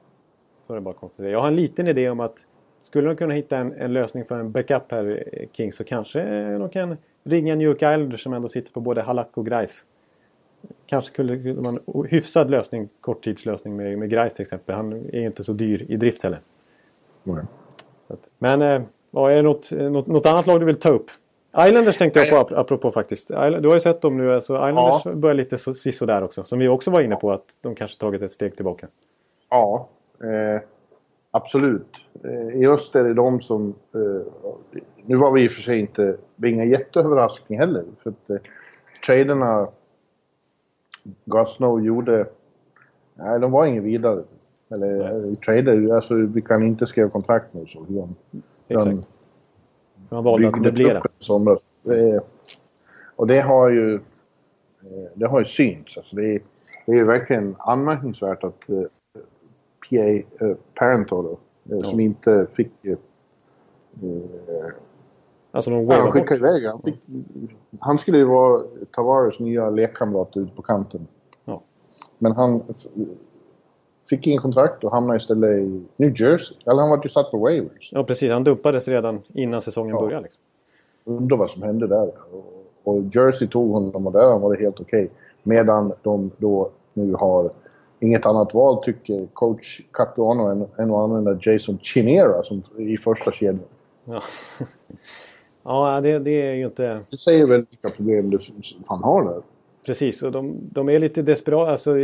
så 0.66 0.72
är 0.72 0.74
det 0.74 0.81
bara 0.81 0.94
konstigt. 0.94 1.26
Jag 1.26 1.40
har 1.40 1.48
en 1.48 1.57
liten 1.57 1.88
idé 1.88 2.11
om 2.11 2.20
att 2.20 2.38
skulle 2.81 3.09
de 3.09 3.16
kunna 3.16 3.35
hitta 3.35 3.57
en, 3.57 3.72
en 3.72 3.92
lösning 3.92 4.24
för 4.24 4.38
en 4.38 4.52
backup 4.52 4.92
här, 4.92 5.24
King, 5.52 5.72
så 5.72 5.85
kanske 5.85 6.22
de 6.59 6.68
kan 6.68 6.96
ringa 7.24 7.55
New 7.55 7.68
York 7.68 7.76
Islanders 7.76 8.22
som 8.22 8.33
ändå 8.33 8.48
sitter 8.48 8.72
på 8.72 8.81
både 8.81 9.02
Halak 9.02 9.31
och 9.35 9.46
Grice 9.46 9.85
kanske 10.87 11.11
skulle 11.11 11.55
man 11.55 11.75
hyfsad 12.11 12.51
lösning, 12.51 12.88
korttidslösning 13.01 13.77
med, 13.77 13.98
med 13.98 14.11
Grice 14.11 14.37
till 14.37 14.42
exempel. 14.42 14.75
Han 14.75 14.92
är 14.92 15.27
inte 15.27 15.44
så 15.44 15.53
dyr 15.53 15.87
i 15.88 15.96
drift 15.96 16.22
heller. 16.22 16.40
Mm. 17.27 17.44
Att, 18.09 18.29
men 18.38 18.62
eh, 18.62 18.83
är 19.12 19.37
det 19.37 19.42
något, 19.42 19.70
något, 19.70 20.07
något, 20.07 20.27
annat 20.27 20.46
lag 20.46 20.61
du 20.61 20.66
vill 20.66 20.79
ta 20.79 20.88
upp? 20.88 21.11
Islanders 21.59 21.96
tänkte 21.96 22.20
jag 22.20 22.48
på 22.48 22.57
apropå 22.57 22.92
faktiskt. 22.92 23.29
Du 23.29 23.35
har 23.68 23.75
ju 23.75 23.81
sett 23.81 24.01
dem 24.01 24.16
nu. 24.16 24.35
Alltså 24.35 24.55
Islanders 24.55 25.03
ja. 25.05 25.14
börjar 25.14 25.35
lite 25.35 25.59
så, 25.59 26.07
där 26.07 26.22
också. 26.22 26.44
Som 26.44 26.59
vi 26.59 26.68
också 26.68 26.90
var 26.90 27.01
inne 27.01 27.16
på 27.16 27.33
att 27.33 27.44
de 27.61 27.75
kanske 27.75 27.98
tagit 27.98 28.22
ett 28.22 28.33
steg 28.33 28.57
tillbaka. 28.57 28.88
Ja, 29.51 29.88
eh, 30.20 30.61
absolut. 31.31 31.96
Eh, 32.25 32.61
I 32.61 32.66
öst 32.66 32.96
är 32.96 33.05
det 33.05 33.14
de 33.14 33.40
som... 33.40 33.75
Eh, 33.94 34.27
nu 35.05 35.16
var 35.16 35.33
vi 35.33 35.44
i 35.44 35.48
och 35.48 35.53
för 35.53 35.62
sig 35.62 35.81
inte... 35.81 36.16
Det 36.37 36.48
är 36.48 36.53
ingen 36.53 36.70
jätteöverraskning 36.70 37.59
heller. 37.59 37.85
För 38.03 38.11
att 38.11 38.31
eh, 38.31 38.37
traderna 39.07 39.68
Gosnow 41.24 41.84
gjorde... 41.84 42.26
Nej, 43.14 43.40
de 43.40 43.50
var 43.50 43.66
ingen 43.66 43.84
vidare. 43.84 44.22
Eller 44.68 45.20
nej. 45.20 45.36
trader, 45.36 45.94
alltså 45.94 46.14
vi 46.14 46.40
kan 46.40 46.62
inte 46.62 46.86
skriva 46.86 47.10
kontrakt 47.10 47.54
nu 47.54 47.66
så. 47.66 47.86
De, 47.88 48.14
Exakt. 48.68 49.08
han 50.10 50.24
valde 50.24 50.98
att. 50.98 51.12
Somras. 51.18 51.72
Och 53.16 53.26
det 53.26 53.40
har 53.40 53.70
ju... 53.70 53.94
Eh, 53.94 55.10
det 55.14 55.26
har 55.26 55.38
ju 55.38 55.44
synts. 55.44 55.96
Alltså 55.96 56.16
det, 56.16 56.34
är, 56.34 56.42
det 56.86 56.92
är 56.92 57.04
verkligen 57.04 57.56
anmärkningsvärt 57.58 58.44
att 58.44 58.68
eh, 58.68 58.82
PA 59.90 59.96
eh, 60.46 60.56
Parento 60.74 61.22
då, 61.22 61.38
ja. 61.62 61.84
som 61.84 62.00
inte 62.00 62.46
fick... 62.52 62.72
Alltså 65.52 65.70
de 65.70 65.86
ja, 65.86 65.94
han 65.94 66.12
skickade 66.12 66.40
iväg 66.40 66.66
han, 66.66 66.82
fick, 66.82 66.94
han 67.80 67.98
skulle 67.98 68.18
ju 68.18 68.24
vara 68.24 68.62
Tavares 68.90 69.40
nya 69.40 69.70
lekkamrat 69.70 70.36
ute 70.36 70.56
på 70.56 70.62
kanten. 70.62 71.06
Ja. 71.44 71.62
Men 72.18 72.32
han 72.32 72.62
fick 74.10 74.26
ingen 74.26 74.42
kontrakt 74.42 74.84
och 74.84 74.90
hamnade 74.90 75.16
istället 75.16 75.50
i 75.50 75.82
New 75.96 76.20
Jersey. 76.20 76.56
Eller 76.66 76.80
han 76.80 76.90
var 76.90 77.00
ju 77.04 77.08
satt 77.08 77.30
på 77.30 77.38
waivers. 77.38 77.92
Ja 77.92 78.04
precis, 78.04 78.30
han 78.30 78.44
dumpades 78.44 78.88
redan 78.88 79.22
innan 79.34 79.60
säsongen 79.60 79.94
ja. 79.94 80.02
började. 80.02 80.22
Liksom. 80.22 80.42
Undrar 81.04 81.36
vad 81.36 81.50
som 81.50 81.62
hände 81.62 81.86
där. 81.86 82.12
Och, 82.32 82.66
och 82.84 83.02
Jersey 83.12 83.48
tog 83.48 83.72
honom 83.72 84.06
och 84.06 84.12
där 84.12 84.38
var 84.38 84.56
det 84.56 84.62
helt 84.62 84.80
okej. 84.80 85.04
Okay. 85.04 85.16
Medan 85.42 85.92
de 86.02 86.30
då 86.36 86.70
nu 86.94 87.14
har 87.14 87.50
inget 88.00 88.26
annat 88.26 88.54
val 88.54 88.82
tycker 88.82 89.26
coach 89.32 89.80
Capuano 89.92 90.48
än, 90.48 90.66
än 90.78 90.90
att 90.90 90.96
använda 90.96 91.38
Jason 91.42 91.78
Chinera 91.82 92.42
som 92.42 92.62
i 92.76 92.96
första 92.96 93.32
kedjan. 93.32 93.60
Ja. 94.04 94.22
Ja, 95.62 96.01
det, 96.01 96.18
det 96.18 96.42
är 96.42 96.55
ju 96.55 96.64
inte... 96.64 97.01
Det 97.11 97.16
säger 97.16 97.46
väl 97.46 97.64
vilka 97.70 97.90
problem 97.96 98.31
det, 98.31 98.38
han 98.87 99.03
har 99.03 99.25
där. 99.25 99.42
Precis, 99.87 100.22
och 100.22 100.33
de, 100.33 100.57
de 100.72 100.88
är 100.88 100.98
lite 100.98 101.22
desperata. 101.22 101.70
Alltså, 101.72 101.98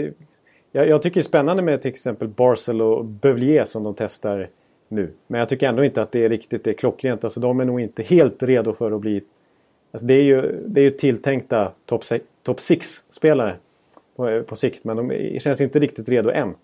jag, 0.73 0.89
jag, 0.89 1.03
tycker 1.03 1.15
det 1.15 1.21
är 1.21 1.29
spännande 1.29 1.63
med 1.63 1.83
till 1.83 1.91
exempel 1.91 2.29
Barcel 2.29 2.83
och 2.83 3.05
Bövlier 3.05 3.65
som 3.65 3.83
de 3.83 3.95
testar 3.95 4.49
nu. 4.89 5.11
Men 5.27 5.39
jag 5.39 5.49
tycker 5.49 5.69
ändå 5.69 5.85
inte 5.85 6.03
att 6.03 6.13
det 6.13 6.25
är 6.25 6.29
riktigt 6.29 6.65
det 6.65 6.71
är 6.71 6.75
klockrent. 6.75 7.25
Alltså, 7.25 7.41
de 7.41 7.61
är 7.61 7.65
nog 7.65 7.81
inte 7.81 8.03
helt 8.03 8.43
redo 8.43 8.73
för 8.73 8.93
att 8.93 9.01
bli... 9.01 9.23
Alltså, 9.93 10.07
det, 10.07 10.15
är 10.15 10.23
ju, 10.23 10.63
det 10.67 10.81
är 10.81 10.85
ju 10.85 10.91
tilltänkta 10.91 11.73
top 11.87 12.03
6-spelare 12.45 13.57
på, 14.17 14.43
på 14.43 14.57
sikt. 14.57 14.85
Men 14.85 14.97
de 14.97 15.39
känns 15.41 15.61
inte 15.61 15.79
riktigt 15.79 16.09
redo 16.09 16.31
än. 16.31 16.55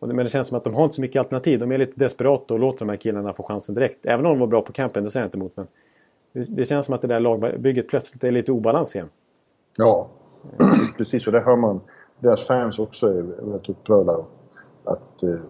Men 0.00 0.16
det 0.16 0.28
känns 0.28 0.48
som 0.48 0.56
att 0.56 0.64
de 0.64 0.74
har 0.74 0.82
inte 0.84 0.94
så 0.94 1.00
mycket 1.00 1.20
alternativ. 1.20 1.58
De 1.58 1.72
är 1.72 1.78
lite 1.78 1.92
desperata 1.96 2.54
och 2.54 2.60
låter 2.60 2.78
de 2.78 2.88
här 2.88 2.96
killarna 2.96 3.32
få 3.32 3.42
chansen 3.42 3.74
direkt. 3.74 4.06
Även 4.06 4.26
om 4.26 4.32
de 4.32 4.38
var 4.38 4.46
bra 4.46 4.62
på 4.62 4.72
campen, 4.72 5.04
det 5.04 5.10
säger 5.10 5.24
jag 5.24 5.28
inte 5.28 5.38
emot. 5.38 5.52
Men 5.56 5.66
det, 6.32 6.64
känns 6.64 6.86
som 6.86 6.94
att 6.94 7.02
det 7.02 7.08
där 7.08 7.20
lagbygget 7.20 7.88
plötsligt 7.88 8.24
är 8.24 8.30
lite 8.30 8.52
obalans 8.52 8.94
igen. 8.94 9.08
Ja, 9.76 10.10
precis. 10.98 11.26
Och 11.26 11.32
det 11.32 11.40
hör 11.40 11.56
man. 11.56 11.80
Deras 12.18 12.46
fans 12.46 12.78
också 12.78 13.06
är 13.06 13.22
väldigt 13.22 13.68
upprörda. 13.68 14.26
Att 14.84 15.22
eh, 15.22 15.40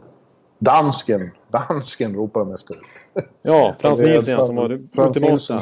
dansken, 0.58 1.30
dansken 1.48 2.14
ropar 2.14 2.40
de 2.40 2.54
efter. 2.54 2.76
Ja, 3.42 3.74
Frans 3.80 4.00
Nielsen 4.00 4.44
som 4.44 4.56
var 4.56 4.68
det 4.68 4.74
ultimata. 5.02 5.60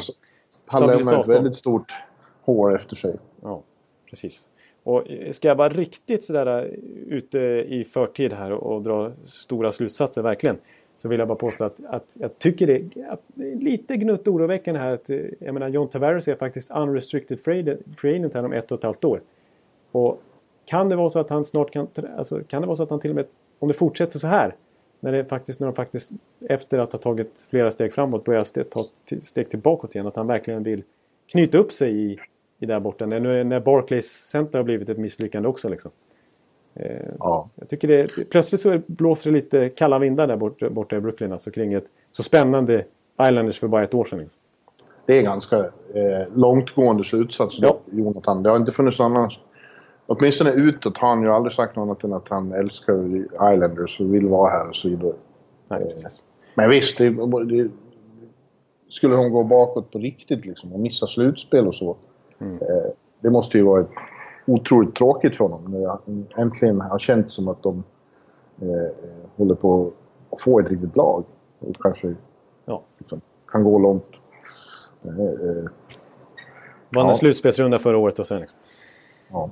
Han 0.65 0.87
lämnar 0.87 1.21
ett 1.21 1.27
väldigt 1.27 1.55
stort 1.55 1.93
hår 2.41 2.75
efter 2.75 2.95
sig. 2.95 3.19
Ja, 3.41 3.63
precis. 4.09 4.47
Och 4.83 5.03
ska 5.31 5.47
jag 5.47 5.55
vara 5.55 5.69
riktigt 5.69 6.23
sådär 6.23 6.65
uh, 6.65 6.71
ute 7.07 7.39
i 7.67 7.83
förtid 7.83 8.33
här 8.33 8.51
och, 8.51 8.75
och 8.75 8.81
dra 8.81 9.11
stora 9.23 9.71
slutsatser 9.71 10.21
verkligen. 10.21 10.57
Så 11.01 11.07
vill 11.09 11.19
jag 11.19 11.27
bara 11.27 11.37
påstå 11.37 11.63
att, 11.63 11.85
att 11.85 12.15
jag 12.19 12.39
tycker 12.39 12.67
det 12.67 12.75
är, 12.75 13.17
lite 13.55 13.97
gnutt 13.97 14.27
oroväckande 14.27 14.79
här. 14.79 14.93
Att, 14.93 15.09
eh, 15.09 15.19
jag 15.39 15.53
menar 15.53 15.69
John 15.69 15.89
Tavares 15.89 16.27
är 16.27 16.35
faktiskt 16.35 16.71
unrestricted 16.71 17.39
free 17.39 17.77
agent 18.15 18.33
här 18.33 18.45
om 18.45 18.53
ett 18.53 18.71
och 18.71 18.77
ett 18.77 18.83
halvt 18.83 19.03
år. 19.03 19.21
Och 19.91 20.21
kan 20.65 20.89
det 20.89 20.95
vara 20.95 21.09
så 21.09 21.19
att 21.19 21.29
han 21.29 21.45
snart 21.45 21.71
kan... 21.71 21.87
Alltså, 22.17 22.43
kan 22.43 22.61
det 22.61 22.67
vara 22.67 22.77
så 22.77 22.83
att 22.83 22.89
han 22.89 22.99
till 22.99 23.09
och 23.09 23.15
med... 23.15 23.25
Om 23.59 23.67
det 23.67 23.73
fortsätter 23.73 24.19
så 24.19 24.27
här. 24.27 24.55
När, 24.99 25.11
det 25.11 25.25
faktiskt, 25.25 25.59
när 25.59 25.67
de 25.67 25.75
faktiskt 25.75 26.11
efter 26.49 26.77
att 26.77 26.91
ha 26.91 26.99
tagit 26.99 27.47
flera 27.49 27.71
steg 27.71 27.93
framåt 27.93 28.23
börjar 28.23 28.63
ta 28.63 28.85
steg 29.21 29.49
tillbaka 29.49 29.87
igen. 29.93 30.07
Att 30.07 30.15
han 30.15 30.27
verkligen 30.27 30.63
vill 30.63 30.83
knyta 31.31 31.57
upp 31.57 31.71
sig 31.71 32.11
i 32.11 32.19
i 32.59 32.65
där 32.65 32.79
borta. 32.79 33.05
När, 33.05 33.43
när 33.43 33.59
Barclays 33.59 34.11
Center 34.11 34.59
har 34.59 34.63
blivit 34.63 34.89
ett 34.89 34.97
misslyckande 34.97 35.49
också. 35.49 35.69
Liksom. 35.69 35.91
Eh, 36.75 37.07
ja. 37.19 37.47
Jag 37.55 37.69
tycker 37.69 37.87
det, 37.87 38.07
plötsligt 38.29 38.61
så 38.61 38.81
blåser 38.87 39.31
det 39.31 39.35
lite 39.35 39.69
kalla 39.69 39.99
vindar 39.99 40.27
där 40.27 40.37
borta, 40.37 40.69
borta 40.69 40.95
i 40.95 40.99
Brooklyn. 41.01 41.31
Alltså 41.31 41.51
kring 41.51 41.73
ett 41.73 41.85
så 42.11 42.23
spännande 42.23 42.85
Islanders 43.21 43.59
för 43.59 43.67
bara 43.67 43.83
ett 43.83 43.93
år 43.93 44.05
sedan. 44.05 44.19
Liksom. 44.19 44.39
Det 45.05 45.17
är 45.17 45.21
ganska 45.21 45.57
eh, 45.57 46.27
långtgående 46.35 47.03
slutsats, 47.03 47.57
ja. 47.59 47.79
Jonathan. 47.85 48.43
Det 48.43 48.49
har 48.49 48.57
inte 48.57 48.71
funnits 48.71 48.99
någon 48.99 49.17
annan. 49.17 49.31
Åtminstone 50.07 50.51
utåt 50.51 50.97
har 50.97 51.09
han 51.09 51.21
ju 51.21 51.29
aldrig 51.29 51.53
sagt 51.53 51.75
något 51.75 51.83
annat 51.83 52.03
än 52.03 52.13
att 52.13 52.29
han 52.29 52.51
älskar 52.51 53.15
Islanders 53.53 53.99
och 53.99 54.13
vill 54.13 54.27
vara 54.27 54.49
här 54.49 54.69
och 54.69 54.75
så 54.75 54.89
vidare. 54.89 55.13
Nej, 55.69 55.81
eh, 55.81 56.11
men 56.55 56.69
visst, 56.69 56.97
det, 56.97 57.09
det, 57.45 57.69
skulle 58.89 59.15
de 59.15 59.31
gå 59.31 59.43
bakåt 59.43 59.91
på 59.91 59.99
riktigt 59.99 60.45
liksom 60.45 60.73
och 60.73 60.79
missa 60.79 61.07
slutspel 61.07 61.67
och 61.67 61.75
så. 61.75 61.97
Mm. 62.39 62.55
Eh, 62.55 62.91
det 63.19 63.29
måste 63.29 63.57
ju 63.57 63.63
vara 63.63 63.85
otroligt 64.45 64.95
tråkigt 64.95 65.37
för 65.37 65.45
honom 65.45 65.99
äntligen 66.37 66.81
har 66.81 66.99
känt 66.99 67.31
som 67.31 67.47
att 67.47 67.63
de 67.63 67.83
eh, 68.61 68.67
håller 69.35 69.55
på 69.55 69.91
att 70.29 70.41
få 70.41 70.59
ett 70.59 70.69
riktigt 70.69 70.97
lag. 70.97 71.23
Och 71.59 71.75
kanske 71.79 72.15
ja. 72.65 72.81
liksom, 72.97 73.21
kan 73.47 73.63
gå 73.63 73.79
långt. 73.79 74.07
Eh, 75.03 75.09
eh, 75.09 75.63
Vann 76.95 77.05
ja. 77.05 77.09
en 77.09 77.15
slutspelsrunda 77.15 77.79
förra 77.79 77.97
året 77.97 78.19
och 78.19 78.27
sen 78.27 78.39
liksom. 78.39 78.59
Ja. 79.31 79.51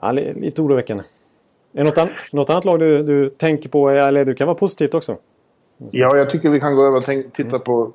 ja 0.00 0.12
lite 0.12 0.62
oroväckande. 0.62 1.04
Är 1.72 1.78
det 1.78 1.84
något, 1.84 1.98
an 1.98 2.08
något 2.32 2.50
annat 2.50 2.64
lag 2.64 2.78
du, 2.78 3.02
du 3.02 3.28
tänker 3.28 3.68
på, 3.68 3.90
eller 3.90 4.24
du 4.24 4.34
kan 4.34 4.46
vara 4.46 4.58
positivt 4.58 4.94
också? 4.94 5.16
Ja, 5.90 6.16
jag 6.16 6.30
tycker 6.30 6.50
vi 6.50 6.60
kan 6.60 6.74
gå 6.74 6.84
över 6.84 6.96
och 6.98 7.04
titta 7.04 7.42
mm. 7.42 7.60
på 7.60 7.92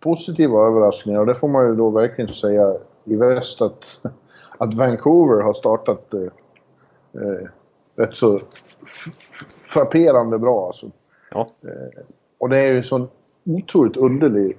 positiva 0.00 0.66
överraskningar. 0.66 1.20
Och 1.20 1.26
det 1.26 1.34
får 1.34 1.48
man 1.48 1.68
ju 1.68 1.74
då 1.74 1.90
verkligen 1.90 2.34
säga 2.34 2.74
i 3.04 3.16
väst 3.16 3.62
att, 3.62 4.00
att 4.58 4.74
Vancouver 4.74 5.42
har 5.42 5.54
startat 5.54 6.14
eh, 6.14 6.22
eh 7.12 7.48
rätt 7.98 8.16
så 8.16 8.38
frapperande 9.66 10.38
bra. 10.38 10.66
Alltså. 10.66 10.90
Ja. 11.34 11.48
Eh, 11.62 12.02
och 12.38 12.48
det 12.48 12.58
är 12.58 12.66
ju 12.66 12.76
en 12.76 12.84
sån 12.84 13.08
otroligt 13.46 13.96
underlig 13.96 14.58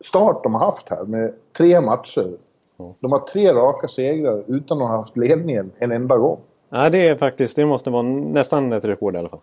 start 0.00 0.42
de 0.42 0.54
har 0.54 0.60
haft 0.60 0.88
här 0.88 1.04
med 1.04 1.34
tre 1.52 1.80
matcher. 1.80 2.36
Ja. 2.76 2.94
De 3.00 3.12
har 3.12 3.18
tre 3.18 3.52
raka 3.52 3.88
segrar 3.88 4.44
utan 4.46 4.82
att 4.82 4.88
ha 4.88 4.96
haft 4.96 5.16
ledningen 5.16 5.72
en 5.78 5.92
enda 5.92 6.16
gång. 6.16 6.40
Nej, 6.68 6.90
det 6.90 7.08
är 7.08 7.16
faktiskt, 7.16 7.56
det 7.56 7.66
måste 7.66 7.90
vara 7.90 8.02
nästan 8.02 8.72
ett 8.72 8.84
rekord 8.84 9.14
i 9.14 9.18
alla 9.18 9.28
fall. 9.28 9.40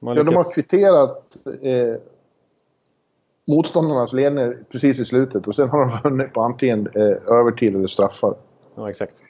De 0.00 0.16
ja, 0.16 0.22
de 0.22 0.36
har 0.36 0.54
kvitterat 0.54 1.36
eh, 1.62 1.94
motståndarnas 3.48 4.12
ledning 4.12 4.54
precis 4.72 5.00
i 5.00 5.04
slutet 5.04 5.46
och 5.46 5.54
sen 5.54 5.68
har 5.68 5.80
de 5.80 6.10
vunnit 6.10 6.32
på 6.32 6.40
antingen 6.40 6.88
eh, 6.94 7.32
övertid 7.38 7.76
eller 7.76 7.88
straffar. 7.88 8.34
Ja, 8.74 8.90
exakt. 8.90 9.22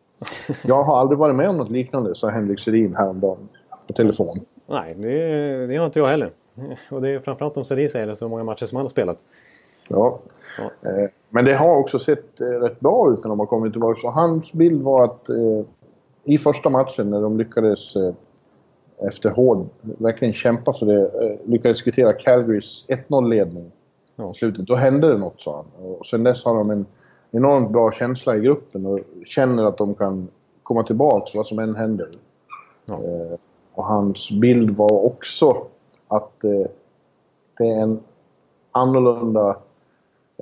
jag 0.64 0.82
har 0.82 1.00
aldrig 1.00 1.18
varit 1.18 1.34
med 1.34 1.48
om 1.48 1.56
något 1.56 1.70
liknande, 1.70 2.14
sa 2.14 2.28
Henrik 2.28 2.60
Sedin 2.60 2.96
häromdagen 2.96 3.48
på 3.86 3.92
telefon. 3.92 4.40
Nej, 4.66 4.94
det, 4.94 5.66
det 5.66 5.76
har 5.76 5.86
inte 5.86 5.98
jag 5.98 6.06
heller. 6.06 6.30
Och 6.90 7.02
det 7.02 7.08
är 7.08 7.20
framförallt 7.20 7.56
om 7.56 7.64
Sedin 7.64 7.88
säger 7.88 8.06
det, 8.06 8.16
så 8.16 8.28
många 8.28 8.44
matcher 8.44 8.66
som 8.66 8.76
han 8.76 8.84
har 8.84 8.88
spelat. 8.88 9.18
Ja. 9.88 10.18
ja. 10.58 10.90
Eh, 10.90 11.08
men 11.28 11.44
det 11.44 11.54
har 11.54 11.76
också 11.76 11.98
sett 11.98 12.40
eh, 12.40 12.46
rätt 12.46 12.80
bra 12.80 13.12
ut 13.12 13.24
när 13.24 13.28
de 13.28 13.38
har 13.38 13.46
kommit 13.46 13.72
tillbaka. 13.72 14.00
Så 14.00 14.08
hans 14.08 14.52
bild 14.52 14.82
var 14.82 15.04
att 15.04 15.28
eh, 15.28 15.64
i 16.24 16.38
första 16.38 16.70
matchen 16.70 17.10
när 17.10 17.22
de 17.22 17.38
lyckades 17.38 17.96
eh, 17.96 18.14
efter 19.08 19.30
hård, 19.30 19.66
verkligen 19.80 20.34
kämpa 20.34 20.72
för 20.72 20.86
det, 20.86 21.38
lyckades 21.44 21.82
kvittera 21.82 22.12
Calgarys 22.12 22.86
1-0-ledning 22.88 23.72
i 24.30 24.34
slutet. 24.34 24.66
Då 24.66 24.74
hände 24.74 25.08
det 25.08 25.18
något, 25.18 25.40
sa 25.40 25.56
han. 25.56 25.86
Och 25.86 26.06
sen 26.06 26.22
dess 26.22 26.44
har 26.44 26.54
de 26.54 26.70
en 26.70 26.86
enormt 27.32 27.70
bra 27.70 27.92
känsla 27.92 28.36
i 28.36 28.40
gruppen 28.40 28.86
och 28.86 29.00
känner 29.26 29.64
att 29.64 29.78
de 29.78 29.94
kan 29.94 30.28
komma 30.62 30.82
tillbaka 30.82 31.30
vad 31.34 31.46
som 31.46 31.58
än 31.58 31.74
händer. 31.74 32.08
Ja. 32.84 32.94
Eh, 32.94 33.38
och 33.74 33.84
hans 33.84 34.30
bild 34.30 34.76
var 34.76 35.04
också 35.04 35.66
att 36.08 36.44
eh, 36.44 36.66
det 37.58 37.68
är 37.68 37.82
en 37.82 38.00
annorlunda 38.70 39.56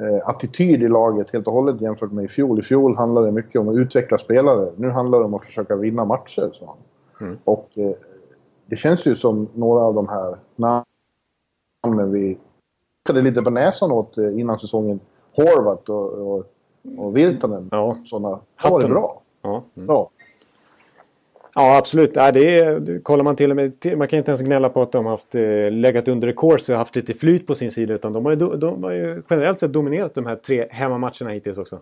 eh, 0.00 0.29
attityd 0.29 0.83
i 0.83 0.88
laget 0.88 1.31
helt 1.31 1.46
och 1.46 1.53
hållet 1.53 1.81
jämfört 1.81 2.12
med 2.12 2.24
i 2.24 2.29
fjol. 2.29 2.59
I 2.59 2.62
fjol 2.62 2.96
handlade 2.96 3.26
det 3.26 3.33
mycket 3.33 3.61
om 3.61 3.68
att 3.68 3.76
utveckla 3.76 4.18
spelare. 4.18 4.72
Nu 4.76 4.90
handlar 4.90 5.18
det 5.18 5.24
om 5.24 5.35
att 5.35 5.44
försöka 5.44 5.76
vinna 5.76 6.05
matcher, 6.05 6.50
sa 6.53 6.66
han. 6.66 6.76
Mm. 7.29 7.38
Och 7.44 7.70
eh, 7.74 7.92
det 8.66 8.76
känns 8.76 9.07
ju 9.07 9.16
som 9.16 9.48
några 9.55 9.81
av 9.81 9.94
de 9.94 10.09
här 10.09 10.37
namnen 10.57 12.12
vi 12.12 12.38
tittade 13.03 13.22
lite 13.22 13.42
på 13.42 13.50
näsan 13.50 13.92
åt 13.92 14.18
eh, 14.18 14.40
innan 14.40 14.59
säsongen. 14.59 15.00
Horvat 15.37 15.88
och, 15.88 16.12
och, 16.12 16.46
och 16.96 17.16
Virtanen. 17.16 17.68
Ja. 17.72 17.98
Sådana. 18.04 18.40
Har 18.56 18.70
varit 18.70 18.88
bra. 18.88 19.22
Ja. 19.42 19.64
Mm. 19.76 19.88
ja. 19.88 20.10
Ja, 21.54 21.76
absolut. 21.78 22.10
Ja, 22.14 22.32
det 22.32 22.58
är, 22.58 23.00
kollar 23.02 23.24
man 23.24 23.36
till 23.36 23.50
och 23.50 23.56
med, 23.56 23.96
man 23.96 24.08
kan 24.08 24.18
inte 24.18 24.30
ens 24.30 24.42
gnälla 24.42 24.68
på 24.68 24.82
att 24.82 24.92
de 24.92 25.04
har 25.04 25.10
haft, 25.12 25.34
eh, 25.34 25.70
legat 25.70 26.08
under 26.08 26.28
rekord 26.28 26.60
och 26.70 26.76
haft 26.76 26.96
lite 26.96 27.14
flyt 27.14 27.46
på 27.46 27.54
sin 27.54 27.70
sida. 27.70 27.94
Utan 27.94 28.12
de 28.12 28.24
har, 28.24 28.32
ju, 28.32 28.56
de 28.56 28.84
har 28.84 28.92
ju 28.92 29.22
generellt 29.30 29.60
sett 29.60 29.72
dominerat 29.72 30.14
de 30.14 30.26
här 30.26 30.36
tre 30.36 30.66
hemmamatcherna 30.70 31.30
hittills 31.30 31.58
också. 31.58 31.80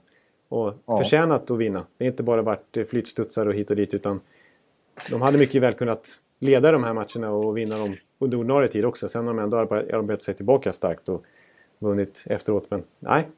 Och 0.48 0.74
ja. 0.86 0.98
förtjänat 0.98 1.50
att 1.50 1.58
vinna. 1.58 1.84
Det 1.98 2.04
har 2.04 2.10
inte 2.10 2.22
bara 2.22 2.42
varit 2.42 2.76
eh, 2.76 2.84
flytstudsar 2.84 3.46
och 3.46 3.54
hit 3.54 3.70
och 3.70 3.76
dit 3.76 3.94
utan 3.94 4.20
de 5.10 5.22
hade 5.22 5.38
mycket 5.38 5.62
väl 5.62 5.72
kunnat 5.72 6.06
leda 6.38 6.72
de 6.72 6.84
här 6.84 6.92
matcherna 6.92 7.30
och 7.30 7.56
vinna 7.56 7.78
dem 7.78 7.94
under 8.18 8.38
ordinarie 8.38 8.68
tid 8.68 8.84
också. 8.84 9.08
Sen 9.08 9.26
har 9.26 9.34
de 9.34 9.42
ändå 9.42 9.56
arbetat 9.56 10.22
sig 10.22 10.34
tillbaka 10.34 10.72
starkt 10.72 11.08
och 11.08 11.24
vunnit 11.78 12.24
efteråt. 12.26 12.66
Men 12.68 12.82
nej, 12.98 13.28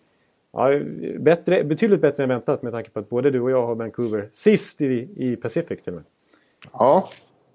ja, 0.52 0.80
bättre, 1.18 1.64
betydligt 1.64 2.00
bättre 2.00 2.22
än 2.22 2.28
väntat 2.28 2.62
med 2.62 2.72
tanke 2.72 2.90
på 2.90 3.00
att 3.00 3.08
både 3.08 3.30
du 3.30 3.40
och 3.40 3.50
jag 3.50 3.66
har 3.66 3.74
Vancouver 3.74 4.22
sist 4.22 4.82
i, 4.82 5.08
i 5.16 5.36
Pacific 5.36 5.84
till 5.84 5.92
och 5.92 5.96
med. 5.96 6.04
Ja, 6.72 7.04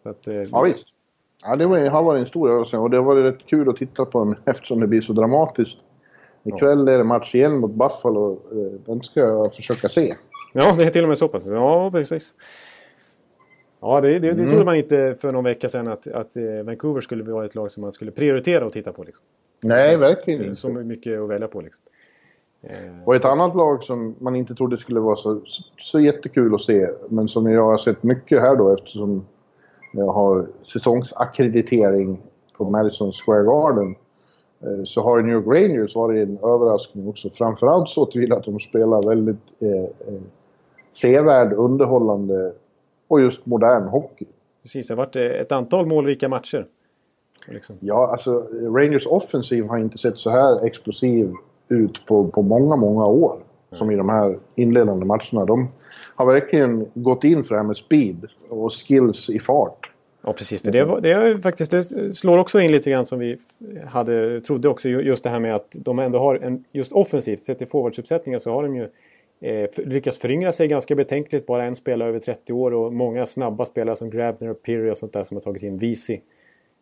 Så 0.04 0.10
att, 0.10 0.28
eh, 0.28 0.36
ja 0.36 0.62
visst. 0.62 0.88
Ja, 1.44 1.56
det 1.56 1.90
har 1.90 2.04
varit 2.04 2.20
en 2.20 2.26
stor 2.26 2.50
överraskning 2.50 2.82
och 2.82 2.90
det 2.90 2.98
har 2.98 3.04
varit 3.04 3.34
rätt 3.34 3.46
kul 3.46 3.70
att 3.70 3.78
titta 3.78 4.06
på 4.06 4.20
dem 4.20 4.36
eftersom 4.46 4.80
det 4.80 4.88
blir 4.88 5.02
så 5.02 5.14
dramatiskt. 5.14 5.78
Ikväll 6.44 6.88
är 6.88 6.98
det 6.98 7.04
match 7.04 7.36
igen 7.36 7.60
mot 7.60 7.72
Buffalo. 7.72 8.42
Eh, 8.52 8.80
den 8.86 9.02
ska 9.02 9.20
jag 9.20 9.56
försöka 9.56 9.90
se. 9.90 10.14
Ja, 10.54 10.76
det 10.78 10.84
är 10.84 10.90
till 10.90 11.04
och 11.04 11.10
med 11.10 11.18
så 11.18 11.28
pass. 11.28 11.46
Ja, 11.46 11.92
precis. 11.92 12.34
Ja, 13.82 14.02
det, 14.02 14.08
det, 14.08 14.20
det 14.20 14.30
mm. 14.30 14.50
trodde 14.50 14.66
man 14.66 14.76
inte 14.76 15.16
för 15.22 15.32
någon 15.32 15.44
vecka 15.44 15.70
sedan 15.70 15.88
att, 15.88 16.08
att 16.08 16.38
eh, 16.38 16.44
Vancouver 16.64 17.02
skulle 17.02 17.24
vara 17.24 17.46
ett 17.46 17.56
lag 17.56 17.72
som 17.72 17.82
man 17.82 17.94
skulle 17.94 18.12
prioritera 18.12 18.66
och 18.66 18.74
titta 18.74 18.94
på. 18.94 19.04
Liksom. 19.04 19.26
Nej, 19.64 19.98
verkligen 19.98 20.44
inte. 20.44 20.56
Så 20.56 20.70
mycket 20.70 21.20
att 21.20 21.30
välja 21.30 21.48
på. 21.48 21.62
Liksom. 21.62 21.84
Eh, 22.70 23.04
och 23.06 23.16
ett 23.16 23.26
annat 23.26 23.56
lag 23.56 23.84
som 23.84 24.16
man 24.20 24.36
inte 24.36 24.56
trodde 24.56 24.78
skulle 24.78 25.00
vara 25.00 25.16
så, 25.16 25.42
så 25.78 26.00
jättekul 26.00 26.56
att 26.56 26.62
se, 26.62 26.88
men 27.10 27.28
som 27.28 27.52
jag 27.52 27.64
har 27.64 27.78
sett 27.78 28.04
mycket 28.04 28.42
här 28.42 28.56
då 28.56 28.74
eftersom 28.74 29.26
jag 29.92 30.08
har 30.08 30.48
säsongsackreditering 30.74 32.22
på 32.58 32.70
Madison 32.70 33.12
Square 33.12 33.44
Garden. 33.44 33.96
eh, 34.62 34.84
så 34.84 35.04
har 35.04 35.22
New 35.22 35.34
York 35.34 35.46
Rangers 35.48 35.96
varit 35.96 36.28
en 36.28 36.38
överraskning 36.38 37.08
också. 37.08 37.30
Framförallt 37.30 37.90
så 37.90 38.06
tillvida 38.06 38.36
att 38.36 38.44
de 38.44 38.60
spelar 38.60 39.08
väldigt 39.08 39.62
eh, 39.62 40.14
eh, 40.14 40.22
sevärd, 40.92 41.54
underhållande 41.54 42.54
och 43.08 43.22
just 43.22 43.46
modern 43.46 43.84
hockey. 43.84 44.26
Precis, 44.62 44.88
det 44.88 44.94
har 44.94 44.98
varit 44.98 45.16
ett 45.16 45.52
antal 45.52 45.86
målrika 45.86 46.30
matcher. 46.30 46.68
Liksom. 47.48 47.76
Ja, 47.80 48.12
alltså 48.12 48.48
Rangers 48.52 49.08
offensiv 49.08 49.66
har 49.66 49.78
inte 49.78 49.98
sett 49.98 50.18
så 50.18 50.30
här 50.30 50.66
explosiv 50.66 51.34
ut 51.70 52.06
på, 52.06 52.28
på 52.28 52.42
många, 52.42 52.76
många 52.76 53.06
år. 53.06 53.34
Mm. 53.34 53.46
Som 53.72 53.92
i 53.92 53.96
de 53.96 54.10
här 54.10 54.38
inledande 54.56 55.06
matcherna. 55.06 55.46
De 55.48 55.68
har 56.16 56.26
verkligen 56.26 56.88
gått 56.94 57.24
in 57.24 57.44
för 57.44 57.56
det 57.56 57.62
här 57.62 57.68
med 57.68 57.78
speed 57.78 58.26
och 58.50 58.74
skills 58.74 59.30
i 59.30 59.40
fart. 59.40 59.92
Ja, 60.26 60.34
precis. 60.34 60.62
För 60.62 60.72
det, 60.72 61.00
det, 61.02 61.12
är 61.12 61.38
faktiskt, 61.38 61.72
det 61.72 61.84
slår 62.16 62.38
också 62.38 62.60
in 62.60 62.72
lite 62.72 62.92
grann 62.92 63.06
som 63.06 63.20
vi 63.20 63.38
hade, 63.88 64.42
trodde 64.42 64.70
också. 64.70 64.90
Just 64.90 65.24
det 65.24 65.30
här 65.30 65.40
med 65.40 65.56
att 65.56 65.68
de 65.72 66.00
ändå 66.00 66.20
har 66.20 66.36
en, 66.36 66.64
just 66.72 66.92
offensivt, 66.92 67.44
sett 67.44 67.62
i 67.62 67.66
forwardsuppsättningar 67.66 68.40
så 68.40 68.52
har 68.52 68.64
de 68.64 68.76
ju 68.76 68.90
eh, 69.42 69.70
lyckats 69.78 70.18
föryngra 70.18 70.52
sig 70.52 70.68
ganska 70.68 70.96
betänkligt. 70.96 71.46
Bara 71.46 71.64
en 71.64 71.76
spelare 71.76 72.10
över 72.10 72.20
30 72.20 72.54
år 72.54 72.74
och 72.74 72.94
många 72.94 73.26
snabba 73.26 73.66
spelare 73.66 73.96
som 73.96 74.10
Grabner 74.10 74.50
och 74.50 74.62
Pirri 74.62 74.92
och 74.92 74.98
sånt 74.98 75.14
där 75.14 75.24
som 75.24 75.38
har 75.38 75.42
tagit 75.42 75.64
in 75.64 75.78
Visi. 75.78 76.22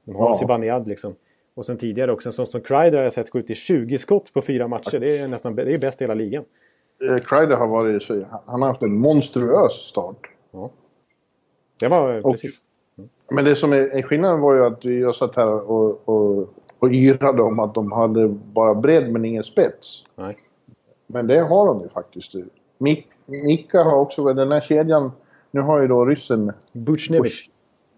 De 0.03 0.15
har 0.15 0.29
ja. 0.29 0.35
Zibanejad 0.35 0.87
liksom. 0.87 1.15
Och 1.55 1.65
sen 1.65 1.77
tidigare 1.77 2.11
också 2.11 2.29
en 2.29 2.33
sån 2.33 2.47
som 2.47 2.61
Kreider 2.61 2.97
har 2.97 3.03
jag 3.03 3.13
sett 3.13 3.29
skjutit 3.29 3.57
20 3.57 3.97
skott 3.97 4.33
på 4.33 4.41
fyra 4.41 4.67
matcher. 4.67 4.99
Det 4.99 5.17
är 5.17 5.27
nästan 5.27 5.55
det 5.55 5.73
är 5.73 5.79
bäst 5.79 6.01
i 6.01 6.03
hela 6.03 6.13
ligan. 6.13 6.43
Eh, 7.09 7.17
Kreider 7.17 7.55
har 7.55 7.67
varit, 7.67 8.09
han 8.45 8.61
har 8.61 8.67
haft 8.67 8.81
en 8.81 8.99
monstruös 8.99 9.73
start. 9.73 10.29
Ja. 10.51 10.71
Det 11.79 11.87
var 11.87 12.25
och, 12.25 12.31
precis. 12.31 12.61
Mm. 12.97 13.09
Men 13.31 13.45
det 13.45 13.55
som 13.55 13.73
är, 13.73 13.77
är 13.77 14.01
skillnaden 14.01 14.41
var 14.41 14.53
ju 14.53 14.65
att 14.65 14.85
jag 14.85 15.15
satt 15.15 15.35
här 15.35 15.71
och, 15.71 16.09
och, 16.09 16.49
och 16.79 16.89
yrade 16.91 17.41
om 17.41 17.59
att 17.59 17.73
de 17.73 17.91
hade 17.91 18.27
bara 18.27 18.75
bredd 18.75 19.11
men 19.11 19.25
ingen 19.25 19.43
spets. 19.43 20.03
Nej. 20.15 20.37
Men 21.07 21.27
det 21.27 21.39
har 21.39 21.67
de 21.67 21.81
ju 21.81 21.89
faktiskt. 21.89 22.33
Mik 22.77 23.07
Mika 23.25 23.83
har 23.83 23.99
också, 23.99 24.33
den 24.33 24.51
här 24.51 24.61
kedjan, 24.61 25.11
nu 25.51 25.61
har 25.61 25.81
ju 25.81 25.87
då 25.87 26.05
ryssen... 26.05 26.51
Butjnevich. 26.71 27.49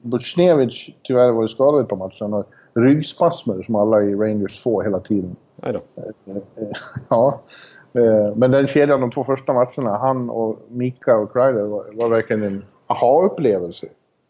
Butjnevich 0.02 0.90
tyvärr 1.04 1.32
varit 1.32 1.52
skadad. 1.52 2.12
Han 2.20 2.34
har 2.34 2.46
ryggspasmer 2.80 3.64
som 3.64 3.76
alla 3.76 4.04
i 4.04 4.16
Rangers 4.16 4.62
får 4.62 4.84
hela 4.84 5.00
tiden. 5.00 5.36
Ja. 7.10 7.42
Eh, 7.94 8.36
men 8.36 8.52
den 8.52 8.68
kedjan 8.68 9.02
de 9.02 9.12
två 9.12 9.24
första 9.24 9.54
matcherna, 9.54 9.98
han 9.98 10.30
och 10.30 10.60
Mika 10.70 11.18
och 11.18 11.34
Kreider 11.34 11.64
var, 11.64 11.86
var 11.94 12.10
verkligen 12.10 12.44
en 12.44 12.64
aha-upplevelse. 12.88 13.88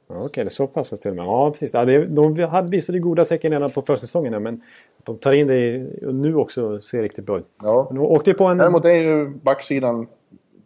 Ja, 0.07 0.15
Okej, 0.15 0.25
okay, 0.25 0.43
det 0.43 0.47
är 0.47 0.51
så 0.51 0.67
pass 0.67 0.89
till 0.89 1.09
och 1.11 1.15
med. 1.15 1.25
Ja, 1.25 1.51
precis. 1.51 1.73
Ja, 1.73 1.85
det, 1.85 2.05
de 2.05 2.39
hade 2.39 2.69
visade 2.69 2.99
goda 2.99 3.25
tecken 3.25 3.51
redan 3.51 3.71
på 3.71 3.81
försäsongen 3.81 4.43
men 4.43 4.61
de 5.03 5.17
tar 5.17 5.31
in 5.33 5.47
det 5.47 5.87
nu 6.13 6.35
också 6.35 6.81
ser 6.81 7.01
riktigt 7.01 7.25
bra 7.25 7.39
ut. 7.39 7.47
Ja. 7.63 7.87
De 7.89 7.99
åkte 7.99 8.33
på 8.33 8.45
en... 8.45 8.57
Däremot 8.57 8.85
är 8.85 8.93
ju 8.93 9.29
backsidan 9.29 10.07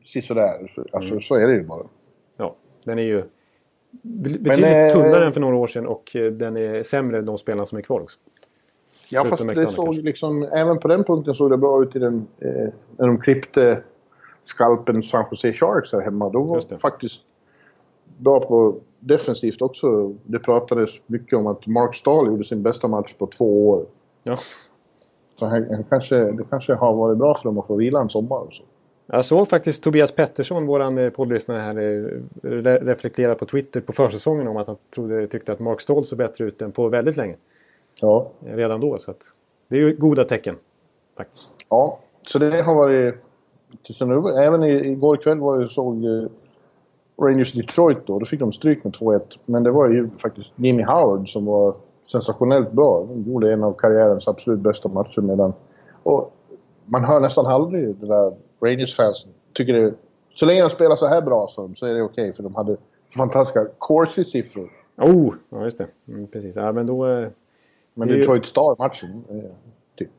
sisådär. 0.06 0.72
Alltså, 0.92 1.12
mm. 1.12 1.22
Så 1.22 1.36
är 1.36 1.48
det 1.48 1.54
ju 1.54 1.64
bara. 1.64 1.84
Ja, 2.38 2.56
den 2.84 3.00
är 3.00 3.04
ju 3.04 3.24
betydligt 4.02 4.60
men, 4.60 4.86
eh, 4.86 4.94
tunnare 4.94 5.26
än 5.26 5.34
för 5.34 5.42
några 5.42 5.56
år 5.56 5.68
sedan 5.68 5.88
och 5.88 6.16
eh, 6.16 6.32
den 6.32 6.58
är 6.58 6.84
sämre 6.84 7.18
än 7.18 7.26
de 7.26 7.38
spelarna 7.38 7.66
som 7.66 7.78
är 7.78 7.82
kvar 7.82 8.00
också. 8.00 8.20
Ja, 9.10 9.26
fast 9.26 9.56
det 9.56 9.68
såg 9.68 9.96
liksom, 9.96 10.44
även 10.44 10.80
på 10.80 10.88
den 10.88 11.04
punkten 11.04 11.36
såg 11.36 11.50
det 11.50 11.58
bra 11.58 11.84
ut 11.84 11.96
i 11.96 12.00
den, 12.00 12.28
eh, 12.40 12.74
när 12.98 13.08
de 13.08 13.20
klippte 13.20 13.84
skalpen 14.42 15.04
San 15.04 15.26
Jose 15.32 15.54
Sharks 15.54 15.94
här 15.94 16.02
hemma. 16.02 16.30
Då 16.30 16.44
var 16.44 16.78
faktiskt 16.78 17.22
bra 18.18 18.40
på 18.40 18.76
defensivt 19.00 19.62
också. 19.62 20.14
Det 20.24 20.40
pratades 20.40 20.90
mycket 21.06 21.40
om 21.40 21.48
att 21.48 21.68
Mark 21.68 21.96
Stahl 21.96 22.28
gjorde 22.28 22.44
sin 22.44 22.64
bästa 22.64 22.88
match 22.88 23.14
på 23.14 23.28
två 23.28 23.70
år. 23.70 23.86
Ja. 24.24 24.38
Så 25.40 25.46
han, 25.46 25.68
han 25.70 25.84
kanske, 25.84 26.32
det 26.32 26.44
kanske 26.50 26.74
har 26.74 26.94
varit 26.94 27.18
bra 27.18 27.36
för 27.36 27.44
dem 27.44 27.58
att 27.58 27.68
få 27.68 27.76
vila 27.76 28.02
en 28.02 28.10
sommar. 28.10 28.40
Och 28.40 28.54
så. 28.54 28.64
Jag 29.12 29.26
såg 29.26 29.48
faktiskt 29.48 29.84
Tobias 29.84 30.12
Pettersson, 30.12 30.66
vår 30.66 31.00
eh, 31.00 31.10
poddlyssnare 31.10 31.60
här, 31.60 31.78
eh, 31.78 32.86
reflektera 32.86 33.36
på 33.36 33.46
Twitter 33.46 33.82
på 33.82 33.94
försäsongen 33.94 34.48
om 34.48 34.58
att 34.58 34.68
han 34.68 34.78
trodde, 34.96 35.28
tyckte 35.28 35.52
att 35.52 35.60
Mark 35.60 35.82
Stahl 35.82 36.06
såg 36.06 36.18
bättre 36.18 36.46
ut 36.46 36.62
än 36.62 36.72
på 36.72 36.88
väldigt 36.88 37.18
länge. 37.18 37.36
Ja. 38.02 38.32
Redan 38.40 38.80
då, 38.80 38.98
så 38.98 39.12
att 39.12 39.32
det 39.68 39.76
är 39.76 39.80
ju 39.80 39.96
goda 39.96 40.24
tecken. 40.24 40.56
Faktiskt. 41.18 41.56
Ja, 41.70 42.00
så 42.22 42.40
det 42.40 42.62
har 42.62 42.76
varit... 42.76 43.16
Även 44.38 44.64
igår 44.64 45.18
kväll 45.18 45.40
var 45.40 45.60
det 45.60 45.68
såg 45.68 46.06
eh, 46.06 46.30
Rangers 47.22 47.54
Detroit 47.54 47.98
då. 48.06 48.20
Då 48.20 48.26
fick 48.26 48.40
de 48.40 48.52
stryk 48.52 48.84
med 48.84 48.94
2-1. 48.94 49.22
Men 49.46 49.64
det 49.64 49.72
var 49.72 49.90
ju 49.90 50.10
faktiskt 50.10 50.50
Jimmy 50.56 50.84
Howard 50.84 51.30
som 51.30 51.46
var 51.46 51.76
sensationellt 52.12 52.72
bra. 52.72 53.06
Han 53.08 53.24
gjorde 53.24 53.54
en 53.54 53.64
av 53.64 53.74
karriärens 53.74 54.28
absolut 54.28 54.60
bästa 54.60 54.90
matcher 54.90 55.22
medan... 55.22 55.54
Och 56.04 56.34
man 56.86 57.04
hör 57.06 57.20
nästan 57.20 57.46
aldrig 57.46 57.96
det 57.96 58.08
där 58.08 58.34
Rangers-fansen. 58.62 59.32
Tycker 59.54 59.74
det... 59.74 59.94
Så 60.36 60.46
länge 60.46 60.62
de 60.62 60.70
spelar 60.70 60.96
så 60.96 61.08
här 61.08 61.22
bra 61.22 61.48
så, 61.48 61.72
så 61.76 61.86
är 61.86 61.94
det 61.94 62.02
okej 62.02 62.24
okay, 62.24 62.34
för 62.34 62.44
de 62.44 62.56
hade 62.56 62.78
fantastiska 63.18 63.68
Corsi-siffror. 63.78 64.70
Oh, 64.98 65.36
ja 65.50 65.64
just 65.64 65.78
det. 65.78 65.88
Mm, 66.08 66.28
precis. 66.28 66.56
Ja, 66.56 66.72
men 66.72 66.86
då... 66.86 67.08
Eh, 67.08 67.28
men 67.94 68.08
Detroit 68.08 68.44
ju... 68.44 68.48
Star-matchen, 68.48 69.24
eh, 69.30 69.52
typ. 69.96 70.10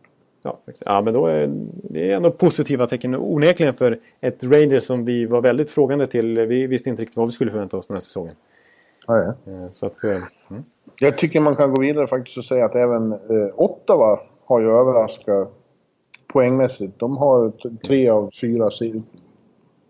Ja, 0.42 0.58
ja, 0.84 1.00
men 1.00 1.14
då 1.14 1.26
är 1.26 1.50
det 1.82 2.12
är 2.12 2.16
ändå 2.16 2.30
positiva 2.30 2.86
tecken 2.86 3.14
onekligen 3.14 3.74
för 3.74 4.00
ett 4.20 4.44
Rangers 4.44 4.84
som 4.84 5.04
vi 5.04 5.26
var 5.26 5.40
väldigt 5.40 5.70
frågande 5.70 6.06
till. 6.06 6.38
Vi 6.38 6.66
visste 6.66 6.90
inte 6.90 7.02
riktigt 7.02 7.16
vad 7.16 7.26
vi 7.26 7.32
skulle 7.32 7.50
förvänta 7.50 7.76
oss 7.76 7.86
den 7.86 7.94
här 7.94 8.00
säsongen. 8.00 8.34
Ja, 9.06 9.18
ja. 9.18 9.52
Eh, 9.52 9.70
så 9.70 9.86
att, 9.86 10.04
mm. 10.04 10.64
Jag 10.98 11.18
tycker 11.18 11.40
man 11.40 11.56
kan 11.56 11.74
gå 11.74 11.80
vidare 11.80 12.06
faktiskt 12.06 12.38
och 12.38 12.44
säga 12.44 12.64
att 12.64 12.74
även 12.74 13.12
eh, 13.12 13.18
Ottawa 13.54 14.20
har 14.44 14.60
ju 14.60 14.70
överraskat 14.70 15.52
poängmässigt. 16.32 16.98
De 16.98 17.16
har 17.16 17.52
tre 17.86 18.08
av 18.08 18.30
fyra 18.40 18.70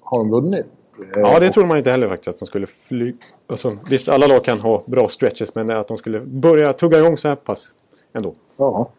har 0.01 0.19
de 0.19 0.31
vunnit. 0.31 0.67
Ja, 1.15 1.41
det 1.41 1.51
trodde 1.51 1.69
man 1.69 1.79
inte 1.79 1.91
heller 1.91 2.09
faktiskt 2.09 2.29
att 2.29 2.39
de 2.39 2.47
skulle 2.47 2.67
fly... 2.67 3.15
Alltså, 3.47 3.77
visst, 3.91 4.09
alla 4.09 4.27
lag 4.27 4.45
kan 4.45 4.59
ha 4.59 4.83
bra 4.87 5.09
stretches, 5.09 5.55
men 5.55 5.71
att 5.71 5.89
de 5.89 5.97
skulle 5.97 6.21
börja 6.21 6.73
tugga 6.73 6.99
igång 6.99 7.17
så 7.17 7.29
här 7.29 7.37
pass 7.37 7.75
ändå. 8.13 8.35
Ja. 8.57 8.91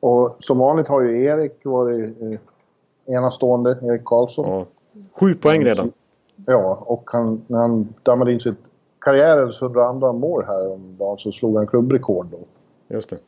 Och 0.00 0.36
som 0.38 0.58
vanligt 0.58 0.88
har 0.88 1.00
ju 1.00 1.24
Erik 1.24 1.64
varit 1.64 2.22
eh, 2.22 3.14
enastående, 3.14 3.78
Erik 3.82 4.04
Karlsson. 4.04 4.48
Ja. 4.48 4.66
Sju 5.12 5.34
poäng 5.34 5.64
redan. 5.64 5.92
Ja, 6.46 6.82
och 6.86 7.10
han, 7.12 7.42
när 7.46 7.58
han 7.58 7.94
dammade 8.02 8.32
in 8.32 8.40
sitt 8.40 8.58
karriärens 8.98 9.62
102 9.62 10.12
mål 10.12 10.44
här 10.46 10.72
om 10.72 10.96
dagen 10.98 11.18
så 11.18 11.32
slog 11.32 11.56
han 11.56 11.66
klubbrekord 11.66 12.26
då. 12.26 12.38
Just 12.94 13.10
det. 13.10 13.18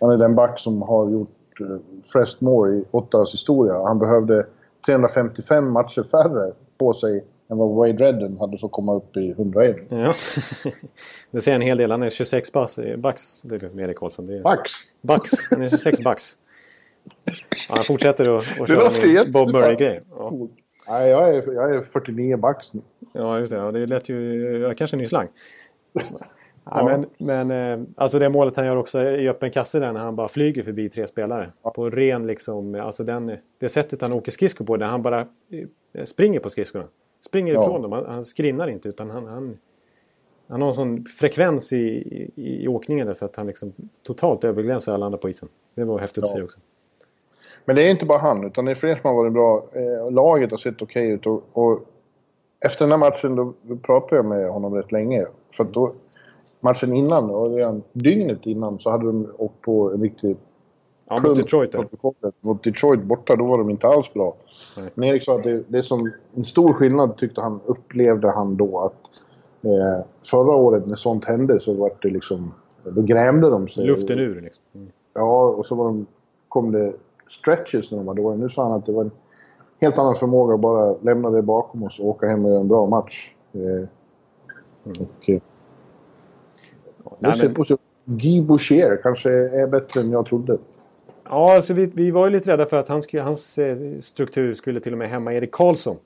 Han 0.00 0.10
är 0.10 0.16
den 0.16 0.34
back 0.34 0.58
som 0.58 0.82
har 0.82 1.10
gjort 1.10 1.28
eh, 1.60 1.76
flest 2.12 2.40
mål 2.40 2.74
i 2.74 2.84
Ottawas 2.90 3.34
historia. 3.34 3.74
Han 3.86 3.98
behövde 3.98 4.46
355 4.86 5.70
matcher 5.70 6.02
färre 6.02 6.52
på 6.78 6.94
sig 6.94 7.24
än 7.50 7.58
vad 7.58 7.74
Wade 7.74 8.04
Redden 8.04 8.38
hade 8.38 8.58
för 8.58 8.66
att 8.66 8.72
komma 8.72 8.94
upp 8.94 9.16
i 9.16 9.30
101. 9.30 9.76
Ja, 9.88 10.14
det 11.30 11.40
säger 11.40 11.56
en 11.56 11.62
hel 11.62 11.78
del. 11.78 11.90
Han 11.90 12.02
är 12.02 12.10
26 12.10 12.52
backs, 12.52 12.78
backs 12.98 13.42
det 13.42 13.54
är 13.54 13.80
Erik 13.80 13.96
Karlsson. 13.96 14.26
Det 14.26 14.36
är... 14.36 14.42
Backs? 14.42 14.72
Backs, 15.02 15.30
han 15.50 15.62
är 15.62 15.68
26 15.68 16.00
backs. 16.04 16.36
Ja, 17.68 17.74
han 17.76 17.84
fortsätter 17.84 18.38
att, 18.38 18.60
att 18.60 18.68
köra 18.68 19.20
en 19.20 19.32
Bob 19.32 19.52
Murray-grej. 19.52 20.02
Ja. 20.18 20.32
Nej, 20.88 21.10
jag 21.10 21.28
är, 21.28 21.52
jag 21.52 21.74
är 21.74 21.82
49 21.92 22.36
backs 22.36 22.74
nu. 22.74 22.80
Ja, 23.12 23.38
just 23.38 23.52
det. 23.52 23.58
Ja, 23.58 23.72
det 23.72 23.86
lät 23.86 24.08
ju... 24.08 24.58
Jag 24.58 24.78
kanske 24.78 24.96
en 24.96 24.98
ny 24.98 25.06
slang. 25.06 25.28
Ja, 26.64 26.84
men, 26.84 27.06
men 27.18 27.50
eh, 27.50 27.86
alltså 27.96 28.18
det 28.18 28.28
målet 28.28 28.56
han 28.56 28.66
gör 28.66 28.76
också 28.76 29.02
i 29.02 29.28
öppen 29.28 29.50
kasse 29.50 29.78
där 29.78 29.92
när 29.92 30.00
han 30.00 30.16
bara 30.16 30.28
flyger 30.28 30.62
förbi 30.62 30.88
tre 30.88 31.06
spelare. 31.06 31.52
Ja. 31.62 31.70
På 31.70 31.90
ren 31.90 32.26
liksom, 32.26 32.74
alltså 32.74 33.04
den, 33.04 33.36
det 33.60 33.68
sättet 33.68 34.02
han 34.02 34.12
åker 34.12 34.30
skridskor 34.30 34.64
på, 34.64 34.76
där 34.76 34.86
han 34.86 35.02
bara 35.02 35.20
eh, 35.94 36.04
springer 36.04 36.40
på 36.40 36.50
skridskorna. 36.50 36.84
Springer 37.26 37.54
ja. 37.54 37.64
ifrån 37.64 37.82
dem, 37.82 37.92
han, 37.92 38.06
han 38.06 38.24
skrinnar 38.24 38.68
inte 38.68 38.88
utan 38.88 39.10
han, 39.10 39.26
han, 39.26 39.58
han 40.48 40.62
har 40.62 40.68
en 40.68 40.74
sån 40.74 41.04
frekvens 41.04 41.72
i, 41.72 41.76
i, 41.76 42.64
i 42.64 42.68
åkningen 42.68 43.06
där 43.06 43.14
så 43.14 43.24
att 43.24 43.36
han 43.36 43.46
liksom 43.46 43.72
totalt 44.02 44.44
överglänsar 44.44 44.94
alla 44.94 45.06
andra 45.06 45.18
på 45.18 45.28
isen. 45.28 45.48
Det 45.74 45.84
var 45.84 45.98
häftigt 45.98 46.24
ja. 46.26 46.30
att 46.30 46.36
se 46.36 46.42
också. 46.42 46.60
Men 47.64 47.76
det 47.76 47.82
är 47.82 47.90
inte 47.90 48.04
bara 48.04 48.18
han, 48.18 48.44
utan 48.44 48.64
det 48.64 48.70
är 48.70 48.74
fler 48.74 48.94
som 48.94 49.02
har 49.04 49.14
varit 49.14 49.32
bra. 49.32 49.66
Eh, 49.72 50.10
laget 50.10 50.50
har 50.50 50.58
sett 50.58 50.82
okej 50.82 51.02
okay 51.02 51.14
ut 51.14 51.26
och, 51.26 51.44
och, 51.52 51.80
efter 52.60 52.84
den 52.84 52.90
här 52.90 52.98
matchen 52.98 53.36
då, 53.36 53.54
då 53.62 53.76
pratade 53.76 54.16
jag 54.16 54.24
med 54.24 54.48
honom 54.48 54.74
rätt 54.74 54.92
länge. 54.92 55.26
För 55.56 55.64
då, 55.64 55.94
matchen 56.64 56.92
innan, 56.92 57.30
och 57.30 57.56
redan 57.56 57.82
dygnet 57.92 58.46
innan, 58.46 58.78
så 58.78 58.90
hade 58.90 59.06
de 59.06 59.32
åkt 59.38 59.60
på 59.60 59.92
en 59.92 60.02
riktig 60.02 60.36
Ja, 61.08 61.20
mot 61.20 61.36
Detroit. 61.36 61.74
Mot 62.40 62.64
Detroit 62.64 63.02
borta, 63.02 63.36
då 63.36 63.46
var 63.46 63.58
de 63.58 63.70
inte 63.70 63.86
alls 63.86 64.12
bra. 64.14 64.34
Nej. 64.76 64.90
Men 64.94 65.08
Erik 65.08 65.22
sa 65.22 65.36
att 65.36 65.42
det, 65.42 65.62
det 65.68 65.78
är 65.78 65.82
som 65.82 66.12
en 66.34 66.44
stor 66.44 66.72
skillnad 66.72 67.16
tyckte 67.16 67.40
han, 67.40 67.60
upplevde 67.64 68.30
han 68.30 68.56
då 68.56 68.78
att 68.78 69.10
eh, 69.62 70.04
förra 70.30 70.54
året 70.56 70.86
när 70.86 70.96
sånt 70.96 71.24
hände 71.24 71.60
så 71.60 71.74
var 71.74 71.92
det 72.02 72.08
liksom, 72.08 72.52
då 72.84 73.02
grämde 73.02 73.50
de 73.50 73.68
sig. 73.68 73.86
Luften 73.86 74.18
ur 74.18 74.40
liksom. 74.40 74.62
Mm. 74.74 74.88
Ja, 75.14 75.48
och 75.48 75.66
så 75.66 75.74
var 75.74 75.84
de, 75.84 76.06
kom 76.48 76.72
det 76.72 76.92
stretches 77.28 77.90
när 77.90 77.98
de 77.98 78.06
var 78.06 78.14
dåliga. 78.14 78.42
Nu 78.42 78.50
sa 78.50 78.62
han 78.62 78.72
att 78.72 78.86
det 78.86 78.92
var 78.92 79.02
en 79.02 79.10
helt 79.80 79.98
annan 79.98 80.14
förmåga 80.14 80.54
att 80.54 80.60
bara 80.60 80.94
lämna 81.02 81.30
det 81.30 81.42
bakom 81.42 81.82
oss 81.82 82.00
och 82.00 82.06
åka 82.06 82.26
hem 82.26 82.44
och 82.44 82.50
göra 82.50 82.60
en 82.60 82.68
bra 82.68 82.86
match. 82.86 83.34
Eh, 83.52 83.60
mm. 83.60 83.88
och, 85.00 85.30
eh, 87.04 87.12
Nej, 87.18 87.52
men... 87.68 87.78
Guy 88.06 88.42
Boucher 88.42 89.02
kanske 89.02 89.30
är 89.30 89.66
bättre 89.66 90.00
än 90.00 90.10
jag 90.10 90.26
trodde. 90.26 90.58
Ja, 91.28 91.54
alltså 91.54 91.74
vi, 91.74 91.86
vi 91.86 92.10
var 92.10 92.26
ju 92.26 92.32
lite 92.32 92.52
rädda 92.52 92.66
för 92.66 92.76
att 92.76 92.88
hans, 92.88 93.06
hans 93.12 93.58
eh, 93.58 93.98
struktur 94.00 94.54
skulle 94.54 94.80
till 94.80 94.92
och 94.92 94.98
med 94.98 95.10
hämma 95.10 95.34
Erik 95.34 95.52
Karlsson. 95.52 95.96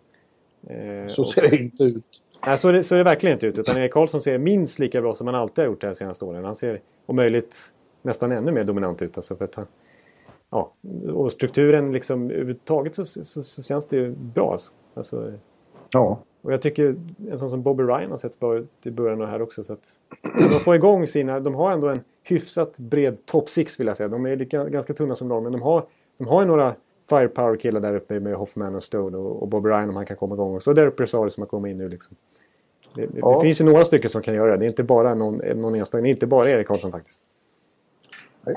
Eh, 0.66 1.08
så 1.08 1.24
ser 1.24 1.44
och, 1.44 1.50
det 1.50 1.56
inte 1.56 1.84
ut. 1.84 2.04
Nej, 2.46 2.58
så, 2.58 2.72
det, 2.72 2.82
så 2.82 2.94
är 2.94 2.98
det 2.98 3.04
verkligen 3.04 3.32
inte 3.32 3.46
ut. 3.46 3.58
Utan 3.58 3.76
Erik 3.76 3.92
Karlsson 3.92 4.20
ser 4.20 4.38
minst 4.38 4.78
lika 4.78 5.00
bra 5.00 5.14
som 5.14 5.26
han 5.26 5.36
alltid 5.36 5.64
har 5.64 5.70
gjort 5.70 5.80
de 5.80 5.86
här 5.86 5.94
senaste 5.94 6.24
åren. 6.24 6.44
Han 6.44 6.54
ser 6.54 6.80
om 7.06 7.16
möjligt 7.16 7.72
nästan 8.02 8.32
ännu 8.32 8.52
mer 8.52 8.64
dominant 8.64 9.02
ut. 9.02 9.16
Alltså 9.16 9.36
för 9.36 9.44
att 9.44 9.54
han, 9.54 9.66
ja, 10.50 10.72
och 11.12 11.32
strukturen 11.32 11.92
liksom 11.92 12.30
överhuvudtaget 12.30 12.94
så, 12.94 13.04
så, 13.04 13.42
så 13.42 13.62
känns 13.62 13.88
det 13.88 13.96
ju 13.96 14.10
bra. 14.10 14.52
Alltså. 14.52 14.72
alltså 14.94 15.32
ja. 15.90 16.22
Och 16.48 16.54
jag 16.54 16.62
tycker 16.62 16.96
en 17.30 17.38
sån 17.38 17.50
som 17.50 17.62
Bobby 17.62 17.82
Ryan 17.82 18.10
har 18.10 18.18
sett 18.18 18.40
bra 18.40 18.56
ut 18.56 18.86
i 18.86 18.90
början 18.90 19.18
det 19.18 19.26
här 19.26 19.42
också. 19.42 19.64
Så 19.64 19.72
att 19.72 19.98
de 20.50 20.60
får 20.60 20.74
igång 20.74 21.06
sina... 21.06 21.40
De 21.40 21.54
har 21.54 21.72
ändå 21.72 21.88
en 21.88 22.00
hyfsat 22.22 22.78
bred 22.78 23.26
top 23.26 23.48
six 23.48 23.80
vill 23.80 23.86
jag 23.86 23.96
säga. 23.96 24.08
De 24.08 24.26
är 24.26 24.36
lika, 24.36 24.64
ganska 24.64 24.94
tunna 24.94 25.16
som 25.16 25.28
de, 25.28 25.42
men 25.42 25.52
de 25.52 25.62
har, 25.62 25.86
de 26.18 26.26
har 26.26 26.42
ju 26.42 26.46
några 26.46 26.74
firepower-killar 27.10 27.80
där 27.80 27.96
uppe 27.96 28.20
med 28.20 28.34
Hoffman 28.34 28.74
och 28.74 28.82
Stone 28.82 29.16
och, 29.16 29.42
och 29.42 29.48
Bobby 29.48 29.68
Ryan 29.68 29.88
om 29.88 29.96
han 29.96 30.06
kan 30.06 30.16
komma 30.16 30.34
igång. 30.34 30.54
Och 30.54 30.62
så 30.62 30.70
uppe 30.70 30.90
Presari 30.90 31.30
som 31.30 31.42
har 31.42 31.48
kommit 31.48 31.70
in 31.70 31.78
nu 31.78 31.88
liksom. 31.88 32.16
Det, 32.94 33.06
det, 33.06 33.18
ja. 33.18 33.34
det, 33.34 33.40
finns 33.40 33.60
ju 33.60 33.64
några 33.64 33.84
stycken 33.84 34.10
som 34.10 34.22
kan 34.22 34.34
göra 34.34 34.50
det. 34.50 34.56
Det 34.56 34.64
är 34.64 34.68
inte 34.68 34.82
bara 34.82 35.14
någon, 35.14 35.36
någon 35.36 35.74
enstaka. 35.74 36.02
Det 36.02 36.08
är 36.08 36.10
inte 36.10 36.26
bara 36.26 36.50
Erik 36.50 36.66
Karlsson 36.66 36.92
faktiskt. 36.92 37.22
Nej. 38.46 38.56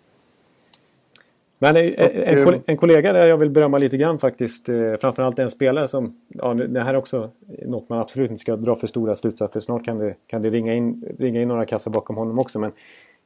Men 1.63 1.75
en, 1.75 1.93
en, 1.97 2.61
en, 2.65 2.77
kollega 2.77 3.13
där 3.13 3.27
jag 3.27 3.37
vill 3.37 3.49
berömma 3.49 3.77
lite 3.77 3.97
grann 3.97 4.19
faktiskt. 4.19 4.69
Eh, 4.69 4.93
framförallt 5.01 5.39
en 5.39 5.51
spelare 5.51 5.87
som... 5.87 6.17
Ja, 6.27 6.53
det 6.53 6.81
här 6.81 6.93
är 6.93 6.97
också 6.97 7.29
något 7.65 7.89
man 7.89 7.99
absolut 7.99 8.31
inte 8.31 8.41
ska 8.41 8.55
dra 8.55 8.75
för 8.75 8.87
stora 8.87 9.15
slutsatser 9.15 9.53
för 9.53 9.59
snart 9.59 9.85
kan 9.85 9.99
det, 9.99 10.15
kan 10.27 10.41
det 10.41 10.49
ringa, 10.49 10.73
in, 10.73 11.15
ringa 11.19 11.41
in 11.41 11.47
några 11.47 11.65
kassar 11.65 11.91
bakom 11.91 12.17
honom 12.17 12.39
också. 12.39 12.59
Men 12.59 12.71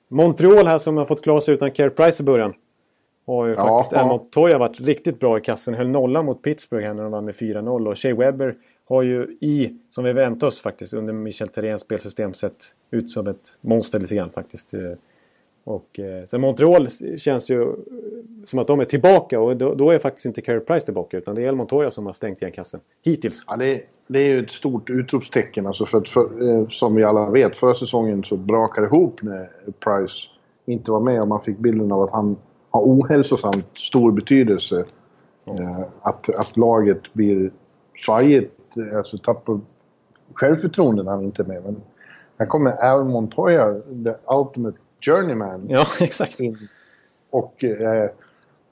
Montreal 0.08 0.68
här 0.68 0.78
som 0.78 0.98
har 0.98 1.06
fått 1.06 1.24
klara 1.24 1.42
sig 1.42 1.54
utan 1.54 1.72
Care 1.72 1.90
Price 1.90 2.24
i 2.24 2.26
början. 2.26 2.54
Har 3.26 3.46
ju 3.46 3.54
ja, 3.54 3.78
faktiskt... 3.78 3.92
Ja. 3.92 4.08
Montoya 4.08 4.58
varit 4.58 4.82
riktigt 4.82 5.20
bra 5.20 5.38
i 5.38 5.42
kassen. 5.42 5.74
Höll 5.74 5.90
nolla 5.90 6.24
mot 6.24 6.42
Pittsburgh 6.42 6.86
här 6.86 6.94
när 6.94 7.04
de 7.04 7.12
vann 7.12 7.26
med 7.26 7.36
4-0. 7.36 7.88
Och 7.90 7.98
Shea 7.98 8.16
Webber 8.16 8.56
har 8.88 9.02
ju 9.02 9.38
i, 9.42 9.74
som 9.90 10.04
vi 10.04 10.14
väntar 10.14 10.48
oss 10.48 10.62
faktiskt, 10.62 10.94
under 10.94 11.14
Michel 11.14 11.48
Therréns 11.48 11.82
spelsystem 11.82 12.34
sett 12.34 12.76
ut 12.92 13.10
som 13.10 13.28
ett 13.28 13.58
monster 13.62 14.00
lite 14.00 14.16
grann 14.16 14.30
faktiskt. 14.30 14.74
Och, 15.66 16.00
eh, 16.00 16.26
sen 16.26 16.42
Montreal 16.42 16.88
känns 17.18 17.50
ju 17.50 17.76
som 18.44 18.60
att 18.60 18.68
de 18.68 18.80
är 18.80 18.86
tillbaka 18.86 19.40
och 19.40 19.58
då, 19.58 19.76
då 19.76 19.92
är 19.92 20.00
faktiskt 20.00 20.26
inte 20.26 20.42
Carey 20.42 20.60
Price 20.60 20.86
tillbaka 20.86 21.18
utan 21.18 21.36
det 21.36 21.42
är 21.42 21.48
El 21.48 21.56
Montoya 21.56 21.92
som 21.92 22.06
har 22.06 22.14
stängt 22.14 22.42
igen 22.42 22.52
kassen. 22.52 22.80
Hittills. 23.04 23.44
Ja, 23.48 23.56
det, 23.56 23.82
det 24.08 24.20
är 24.20 24.28
ju 24.28 24.44
ett 24.44 24.52
stort 24.52 24.90
utropstecken 24.90 25.68
alltså 25.68 25.86
för 25.86 25.98
att 25.98 26.10
för, 26.10 26.50
eh, 26.50 26.68
som 26.70 26.96
vi 26.96 27.04
alla 27.04 27.32
vet 27.32 27.56
förra 27.56 27.76
säsongen 27.76 28.24
så 28.24 28.38
brakade 28.38 28.88
det 28.88 28.96
ihop 28.96 29.22
när 29.22 29.50
Price 29.80 30.28
inte 30.66 30.92
var 30.92 31.00
med 31.00 31.22
och 31.22 31.28
man 31.28 31.42
fick 31.42 31.58
bilden 31.58 31.92
av 31.92 32.02
att 32.02 32.12
han 32.12 32.38
har 32.70 32.82
ohälsosamt 32.82 33.70
stor 33.78 34.12
betydelse. 34.12 34.86
Eh, 35.46 35.80
att, 36.02 36.30
att 36.30 36.58
laget 36.58 37.14
blir 37.14 37.52
svajigt, 38.06 38.54
alltså 38.96 39.18
tappar 39.18 39.60
självförtroende 40.34 41.04
när 41.04 41.12
han 41.12 41.24
inte 41.24 41.42
är 41.42 41.46
med. 41.46 41.64
Men 41.64 41.76
här 42.38 42.46
kommer 42.46 42.72
Al 42.72 43.06
Montoya, 43.06 43.74
the 44.04 44.14
ultimate 44.34 44.78
journeyman. 45.00 45.66
Ja, 45.70 45.86
exakt. 46.02 46.40
In 46.40 46.58
och 47.30 47.64
eh, 47.64 48.10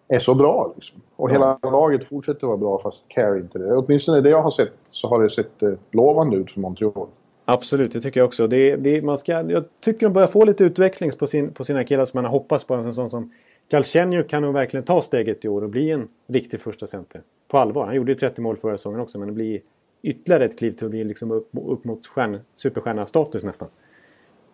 är 0.07 0.19
så 0.19 0.35
bra. 0.35 0.73
Liksom. 0.75 1.01
Och 1.15 1.29
ja. 1.29 1.33
hela 1.33 1.59
laget 1.71 2.03
fortsätter 2.03 2.47
vara 2.47 2.57
bra 2.57 2.79
fast 2.79 3.03
Care 3.07 3.39
inte 3.39 3.59
det. 3.59 3.75
Åtminstone 3.75 4.21
det 4.21 4.29
jag 4.29 4.41
har 4.41 4.51
sett 4.51 4.73
så 4.91 5.07
har 5.07 5.23
det 5.23 5.29
sett 5.29 5.63
eh, 5.63 5.73
lovande 5.91 6.37
ut 6.37 6.51
för 6.51 6.59
Montreal. 6.59 7.07
Absolut, 7.45 7.93
det 7.93 8.01
tycker 8.01 8.19
jag 8.19 8.27
också. 8.27 8.47
Det, 8.47 8.75
det, 8.75 9.01
man 9.01 9.17
ska, 9.17 9.31
jag 9.31 9.63
tycker 9.81 10.05
de 10.05 10.13
börjar 10.13 10.27
få 10.27 10.45
lite 10.45 10.63
utveckling 10.63 11.11
på, 11.11 11.27
sin, 11.27 11.51
på 11.51 11.63
sina 11.63 11.83
killar 11.83 12.05
som 12.05 12.17
man 12.17 12.25
har 12.25 12.31
hoppats 12.31 12.65
på. 12.65 12.73
En 12.73 12.93
sån 12.93 13.09
som 13.09 13.31
Galchenjuk 13.69 14.29
kan 14.29 14.41
nog 14.41 14.53
verkligen 14.53 14.85
ta 14.85 15.01
steget 15.01 15.45
i 15.45 15.47
år 15.47 15.63
och 15.63 15.69
bli 15.69 15.91
en 15.91 16.07
riktig 16.27 16.61
första 16.61 16.87
center. 16.87 17.21
På 17.47 17.57
allvar. 17.57 17.85
Han 17.85 17.95
gjorde 17.95 18.11
ju 18.11 18.15
30 18.15 18.41
mål 18.41 18.57
förra 18.57 18.77
säsongen 18.77 18.99
också 18.99 19.19
men 19.19 19.27
det 19.27 19.33
blir 19.33 19.61
ytterligare 20.03 20.45
ett 20.45 20.57
kliv 20.57 20.71
till 20.71 20.85
att 20.85 20.91
bli 20.91 21.03
liksom 21.03 21.31
upp, 21.31 21.49
upp 21.65 21.83
mot 21.83 22.07
stjärn, 22.07 22.39
superstjärna-status 22.55 23.43
nästan. 23.43 23.67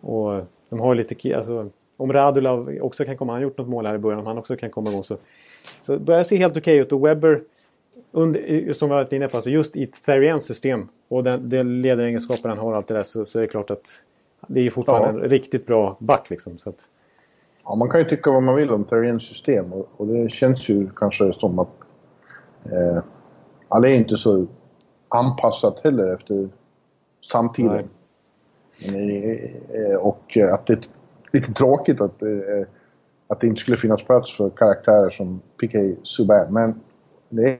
Och 0.00 0.42
de 0.68 0.80
har 0.80 0.94
lite... 0.94 1.36
Alltså, 1.36 1.70
om 1.96 2.12
Radulov 2.12 2.78
också 2.80 3.04
kan 3.04 3.16
komma, 3.16 3.32
han 3.32 3.42
har 3.42 3.42
gjort 3.42 3.58
något 3.58 3.68
mål 3.68 3.86
här 3.86 3.94
i 3.94 3.98
början, 3.98 4.20
om 4.20 4.26
han 4.26 4.38
också 4.38 4.56
kan 4.56 4.70
komma 4.70 4.90
igång 4.90 5.04
så, 5.04 5.14
så 5.64 5.98
börjar 5.98 6.22
se 6.22 6.36
helt 6.36 6.56
okej 6.56 6.60
okay 6.60 6.80
ut. 6.80 6.92
Och 6.92 7.06
Webber, 7.06 7.42
under, 8.12 8.72
som 8.72 8.88
vi 8.88 8.94
varit 8.94 9.12
inne 9.12 9.28
på, 9.28 9.36
alltså 9.36 9.50
just 9.50 9.76
i 9.76 9.86
Therians 9.86 10.44
system 10.44 10.88
och 11.08 11.24
den, 11.24 11.48
den 11.48 11.82
ledaregenskaper 11.82 12.48
han 12.48 12.58
har 12.58 12.74
allt 12.74 12.86
det 12.86 12.94
där 12.94 13.02
så, 13.02 13.24
så 13.24 13.38
är 13.38 13.42
det 13.42 13.48
klart 13.48 13.70
att 13.70 14.02
det 14.48 14.60
är 14.60 14.70
fortfarande 14.70 15.18
ja. 15.18 15.24
en 15.24 15.30
riktigt 15.30 15.66
bra 15.66 15.96
back 16.00 16.30
liksom. 16.30 16.58
Så 16.58 16.70
att... 16.70 16.88
Ja, 17.64 17.74
man 17.74 17.88
kan 17.88 18.00
ju 18.00 18.06
tycka 18.06 18.30
vad 18.30 18.42
man 18.42 18.56
vill 18.56 18.70
om 18.70 18.84
Therians 18.84 19.22
system 19.22 19.72
och, 19.72 19.88
och, 19.96 20.06
det 20.06 20.30
känns 20.30 20.68
ju 20.68 20.88
kanske 20.96 21.32
som 21.32 21.58
att 21.58 21.68
eh, 22.64 23.80
det 23.82 23.88
är 23.88 23.94
inte 23.94 24.16
så 24.16 24.46
anpassat 25.10 25.80
heller 25.84 26.14
efter 26.14 26.48
samtiden. 27.20 27.88
Eh, 28.82 29.96
och 29.96 30.36
att 30.36 30.66
det 30.66 30.72
är 30.72 30.78
lite 31.32 31.52
tråkigt 31.52 32.00
att, 32.00 32.22
eh, 32.22 32.66
att 33.26 33.40
det 33.40 33.46
inte 33.46 33.60
skulle 33.60 33.76
finnas 33.76 34.02
plats 34.02 34.36
för 34.36 34.50
karaktärer 34.50 35.10
som 35.10 35.40
PK 35.60 35.78
Subban. 36.02 36.52
Men 36.52 36.80
det 37.28 37.58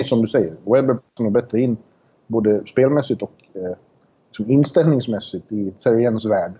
är 0.00 0.04
som 0.04 0.22
du 0.22 0.28
säger, 0.28 0.56
Webber 0.64 0.94
passar 0.94 1.24
nog 1.24 1.32
bättre 1.32 1.60
in 1.60 1.76
både 2.26 2.66
spelmässigt 2.66 3.22
och 3.22 3.32
eh, 3.54 3.76
som 4.30 4.50
inställningsmässigt 4.50 5.52
i 5.52 5.70
Terriens 5.70 6.24
värld. 6.24 6.52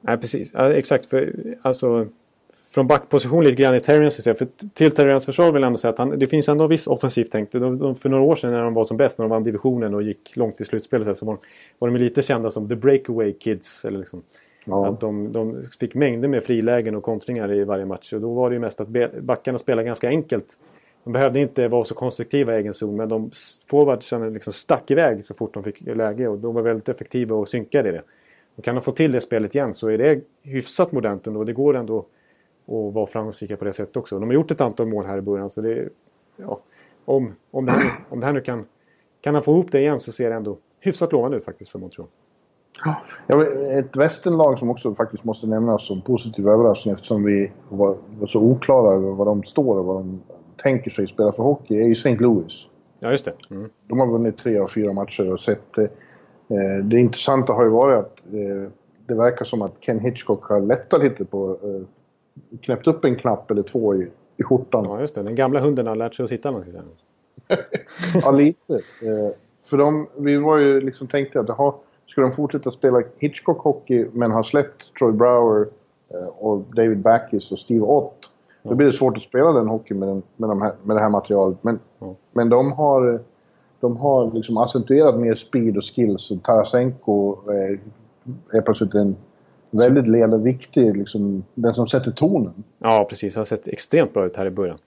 Nej, 0.00 0.18
precis. 0.18 0.54
Ja, 0.54 0.72
exakt. 0.72 1.06
För, 1.06 1.34
alltså, 1.62 2.06
från 2.74 2.86
backposition 2.86 3.44
lite 3.44 3.62
grann 3.62 3.74
i 3.74 3.80
Terriens 3.80 4.14
system. 4.14 4.36
För 4.36 4.46
till 4.74 4.90
Terriens 4.90 5.26
försvar 5.26 5.52
vill 5.52 5.62
jag 5.62 5.66
ändå 5.66 5.78
säga 5.78 5.92
att 5.92 5.98
han, 5.98 6.18
det 6.18 6.26
finns 6.26 6.48
ändå 6.48 6.66
viss 6.66 6.86
offensivt 6.86 7.30
tänkt. 7.30 7.52
De, 7.52 7.78
de, 7.78 7.96
för 7.96 8.08
några 8.08 8.24
år 8.24 8.36
sedan 8.36 8.52
när 8.52 8.62
de 8.62 8.74
var 8.74 8.84
som 8.84 8.96
bäst, 8.96 9.18
när 9.18 9.24
de 9.24 9.30
vann 9.30 9.44
divisionen 9.44 9.94
och 9.94 10.02
gick 10.02 10.36
långt 10.36 10.60
i 10.60 10.64
slutspelet 10.64 11.18
så 11.18 11.26
var, 11.26 11.38
var 11.78 11.88
de 11.88 11.96
lite 11.96 12.22
kända 12.22 12.50
som 12.50 12.68
the 12.68 12.76
breakaway 12.76 13.32
kids. 13.32 13.84
Eller 13.84 13.98
liksom. 13.98 14.22
Ja. 14.64 14.88
Att 14.88 15.00
de, 15.00 15.32
de, 15.32 15.62
fick 15.80 15.94
mängder 15.94 16.28
med 16.28 16.44
frilägen 16.44 16.94
och 16.94 17.02
kontringar 17.02 17.52
i 17.52 17.64
varje 17.64 17.84
match. 17.84 18.12
Och 18.12 18.20
då 18.20 18.34
var 18.34 18.50
det 18.50 18.54
ju 18.54 18.60
mest 18.60 18.80
att 18.80 18.88
backarna 19.22 19.58
spelade 19.58 19.86
ganska 19.86 20.08
enkelt. 20.08 20.46
De 21.04 21.12
behövde 21.12 21.40
inte 21.40 21.68
vara 21.68 21.84
så 21.84 21.94
konstruktiva 21.94 22.54
i 22.54 22.60
egen 22.60 22.74
zon 22.74 22.96
men 22.96 23.08
de 23.08 23.30
forwardsen 23.70 24.34
liksom 24.34 24.52
stack 24.52 24.90
iväg 24.90 25.24
så 25.24 25.34
fort 25.34 25.54
de 25.54 25.64
fick 25.64 25.80
läge 25.80 26.28
och 26.28 26.38
de 26.38 26.54
var 26.54 26.62
väldigt 26.62 26.88
effektiva 26.88 27.36
och 27.36 27.48
synkade 27.48 27.88
i 27.88 27.92
det. 27.92 28.02
Och 28.56 28.64
kan 28.64 28.74
de 28.74 28.80
få 28.84 28.90
till 28.90 29.12
det 29.12 29.20
spelet 29.20 29.54
igen 29.54 29.74
så 29.74 29.88
är 29.88 29.98
det 29.98 30.20
hyfsat 30.42 30.92
modernt 30.92 31.26
ändå. 31.26 31.44
Det 31.44 31.52
går 31.52 31.76
ändå 31.76 32.06
att 32.66 32.94
vara 32.94 33.06
framgångsrika 33.06 33.56
på 33.56 33.64
det 33.64 33.72
sättet 33.72 33.96
också. 33.96 34.18
De 34.18 34.28
har 34.28 34.34
gjort 34.34 34.50
ett 34.50 34.60
antal 34.60 34.86
mål 34.86 35.06
här 35.06 35.18
i 35.18 35.22
början 35.22 35.50
så 35.50 35.60
det... 35.60 35.88
Ja, 36.36 36.60
om, 37.04 37.34
om, 37.50 37.66
det 37.66 37.72
här, 37.72 38.04
om 38.08 38.20
det 38.20 38.26
här 38.26 38.32
nu 38.32 38.40
kan... 38.40 38.66
Kan 39.20 39.34
han 39.34 39.42
få 39.42 39.52
ihop 39.52 39.72
det 39.72 39.80
igen 39.80 40.00
så 40.00 40.12
ser 40.12 40.30
det 40.30 40.36
ändå 40.36 40.58
hyfsat 40.80 41.12
lovande 41.12 41.36
ut 41.36 41.44
faktiskt 41.44 41.70
för 41.70 41.78
Montreal. 41.78 42.08
Ja, 43.26 43.44
ett 43.70 43.96
västernlag 43.96 44.58
som 44.58 44.70
också 44.70 44.94
faktiskt 44.94 45.24
måste 45.24 45.46
nämnas 45.46 45.86
som 45.86 46.00
positiv 46.00 46.48
överraskning 46.48 46.94
eftersom 46.94 47.24
vi 47.24 47.52
var, 47.68 47.96
var, 48.18 48.26
så 48.26 48.40
oklara 48.40 48.92
över 48.92 49.10
vad 49.10 49.26
de 49.26 49.42
står 49.42 49.78
och 49.78 49.84
vad 49.84 49.96
de 49.96 50.22
tänker 50.56 50.90
sig 50.90 51.06
spela 51.06 51.32
för 51.32 51.42
hockey 51.42 51.74
är 51.74 51.86
ju 51.86 51.92
St. 51.92 52.14
Louis. 52.14 52.68
Ja, 53.00 53.10
just 53.10 53.24
det. 53.24 53.32
Mm. 53.50 53.70
De 53.88 54.00
har 54.00 54.06
vunnit 54.06 54.38
tre 54.38 54.58
av 54.58 54.68
fyra 54.68 54.92
matcher 54.92 55.32
och 55.32 55.40
sett... 55.40 55.78
Eh, 55.78 56.84
det 56.84 56.98
intressanta 56.98 57.52
har 57.52 57.64
ju 57.64 57.70
varit 57.70 57.98
att 57.98 58.18
eh, 58.32 58.70
det 59.06 59.14
verkar 59.14 59.44
som 59.44 59.62
att 59.62 59.80
Ken 59.80 60.00
Hitchcock 60.00 60.44
har 60.44 60.60
lättat 60.60 61.02
lite 61.02 61.24
på... 61.24 61.58
Eh, 61.62 61.86
knäppt 62.60 62.86
upp 62.86 63.04
en 63.04 63.16
knapp 63.16 63.50
eller 63.50 63.62
två 63.62 63.94
i, 63.94 64.10
i 64.36 64.42
skjortan. 64.42 64.84
Ja, 64.84 65.00
just 65.00 65.14
det. 65.14 65.22
Den 65.22 65.34
gamla 65.34 65.60
hunden 65.60 65.86
har 65.86 65.96
lärt 65.96 66.14
sig 66.14 66.22
att 66.22 66.28
sitta. 66.28 66.52
Man 66.52 66.64
ja, 68.22 68.30
lite. 68.30 68.74
Eh, 68.74 69.34
för 69.64 69.76
de, 69.76 70.06
vi 70.16 70.36
var 70.36 70.58
ju 70.58 70.80
liksom 70.80 71.06
tänkte 71.06 71.40
att 71.40 71.48
ha, 71.48 71.80
Skulle 72.06 72.26
de 72.26 72.32
fortsätta 72.34 72.70
spela 72.70 73.02
Hitchcock-hockey 73.18 74.10
men 74.12 74.30
ha 74.30 74.44
släppt 74.44 74.94
Troy 74.98 75.12
Brower 75.12 75.66
eh, 76.08 76.26
och 76.26 76.60
David 76.74 76.98
Backis 76.98 77.52
och 77.52 77.58
Steve 77.58 77.82
Ott. 77.82 78.30
Då 78.62 78.74
blir 78.74 78.86
det 78.86 78.92
svårt 78.92 79.16
att 79.16 79.22
spela 79.22 79.52
den 79.52 79.68
hockeyn 79.68 79.98
med, 79.98 80.08
den, 80.08 80.22
med, 80.36 80.48
de 80.48 80.62
här, 80.62 80.72
med 80.82 80.96
det 80.96 81.00
här 81.00 81.08
materialet. 81.08 81.58
Men, 81.62 81.78
mm. 82.00 82.14
men 82.32 82.48
de 82.48 82.72
har, 82.72 83.20
de 83.80 83.96
har 83.96 84.34
liksom 84.34 84.56
accentuerat 84.58 85.18
mer 85.18 85.34
speed 85.34 85.76
och 85.76 85.94
skills. 85.94 86.30
Och 86.30 86.42
Tarasenko 86.42 87.36
är, 87.50 87.80
är 88.52 88.60
plötsligt 88.60 88.94
en 88.94 89.16
väldigt 89.78 90.08
ledande, 90.08 90.36
viktig, 90.36 90.96
liksom, 90.96 91.44
den 91.54 91.74
som 91.74 91.88
sätter 91.88 92.10
tonen. 92.10 92.64
Ja, 92.78 93.06
precis. 93.10 93.34
Han 93.34 93.40
har 93.40 93.44
sett 93.44 93.68
extremt 93.68 94.14
bra 94.14 94.26
ut 94.26 94.36
här 94.36 94.46
i 94.46 94.50
början. 94.50 94.78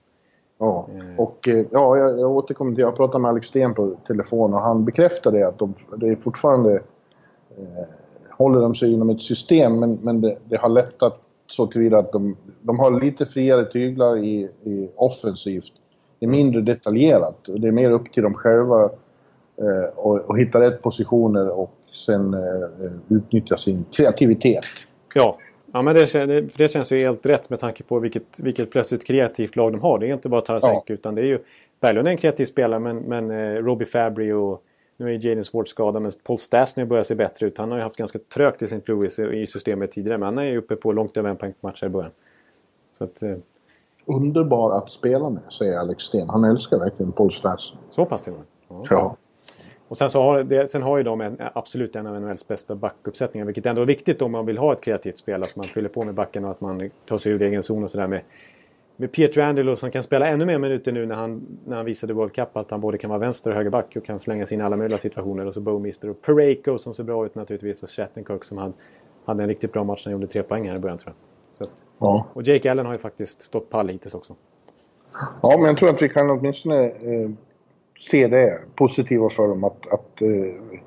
Ja, 0.59 0.87
eh. 0.95 1.19
och 1.19 1.47
eh, 1.47 1.65
ja, 1.71 1.97
jag, 1.97 2.19
jag 2.19 2.31
återkommer 2.31 2.75
till... 2.75 2.81
Jag 2.81 2.95
pratade 2.95 3.21
med 3.21 3.29
Alex 3.29 3.47
Sten 3.47 3.73
på 3.73 3.95
telefon 4.07 4.53
och 4.53 4.61
han 4.61 4.85
bekräftade 4.85 5.47
att 5.47 5.59
de, 5.59 5.73
det 5.97 6.07
är 6.07 6.15
fortfarande 6.15 6.73
eh, 7.57 7.85
håller 8.29 8.61
de 8.61 8.75
sig 8.75 8.93
inom 8.93 9.09
ett 9.09 9.21
system, 9.21 9.79
men, 9.79 9.93
men 9.93 10.21
det, 10.21 10.37
det 10.45 10.57
har 10.57 10.69
lättat 10.69 11.19
så 11.47 11.67
tillvida 11.67 11.97
att 11.97 12.11
de, 12.11 12.35
de 12.61 12.79
har 12.79 13.01
lite 13.01 13.25
friare 13.25 13.65
tyglar 13.65 14.17
i, 14.17 14.49
i 14.63 14.89
offensivt. 14.95 15.73
Det 16.19 16.25
är 16.25 16.29
mindre 16.29 16.61
detaljerat. 16.61 17.37
Det 17.45 17.67
är 17.67 17.71
mer 17.71 17.91
upp 17.91 18.13
till 18.13 18.23
dem 18.23 18.33
själva 18.33 18.83
eh, 19.55 19.89
och, 19.95 20.17
och 20.17 20.39
hitta 20.39 20.61
rätt 20.61 20.81
positioner 20.81 21.49
och 21.49 21.76
sen 21.91 22.33
eh, 22.33 22.91
utnyttja 23.09 23.57
sin 23.57 23.85
kreativitet. 23.91 24.65
Ja, 25.15 25.37
ja 25.73 25.81
men 25.81 25.95
det, 25.95 26.13
det, 26.13 26.41
det 26.41 26.67
känns 26.67 26.91
ju 26.91 26.99
helt 26.99 27.25
rätt 27.25 27.49
med 27.49 27.59
tanke 27.59 27.83
på 27.83 27.99
vilket, 27.99 28.39
vilket 28.39 28.71
plötsligt 28.71 29.05
kreativt 29.05 29.55
lag 29.55 29.71
de 29.71 29.81
har. 29.81 29.99
Det 29.99 30.07
är 30.07 30.13
inte 30.13 30.29
bara 30.29 30.41
Tarasenko 30.41 30.83
ja. 30.85 30.93
utan 30.93 31.15
det 31.15 31.21
är 31.21 31.25
ju... 31.25 31.39
Berglund 31.79 32.07
är 32.07 32.11
en 32.11 32.17
kreativ 32.17 32.45
spelare 32.45 32.79
men, 32.79 32.97
men 32.97 33.31
eh, 33.31 33.63
Robbie 33.63 33.85
Fabry 33.85 34.31
och 34.31 34.63
nu 34.97 35.15
är 35.15 35.25
Jaden 35.25 35.43
Swart 35.43 35.67
skadad 35.67 36.01
men 36.01 36.11
Paul 36.23 36.37
Stastny 36.37 36.85
börjar 36.85 37.03
se 37.03 37.15
bättre 37.15 37.47
ut. 37.47 37.57
Han 37.57 37.71
har 37.71 37.77
ju 37.77 37.83
haft 37.83 37.95
ganska 37.95 38.19
trögt 38.19 38.61
i 38.61 38.65
St. 38.65 38.81
Louis 38.85 39.19
i 39.19 39.47
systemet 39.47 39.91
tidigare 39.91 40.17
men 40.17 40.25
han 40.25 40.37
är 40.37 40.43
ju 40.43 40.57
uppe 40.57 40.75
på 40.75 40.91
långt 40.91 41.17
över 41.17 41.29
en 41.29 41.37
poäng 41.37 41.53
matcher 41.61 41.85
i 41.85 41.89
början. 41.89 42.11
Så 42.93 43.03
att, 43.03 43.21
eh... 43.21 43.35
Underbar 44.05 44.77
att 44.77 44.91
spela 44.91 45.29
med, 45.29 45.43
säger 45.51 45.77
Alex 45.77 46.03
Sten. 46.03 46.29
Han 46.29 46.43
älskar 46.43 46.79
verkligen 46.79 47.11
Paul 47.11 47.31
Stastny. 47.31 47.79
Så 47.89 48.05
pass 48.05 48.21
till 48.21 48.33
ja. 48.69 48.85
ja. 48.89 49.17
Och 49.87 49.97
sen, 49.97 50.09
så 50.09 50.21
har, 50.21 50.43
det, 50.43 50.71
sen 50.71 50.81
har 50.81 50.97
ju 50.97 51.03
de 51.03 51.21
en, 51.21 51.37
absolut 51.53 51.95
en 51.95 52.07
av 52.07 52.21
NHLs 52.21 52.47
bästa 52.47 52.75
backuppsättningar. 52.75 53.45
Vilket 53.45 53.65
ändå 53.65 53.81
är 53.81 53.85
viktigt 53.85 54.21
om 54.21 54.31
man 54.31 54.45
vill 54.45 54.57
ha 54.57 54.73
ett 54.73 54.81
kreativt 54.81 55.17
spel. 55.17 55.43
Att 55.43 55.55
man 55.55 55.65
fyller 55.65 55.89
på 55.89 56.03
med 56.03 56.13
backen 56.13 56.45
och 56.45 56.51
att 56.51 56.61
man 56.61 56.89
tar 57.05 57.17
sig 57.17 57.31
ur 57.31 57.41
egen 57.41 57.63
zon 57.63 57.83
och 57.83 57.91
sådär. 57.91 58.07
Med, 58.07 58.21
med 58.97 59.11
Pietro 59.11 59.41
Angelo 59.41 59.75
som 59.75 59.91
kan 59.91 60.03
spela 60.03 60.27
ännu 60.27 60.45
mer 60.45 60.57
minuter 60.57 60.91
nu 60.91 61.05
när 61.05 61.15
han, 61.15 61.59
när 61.65 61.75
han 61.75 61.85
visade 61.85 62.13
World 62.13 62.33
Cup 62.33 62.57
att 62.57 62.71
han 62.71 62.81
både 62.81 62.97
kan 62.97 63.09
vara 63.09 63.19
vänster 63.19 63.49
och 63.49 63.55
högerback 63.55 63.95
och 63.95 64.05
kan 64.05 64.19
slänga 64.19 64.45
sig 64.45 64.55
in 64.55 64.61
i 64.61 64.63
alla 64.63 64.77
möjliga 64.77 64.97
situationer. 64.97 65.45
Och 65.45 65.53
så 65.53 65.61
Bowmister 65.61 66.09
och 66.09 66.21
Pareko 66.21 66.77
som 66.77 66.93
ser 66.93 67.03
bra 67.03 67.25
ut 67.25 67.35
naturligtvis 67.35 67.83
och 67.83 67.89
Shattenkirk 67.89 68.43
som 68.43 68.57
han, 68.57 68.73
hade 69.25 69.43
en 69.43 69.49
riktigt 69.49 69.73
bra 69.73 69.83
match 69.83 70.05
när 70.05 70.13
han 70.13 70.21
gjorde 70.21 70.31
tre 70.31 70.43
poäng 70.43 70.69
här 70.69 70.75
i 70.75 70.79
början 70.79 70.97
tror 70.97 71.13
jag. 71.57 71.67
Att, 71.67 71.83
ja. 71.99 72.27
Och 72.33 72.43
Jake 72.43 72.71
Allen 72.71 72.85
har 72.85 72.93
ju 72.93 72.99
faktiskt 72.99 73.41
stått 73.41 73.69
pall 73.69 73.89
hittills 73.89 74.15
också. 74.15 74.35
Ja, 75.41 75.55
men 75.57 75.65
jag 75.65 75.77
tror 75.77 75.89
att 75.89 76.01
vi 76.01 76.09
kan 76.09 76.29
åtminstone 76.29 76.85
eh, 76.85 77.29
se 77.99 78.27
det 78.27 78.59
positiva 78.75 79.29
för 79.29 79.47
dem 79.47 79.63
att, 79.63 79.87
att, 79.87 80.21
eh, 80.21 80.79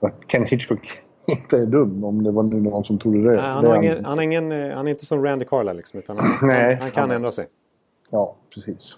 att 0.00 0.14
Ken 0.26 0.44
Hitchcock 0.44 0.90
inte 1.26 1.58
är 1.58 1.66
dum 1.66 2.04
om 2.04 2.24
det 2.24 2.30
var 2.30 2.42
nu 2.42 2.60
någon 2.60 2.84
som 2.84 2.98
trodde 2.98 3.18
det. 3.18 3.36
Nej, 3.36 3.40
han, 3.40 3.64
det 3.64 3.70
är 3.70 3.76
ingen, 3.76 4.04
han, 4.04 4.18
är 4.18 4.22
ingen, 4.22 4.52
eh, 4.52 4.76
han 4.76 4.86
är 4.86 4.90
inte 4.90 5.06
som 5.06 5.24
Randy 5.24 5.44
Carla 5.44 5.72
liksom, 5.72 5.98
utan 5.98 6.16
han, 6.18 6.26
Nej, 6.48 6.74
han, 6.74 6.82
han 6.82 6.90
kan 6.90 7.10
ändra 7.10 7.32
sig. 7.32 7.46
Ja, 8.10 8.36
precis. 8.54 8.96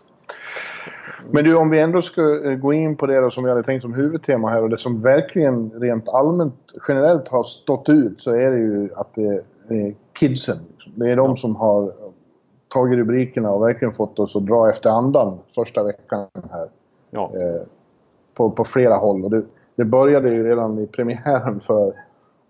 Men 1.30 1.44
du, 1.44 1.56
om 1.56 1.70
vi 1.70 1.80
ändå 1.80 2.02
ska 2.02 2.44
eh, 2.44 2.54
gå 2.54 2.72
in 2.72 2.96
på 2.96 3.06
det 3.06 3.30
som 3.30 3.44
vi 3.44 3.50
hade 3.50 3.62
tänkt 3.62 3.82
som 3.82 3.94
huvudtema 3.94 4.50
här 4.50 4.62
och 4.62 4.70
det 4.70 4.78
som 4.78 5.02
verkligen 5.02 5.70
rent 5.70 6.08
allmänt 6.08 6.74
generellt 6.88 7.28
har 7.28 7.44
stått 7.44 7.88
ut 7.88 8.20
så 8.20 8.30
är 8.30 8.50
det 8.50 8.58
ju 8.58 8.88
att 8.96 9.14
det 9.14 9.44
är 9.68 9.94
kidsen. 10.20 10.58
Liksom. 10.70 10.92
Det 10.96 11.10
är 11.10 11.16
de 11.16 11.36
som 11.36 11.56
har 11.56 11.92
tagit 12.68 12.98
rubrikerna 12.98 13.50
och 13.50 13.62
verkligen 13.62 13.94
fått 13.94 14.18
oss 14.18 14.36
att 14.36 14.46
dra 14.46 14.70
efter 14.70 14.90
andan 14.90 15.38
första 15.54 15.84
veckan 15.84 16.26
här. 16.50 16.68
Ja. 17.10 17.32
Eh, 17.34 17.62
på, 18.34 18.50
på 18.50 18.64
flera 18.64 18.94
håll. 18.94 19.24
Och 19.24 19.30
det, 19.30 19.42
det 19.74 19.84
började 19.84 20.30
ju 20.30 20.48
redan 20.48 20.78
i 20.78 20.86
premiären 20.86 21.60
för 21.60 21.94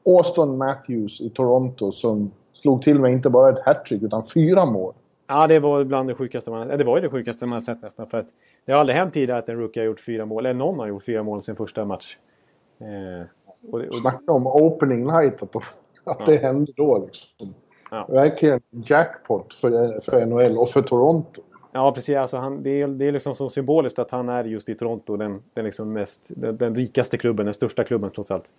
Austin 0.07 0.59
Matthews 0.59 1.21
i 1.21 1.31
Toronto 1.31 1.93
som 1.93 2.31
slog 2.53 2.83
till 2.83 3.01
med 3.01 3.13
inte 3.13 3.31
bara 3.31 3.49
ett 3.49 3.65
hattrick 3.65 4.03
utan 4.03 4.27
fyra 4.27 4.65
mål. 4.65 4.95
Ja, 5.29 5.47
det 5.47 5.59
var 5.59 5.85
bland 5.85 6.09
det 6.09 6.15
sjukaste 6.15 6.51
man, 6.51 6.69
det 6.69 6.85
var 6.85 6.97
ju 6.97 7.03
det 7.03 7.11
sjukaste 7.11 7.47
man 7.47 7.63
sett 7.63 7.83
nästan. 7.83 8.07
För 8.07 8.19
att 8.19 8.27
det 8.65 8.73
har 8.73 8.81
aldrig 8.81 8.99
hänt 8.99 9.15
tidigare 9.15 9.39
att 9.39 9.49
en 9.49 9.59
rookie 9.59 9.83
har 9.83 9.87
gjort 9.87 10.01
fyra 10.01 10.27
mål, 10.27 10.47
eller 10.47 10.59
någon 10.59 10.79
har 10.79 10.87
gjort 10.87 11.05
fyra 11.05 11.23
mål 11.23 11.39
i 11.39 11.43
sin 11.43 11.57
första 11.57 11.85
match. 11.85 12.17
Eh, 12.79 13.27
och 13.73 13.81
och... 13.81 13.95
Snacka 13.95 14.33
om 14.33 14.47
opening 14.47 15.07
night, 15.07 15.43
att, 15.43 15.57
att 15.57 15.65
ja. 16.05 16.19
det 16.27 16.37
hände 16.37 16.73
då 16.77 16.99
liksom. 17.07 17.55
Ja. 17.91 18.07
Verkligen 18.09 18.61
jackpot 18.71 19.55
för, 19.55 20.01
för 20.01 20.27
NHL 20.27 20.59
och 20.59 20.71
för 20.71 20.83
Toronto. 20.83 21.43
Ja, 21.73 21.93
precis. 21.93 22.17
Alltså 22.17 22.37
han, 22.37 22.63
det, 22.63 22.83
är, 22.83 22.89
det 22.89 23.05
är 23.05 23.13
liksom 23.13 23.35
så 23.35 23.49
symboliskt 23.49 23.99
att 23.99 24.11
han 24.11 24.29
är 24.29 24.45
just 24.45 24.69
i 24.69 24.75
Toronto. 24.75 25.17
Den, 25.17 25.43
den, 25.55 25.65
liksom 25.65 25.93
mest, 25.93 26.21
den, 26.29 26.57
den 26.57 26.75
rikaste 26.75 27.19
klubben, 27.19 27.47
den 27.47 27.55
största 27.55 27.85
klubben 27.85 28.11
trots 28.11 28.31
allt. 28.31 28.53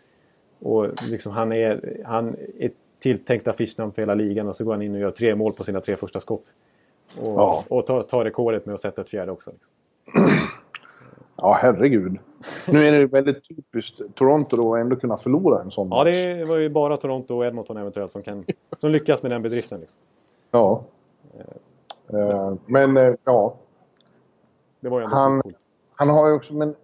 Och 0.59 1.03
liksom 1.03 1.31
han 1.31 1.51
är, 1.51 1.97
han 2.05 2.35
är 2.59 2.71
tilltänkt 2.99 3.47
affischnamn 3.47 3.91
för 3.91 4.01
hela 4.01 4.13
ligan 4.13 4.47
och 4.47 4.55
så 4.55 4.63
går 4.63 4.71
han 4.71 4.81
in 4.81 4.95
och 4.95 5.01
gör 5.01 5.11
tre 5.11 5.35
mål 5.35 5.53
på 5.53 5.63
sina 5.63 5.81
tre 5.81 5.95
första 5.95 6.19
skott. 6.19 6.53
Och, 7.21 7.27
ja. 7.27 7.63
och 7.69 7.85
tar, 7.85 8.01
tar 8.01 8.25
rekordet 8.25 8.65
med 8.65 8.75
att 8.75 8.81
sätta 8.81 9.01
ett 9.01 9.09
fjärde 9.09 9.31
också. 9.31 9.51
Liksom. 9.51 9.71
Ja, 11.41 11.57
herregud. 11.61 12.17
Nu 12.67 12.87
är 12.87 12.91
det 12.91 13.05
väldigt 13.05 13.47
typiskt 13.47 14.01
Toronto 14.15 14.57
då 14.57 14.73
att 14.73 14.81
ändå 14.81 14.95
kunna 14.95 15.17
förlora 15.17 15.61
en 15.61 15.71
sån 15.71 15.89
match. 15.89 15.97
Ja, 15.97 16.03
det 16.03 16.45
var 16.45 16.57
ju 16.57 16.69
bara 16.69 16.97
Toronto 16.97 17.35
och 17.35 17.45
Edmonton 17.45 17.77
eventuellt 17.77 18.11
som, 18.11 18.21
kan, 18.21 18.45
som 18.77 18.91
lyckas 18.91 19.23
med 19.23 19.31
den 19.31 19.41
bedriften. 19.41 19.79
Liksom. 19.79 19.99
Ja. 20.51 20.83
Uh, 22.13 22.53
men 22.65 22.97
uh, 22.97 23.13
ja. 23.25 23.55
Det 24.79 24.89
var 24.89 24.99
ju 24.99 25.05
han, 25.05 25.41
han 25.95 26.09
har 26.09 26.27
ju 26.27 26.33
också... 26.33 26.53
Men, 26.53 26.75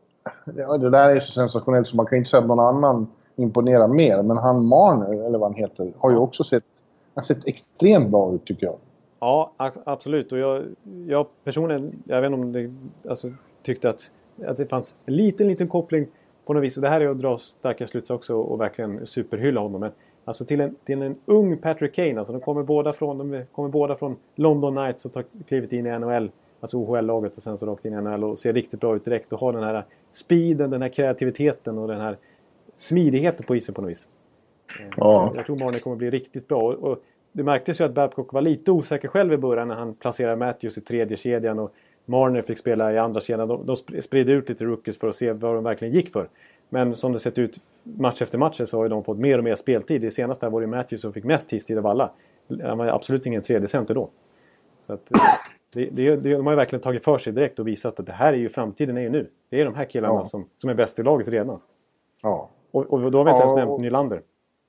det 0.82 0.90
där 0.90 1.10
är 1.10 1.20
så 1.20 1.32
sensationellt 1.32 1.88
så 1.88 1.96
man 1.96 2.06
kan 2.06 2.18
inte 2.18 2.30
säga 2.30 2.42
att 2.42 2.48
någon 2.48 2.60
annan 2.60 3.08
imponerar 3.36 3.88
mer. 3.88 4.24
Men 4.24 4.38
han 4.38 4.66
Marner, 4.66 5.26
eller 5.26 5.38
vad 5.38 5.52
han 5.52 5.60
heter, 5.60 5.94
har 5.98 6.12
ju 6.12 6.18
också 6.18 6.44
sett, 6.44 6.64
han 7.16 7.24
sett 7.24 7.48
extremt 7.48 8.10
bra 8.10 8.34
ut 8.34 8.46
tycker 8.46 8.66
jag. 8.66 8.76
Ja, 9.20 9.52
absolut. 9.84 10.32
Och 10.32 10.38
jag, 10.38 10.64
jag 11.08 11.28
personligen, 11.44 12.04
jag 12.06 12.22
vet 12.22 12.32
inte 12.32 12.42
om 12.42 12.52
det, 12.52 12.74
alltså, 13.10 13.28
tyckte 13.64 13.90
att, 13.90 14.12
att 14.46 14.58
det 14.58 14.66
fanns 14.66 14.96
en 15.06 15.16
liten, 15.16 15.48
liten 15.48 15.68
koppling 15.68 16.08
på 16.46 16.54
något 16.54 16.64
vis. 16.64 16.78
Och 16.78 16.82
det 16.82 16.90
här 16.90 17.02
är 17.02 17.08
att 17.08 17.20
dra 17.20 17.38
starka 17.38 17.88
slutsatser 17.88 18.16
också 18.16 18.36
och 18.36 18.62
verkligen 18.62 19.06
superhylla 19.06 19.62
honom. 19.62 19.82
Men 19.82 19.92
Alltså 20.28 20.46
till 20.46 20.62
en, 20.62 20.76
till 20.84 21.02
en 21.02 21.16
ung 21.26 21.58
Patrick 21.58 21.96
Kane. 21.96 22.18
Alltså 22.18 22.34
de 22.34 22.42
kommer 22.42 22.64
båda 22.64 22.94
från, 22.94 23.18
de 23.18 23.46
kommer 23.52 23.70
båda 23.70 23.96
från 23.96 24.16
London 24.36 24.76
Knights 24.76 25.06
och 25.06 25.14
tar 25.14 25.24
klivet 25.48 25.74
in 25.74 25.86
i 25.86 26.00
NHL. 26.00 26.32
Alltså 26.60 26.78
OHL-laget 26.78 27.38
och 27.38 27.44
sen 27.44 27.58
så 27.58 27.66
rakt 27.66 27.86
in 27.86 27.94
i 27.94 28.02
NHL 28.02 28.24
och 28.24 28.40
ser 28.40 28.54
riktigt 28.54 28.80
bra 28.80 28.96
ut 28.96 29.06
direkt. 29.06 29.34
Och 29.34 29.40
har 29.40 29.54
den 29.54 29.64
här 29.64 29.86
speeden, 30.12 30.70
den 30.70 30.82
här 30.82 30.90
kreativiteten 30.90 31.78
och 31.78 31.88
den 31.88 32.02
här 32.02 32.18
smidigheten 32.76 33.46
på 33.46 33.56
isen 33.56 33.76
på 33.76 33.82
något 33.82 33.92
vis. 33.92 34.08
Eh, 34.80 34.88
ja. 34.98 35.32
Jag 35.36 35.46
tror 35.46 35.58
Marner 35.60 35.80
kommer 35.80 35.96
bli 35.96 36.10
riktigt 36.10 36.48
bra. 36.48 36.62
Och, 36.62 36.74
och 36.74 37.04
det 37.32 37.44
märktes 37.44 37.82
ju 37.82 37.86
att 37.86 37.94
Babcock 37.94 38.34
var 38.34 38.42
lite 38.42 38.72
osäker 38.72 39.08
själv 39.08 39.34
i 39.34 39.38
början 39.38 39.68
när 39.68 39.76
han 39.76 39.94
placerade 39.94 40.36
Matthews 40.36 40.78
i 40.78 40.82
tredje 40.82 41.18
kedjan 41.18 41.60
och 41.60 41.74
Marner 42.08 42.42
fick 42.42 42.58
spela 42.58 42.94
i 42.94 42.98
andra 42.98 43.22
kedjan. 43.22 43.48
De, 43.48 43.64
de 43.66 44.02
spridde 44.02 44.32
ut 44.32 44.50
lite 44.50 44.66
rookies 44.66 44.98
för 44.98 45.08
att 45.08 45.16
se 45.16 45.34
vad 45.34 45.56
de 45.56 45.64
verkligen 45.64 45.94
gick 45.94 46.10
för. 46.10 46.30
Men 46.70 46.96
som 46.96 47.14
det 47.14 47.20
sett 47.20 47.38
ut 47.38 47.60
match 47.84 48.22
efter 48.22 48.38
match 48.38 48.62
så 48.66 48.78
har 48.78 48.84
ju 48.86 48.90
de 48.90 49.04
fått 49.04 49.18
mer 49.18 49.38
och 49.38 49.44
mer 49.44 49.56
speltid. 49.56 50.02
Det 50.02 50.12
senaste 50.12 50.50
var 50.50 50.62
det 50.62 50.68
Matthews 50.68 51.02
som 51.02 51.14
fick 51.14 51.24
mest 51.24 51.50
tidstid 51.50 51.78
av 51.78 51.88
alla. 51.88 52.12
Han 52.64 52.78
var 52.78 52.88
absolut 52.88 53.26
ingen 53.26 53.42
tredje 53.42 53.68
center 53.68 53.96
då. 53.96 54.10
Så 54.86 54.94
att, 54.94 55.12
eh, 55.12 55.20
det, 55.74 55.90
det, 55.90 56.16
det, 56.16 56.30
de 56.30 56.46
har 56.46 56.54
ju 56.54 56.56
verkligen 56.56 56.82
tagit 56.82 57.04
för 57.04 57.18
sig 57.18 57.34
direkt 57.34 57.60
och 57.60 57.68
visat 57.68 58.00
att 58.00 58.06
det 58.06 58.12
här 58.12 58.34
är 58.34 58.38
ju 58.38 58.50
framtiden 58.50 58.98
är 58.98 59.02
ju 59.02 59.10
nu. 59.10 59.30
Det 59.50 59.62
är 59.62 59.66
de 59.66 59.76
här 59.76 59.86
killarna 59.86 60.14
ja. 60.14 60.26
som, 60.26 60.46
som 60.58 60.70
är 60.70 60.74
bäst 60.74 61.00
i 61.00 61.04
laget 61.04 61.28
redan. 61.28 61.60
Ja. 62.22 62.50
Och, 62.72 62.94
och 62.94 63.12
då 63.12 63.18
har 63.18 63.26
vi 63.26 63.32
inte 63.32 63.42
ja, 63.42 63.46
ens 63.46 63.56
nämnt 63.56 63.72
och, 63.72 63.82
Nylander. 63.82 64.22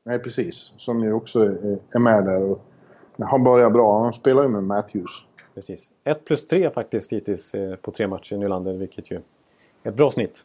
Nej, 0.05 0.19
precis. 0.19 0.73
Som 0.77 1.05
ju 1.05 1.13
också 1.13 1.41
är, 1.41 1.79
är 1.95 1.99
med 1.99 2.25
där. 2.25 2.43
Och 2.43 2.61
han 3.19 3.45
börjar 3.45 3.71
bra. 3.71 4.03
Han 4.03 4.13
spelar 4.13 4.43
ju 4.43 4.49
med 4.49 4.63
Matthews. 4.63 5.25
Precis. 5.59 5.93
1 6.05 6.25
plus 6.25 6.47
3 6.47 6.71
faktiskt 6.71 7.13
hittills 7.13 7.55
eh, 7.55 7.77
på 7.77 7.91
tre 7.91 8.07
matcher 8.09 8.35
i 8.35 8.39
Nylander, 8.39 8.73
vilket 8.75 9.11
ju 9.11 9.17
är 9.83 9.91
ett 9.91 9.97
bra 9.97 10.11
snitt. 10.11 10.45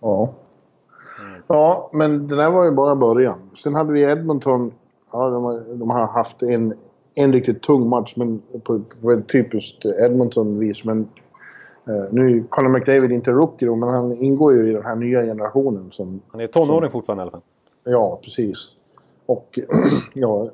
Ja. 0.00 0.34
Ja, 1.46 1.90
men 1.92 2.28
det 2.28 2.36
där 2.36 2.50
var 2.50 2.64
ju 2.64 2.70
bara 2.70 2.96
början. 2.96 3.50
Sen 3.54 3.74
hade 3.74 3.92
vi 3.92 4.00
Edmonton. 4.00 4.72
Ja, 5.12 5.28
de, 5.28 5.44
har, 5.44 5.60
de 5.74 5.90
har 5.90 6.06
haft 6.06 6.42
en, 6.42 6.74
en 7.14 7.32
riktigt 7.32 7.62
tung 7.62 7.88
match 7.88 8.14
men 8.16 8.42
på, 8.64 8.80
på 9.02 9.12
ett 9.12 9.28
typiskt 9.28 9.84
Edmonton-vis. 9.84 10.84
Men 10.84 11.08
eh, 11.86 12.04
nu 12.10 12.38
är 12.38 12.44
Conor 12.48 12.68
McDavid 12.68 13.12
inte 13.12 13.30
rookie 13.30 13.68
då, 13.68 13.76
men 13.76 13.88
han 13.88 14.16
ingår 14.16 14.54
ju 14.54 14.70
i 14.70 14.72
den 14.72 14.84
här 14.84 14.96
nya 14.96 15.22
generationen. 15.22 15.92
Som, 15.92 16.20
han 16.28 16.40
är 16.40 16.46
tonåring 16.46 16.90
som, 16.90 16.92
fortfarande 16.92 17.20
i 17.20 17.22
alla 17.22 17.30
fall. 17.30 17.42
Ja, 17.84 18.20
precis. 18.22 18.70
Och 19.26 19.58
ja, 20.14 20.50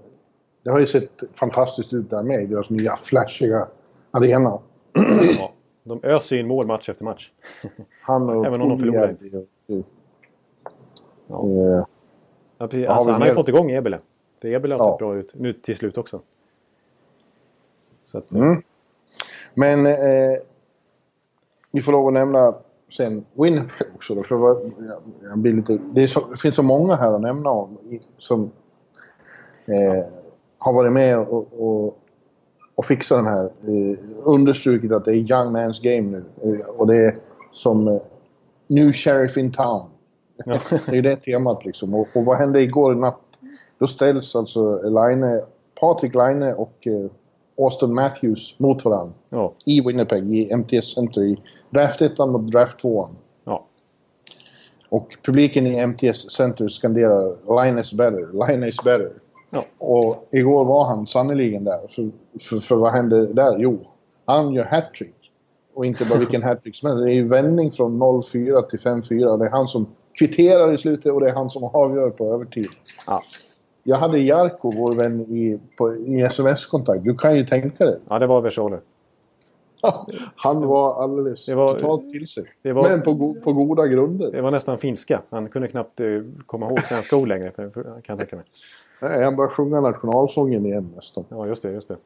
det 0.63 0.71
har 0.71 0.79
ju 0.79 0.87
sett 0.87 1.23
fantastiskt 1.35 1.93
ut 1.93 2.11
där 2.11 2.23
med, 2.23 2.49
deras 2.49 2.71
nya 2.71 2.97
flashiga 2.97 3.69
arena. 4.11 4.59
Ja, 5.39 5.53
de 5.85 6.01
öser 6.03 6.37
in 6.37 6.49
mål 6.49 6.67
match 6.67 6.89
efter 6.89 7.05
match. 7.05 7.31
Han 8.03 8.31
och 8.31 8.47
Även 8.47 8.61
om 8.61 8.69
de 8.69 8.79
förlorar 8.79 9.11
inte. 9.11 9.27
Ja. 9.67 9.85
Eh, 11.29 11.85
ja, 12.59 12.69
precis. 12.69 12.89
Alltså, 12.89 13.11
han 13.11 13.21
har 13.21 13.29
ju 13.29 13.35
fått 13.35 13.49
igång 13.49 13.71
Ebele. 13.71 13.99
För 14.41 14.49
Ebele 14.49 14.75
har 14.75 14.79
ja. 14.79 14.93
sett 14.93 14.99
bra 14.99 15.17
ut 15.17 15.35
nu 15.35 15.53
till 15.53 15.77
slut 15.77 15.99
också. 15.99 16.21
Att, 18.15 18.33
mm. 18.33 18.63
Men 19.55 19.87
eh, 19.87 20.39
vi 21.73 21.83
får 21.83 21.93
lov 21.93 22.07
att 22.07 22.13
nämna 22.13 22.55
sen 22.89 23.25
Winnipeg 23.35 23.87
också. 23.95 24.15
Då, 24.15 24.23
för 24.23 24.37
vad, 24.37 24.73
jag 25.23 25.39
blir 25.39 25.53
lite, 25.53 25.79
det, 25.93 26.09
så, 26.09 26.27
det, 26.31 26.37
finns 26.37 26.57
så 26.57 26.63
många 26.63 26.97
här 26.97 27.13
att 27.13 27.21
nämna 27.21 27.51
om 27.51 27.79
som 28.19 28.51
eh, 29.67 30.05
har 30.61 30.73
varit 30.73 30.93
med 30.93 31.19
och, 31.19 31.49
och, 31.59 31.99
och 32.75 32.85
fixat 32.85 33.19
den 33.19 33.27
här. 33.27 33.45
Eh, 33.45 33.99
understrukit 34.25 34.93
att 34.93 35.05
det 35.05 35.11
är 35.11 35.15
young 35.15 35.57
man's 35.57 35.83
game 35.83 36.11
nu. 36.11 36.25
Eh, 36.45 36.67
och 36.67 36.87
det 36.87 36.97
är 36.97 37.17
som 37.53 37.89
eh, 37.89 38.01
new 38.69 38.93
sheriff 38.93 39.37
in 39.37 39.53
town. 39.53 39.91
Ja. 40.45 40.59
det 40.87 40.99
är 40.99 41.03
det 41.03 41.17
temat 41.17 41.65
liksom. 41.65 41.95
Och, 41.95 42.09
och 42.15 42.25
vad 42.25 42.39
hände 42.39 42.63
igår 42.63 42.95
natt 42.95 43.21
Då 43.79 43.87
ställs 43.87 44.37
alltså 44.37 44.83
Line, 44.83 45.43
Patrik 45.81 46.15
Laine 46.15 46.55
och 46.55 46.87
eh, 46.87 47.11
Austin 47.59 47.95
Matthews 47.95 48.55
mot 48.59 48.85
varandra. 48.85 49.15
Ja. 49.29 49.53
I 49.65 49.81
Winnipeg, 49.81 50.35
i 50.35 50.53
MTS 50.57 50.95
Center, 50.95 51.23
i 51.23 51.41
draft 51.71 52.03
1 52.03 52.19
mot 52.19 52.53
draft 52.53 52.79
2 52.79 53.09
ja. 53.45 53.67
Och 54.89 55.17
publiken 55.23 55.67
i 55.67 55.87
MTS 55.87 56.31
Center 56.31 56.69
skanderar 56.69 57.65
“Line 57.65 57.79
is 57.79 57.93
better, 57.93 58.47
line 58.47 58.69
is 58.69 58.77
better”. 58.85 59.13
Ja. 59.51 59.65
Och 59.79 60.29
igår 60.31 60.65
var 60.65 60.85
han 60.85 61.07
sannoliken 61.07 61.65
där. 61.65 61.81
För, 61.89 62.11
för, 62.41 62.61
för 62.61 62.77
vad 62.77 62.93
hände 62.93 63.27
där? 63.33 63.59
Jo, 63.59 63.87
han 64.25 64.53
gör 64.53 64.65
hattrick. 64.65 65.15
Och 65.75 65.87
inte 65.87 66.05
bara 66.11 66.19
vilken 66.19 66.43
hattrick 66.49 66.77
som 66.77 66.89
helst. 66.91 67.05
Det 67.05 67.11
är 67.11 67.15
ju 67.15 67.29
vändning 67.29 67.73
från 67.73 68.03
0-4 68.03 68.63
till 68.63 68.79
5-4. 68.79 69.39
Det 69.39 69.47
är 69.47 69.51
han 69.51 69.69
som 69.69 69.87
kvitterar 70.19 70.75
i 70.75 70.79
slutet 70.79 71.13
och 71.13 71.21
det 71.21 71.29
är 71.29 71.35
han 71.35 71.51
som 71.51 71.65
avgör 71.65 72.11
på 72.11 72.35
övertid. 72.35 72.67
Ja. 73.07 73.21
Jag 73.83 73.97
hade 73.97 74.19
Jarko, 74.19 74.71
vår 74.77 74.93
vän, 74.93 75.21
i, 75.21 75.61
på, 75.79 75.97
i 75.97 76.21
sms-kontakt. 76.23 77.05
Du 77.05 77.15
kan 77.17 77.37
ju 77.37 77.45
tänka 77.47 77.85
dig. 77.85 77.99
ja, 78.09 78.19
det 78.19 78.27
var 78.27 78.41
versioner. 78.41 78.81
Han 80.37 80.67
var 80.67 81.03
alldeles 81.03 81.47
Det 81.47 81.55
var- 81.55 81.75
totalt 81.75 82.11
till 82.11 82.29
sig. 82.29 82.45
det 82.63 82.73
var- 82.73 82.89
Men 82.89 83.03
på, 83.03 83.15
go, 83.15 83.35
på 83.45 83.53
goda 83.53 83.87
grunder. 83.87 84.33
Det 84.33 84.41
var 84.43 84.51
nästan 84.51 84.79
finska. 84.79 85.23
Han 85.31 85.49
kunde 85.49 85.69
knappt 85.69 86.01
eh, 86.01 86.07
komma 86.47 86.67
ihåg 86.69 86.87
svenska 86.87 87.17
ord 87.17 87.29
längre. 87.29 87.51
Kan 87.51 87.71
jag 88.07 88.19
tänka 88.19 88.37
mig. 88.37 88.45
Nej, 89.03 89.25
han 89.25 89.37
började 89.37 89.55
sjunga 89.55 89.81
nationalsången 89.81 90.67
igen 90.67 90.93
nästan. 90.97 91.25
Ja, 91.29 91.47
just 91.47 91.63
det. 91.63 91.71
Just 91.71 91.89
det. 91.89 91.97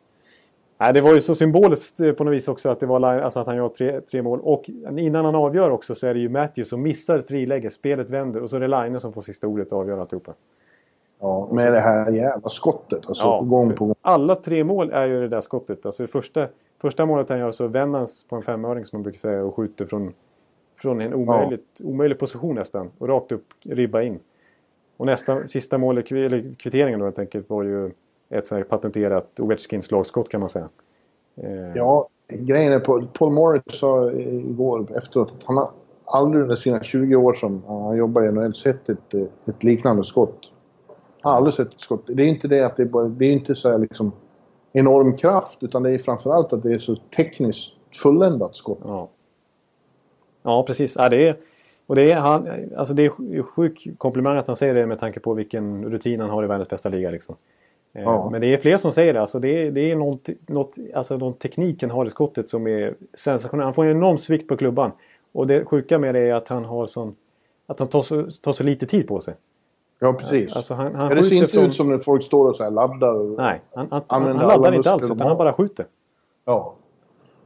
Nej, 0.79 0.93
det 0.93 1.01
var 1.01 1.15
ju 1.15 1.21
så 1.21 1.35
symboliskt 1.35 2.01
eh, 2.01 2.13
på 2.13 2.25
något 2.25 2.35
vis 2.35 2.49
också 2.49 2.71
att, 2.71 2.81
det 2.81 2.87
var, 2.87 3.01
alltså 3.03 3.41
att 3.41 3.47
han 3.47 3.57
gör 3.57 3.69
tre, 3.69 4.01
tre 4.01 4.23
mål. 4.23 4.41
Och 4.43 4.71
innan 4.97 5.25
han 5.25 5.35
avgör 5.35 5.71
också 5.71 5.95
så 5.95 6.07
är 6.07 6.15
det 6.15 6.21
ju 6.21 6.29
Matthews 6.29 6.69
som 6.69 6.83
missar 6.83 7.23
friläge. 7.23 7.71
Spelet 7.71 8.11
vänder 8.11 8.43
och 8.43 8.51
så 8.51 8.57
är 8.57 8.61
det 8.61 8.69
Line 8.69 9.01
som 9.01 9.13
får 9.13 9.21
sista 9.21 9.47
ordet 9.47 9.73
och 9.73 9.79
avgör 9.79 9.99
alltihopa. 9.99 10.33
Ja, 11.21 11.49
med 11.53 11.73
det 11.73 11.81
här 11.81 12.13
jävla 12.13 12.49
skottet. 12.49 13.07
Alltså, 13.07 13.25
Ja, 13.25 13.39
på 13.39 13.45
gång 13.45 13.73
på 13.73 13.85
gång. 13.87 13.95
Alla 14.03 14.37
tre 14.37 14.65
mål 14.65 14.91
är 14.91 15.07
ju 15.07 15.21
det 15.21 15.29
där 15.29 15.41
skottet. 15.41 15.87
Alltså 15.87 16.03
det 16.03 16.07
första, 16.07 16.49
första 16.81 17.07
målet 17.07 17.29
han 17.29 17.39
gör 17.39 17.53
så 17.53 17.67
vänder 17.67 17.99
han 17.99 18.09
på 18.29 18.37
en 18.37 18.43
femöring 18.43 18.85
som 18.85 18.97
man 18.97 19.03
brukar 19.03 19.19
säga 19.19 19.45
och 19.45 19.55
skjuter 19.55 19.87
från, 19.87 20.11
från 20.77 21.01
en 21.01 21.15
omöjligt, 21.15 21.81
omöjlig 21.85 22.19
position 22.19 22.55
nästan. 22.55 22.91
Och 22.99 23.09
rakt 23.09 23.33
upp, 23.33 23.45
ribba 23.65 24.03
in. 24.03 24.19
Och 24.97 25.07
nästa, 25.07 25.47
sista 25.47 25.79
målet, 25.79 26.13
eller 26.13 26.55
kvitteringen 26.59 26.99
då 26.99 27.05
helt 27.07 27.19
enkelt, 27.19 27.51
var 27.51 27.63
ju 27.63 27.91
ett 28.31 28.47
sånt 28.47 28.59
här 28.59 28.65
patenterat 28.65 29.41
Ovechkins 29.41 29.87
slagskott 29.87 30.29
kan 30.29 30.41
man 30.41 30.49
säga. 30.49 30.69
Eh, 31.37 31.77
Ja, 31.77 32.09
grejen 32.29 32.73
är 32.73 32.81
på, 32.81 33.07
Paul 33.13 33.33
Morris 33.33 33.63
sa 33.67 34.11
igår 34.11 34.97
efteråt 34.97 35.33
att 35.39 35.45
han 35.45 35.57
har 35.57 35.71
aldrig 36.05 36.43
under 36.43 36.57
sina 36.57 36.83
20 36.83 37.17
år 37.17 37.33
som 37.35 37.63
han 37.67 37.97
jobbar 37.97 38.23
i 38.23 38.33
NHL 38.33 38.55
sett 38.55 38.89
ett, 38.89 39.15
ett 39.47 39.65
liknande 39.65 40.05
skott. 40.05 40.39
Han 41.21 41.31
har 41.33 41.37
aldrig 41.37 41.55
sett 41.55 41.75
ett 41.75 41.81
skott. 41.81 42.05
Det 42.07 42.23
är 42.23 42.27
inte 42.27 42.49
det 42.49 42.67
att 42.67 42.77
det 42.77 42.83
är 42.83 42.87
bara, 42.87 43.05
det 43.05 43.27
är 43.27 43.33
inte 43.33 43.55
så 43.55 43.71
här 43.71 43.79
liksom 43.79 44.13
enorm 44.73 45.17
kraft 45.17 45.63
utan 45.63 45.83
det 45.83 45.91
är 45.91 45.99
framförallt 45.99 46.53
att 46.53 46.63
det 46.63 46.73
är 46.73 46.79
så 46.79 46.97
tekniskt 46.97 47.73
fulländat 48.03 48.57
skott. 48.57 48.79
Ja, 48.85 49.09
ja 50.43 50.65
precis. 50.67 50.97
Ja, 50.99 51.09
det 51.09 51.29
är, 51.29 51.37
och 51.87 51.95
det 51.97 52.12
är, 52.12 52.16
han, 52.16 52.49
alltså 52.76 52.95
det 52.95 53.05
är 53.05 53.43
sjuk 53.43 53.87
komplimang 53.99 54.37
att 54.37 54.47
han 54.47 54.57
säger 54.57 54.74
det 54.74 54.87
med 54.87 54.99
tanke 54.99 55.20
på 55.20 55.35
vilken 55.35 55.85
rutin 55.91 56.20
han 56.20 56.30
har 56.30 56.45
i 56.45 56.47
världens 56.47 56.68
bästa 56.68 56.89
liga. 56.89 57.11
Liksom. 57.11 57.37
Eh, 57.93 58.03
Ja. 58.03 58.28
Men 58.32 58.41
det 58.41 58.47
är 58.55 58.59
fler 58.59 58.76
som 58.76 58.93
säger 58.93 59.14
det. 59.14 59.20
Alltså 59.20 59.39
det, 59.39 59.49
är, 59.66 59.70
det 59.70 59.91
är 59.91 59.97
något, 59.97 60.28
något, 60.47 60.74
alltså 60.95 61.16
någon 61.16 61.32
teknik 61.35 61.82
han 61.82 61.91
har 61.91 62.07
i 62.07 62.11
skottet 62.11 62.49
som 62.51 62.66
är 62.66 62.95
sensationell. 63.14 63.64
Han 63.64 63.74
får 63.74 63.85
en 63.85 63.91
enorm 63.97 64.18
svikt 64.18 64.49
på 64.49 64.57
klubban. 64.57 64.91
Och 65.32 65.47
det 65.47 65.64
sjuka 65.64 65.99
med 65.99 66.14
det 66.14 66.20
är 66.20 66.35
att 66.35 66.49
han 66.49 66.64
har 66.64 66.87
sån, 66.87 67.16
att 67.66 67.78
han 67.78 67.89
tar 67.89 68.03
så, 68.03 68.26
tar 68.43 68.53
så 68.53 68.64
lite 68.64 68.87
tid 68.87 69.09
på 69.09 69.20
sig. 69.20 69.35
Ja, 69.99 70.12
precis. 70.12 70.57
Alltså 70.57 70.74
han, 70.74 70.95
han 70.95 71.14
det 71.16 71.24
ser 71.24 71.37
inte 71.37 71.49
från- 71.49 71.64
ut 71.64 71.74
som 71.74 71.91
när 71.91 71.99
folk 71.99 72.22
står 72.22 72.49
och 72.51 72.57
så 72.57 72.62
här 72.64 72.70
laddar. 72.70 73.14
Och, 73.14 73.26
Nej, 73.39 73.61
han, 73.74 73.87
han, 73.91 74.03
han, 74.09 74.37
laddar 74.37 74.74
inte 74.74 74.91
alls 74.91 75.05
utan 75.11 75.26
han 75.28 75.37
bara 75.37 75.53
skjuter. 75.53 75.87
Ja. 76.45 76.74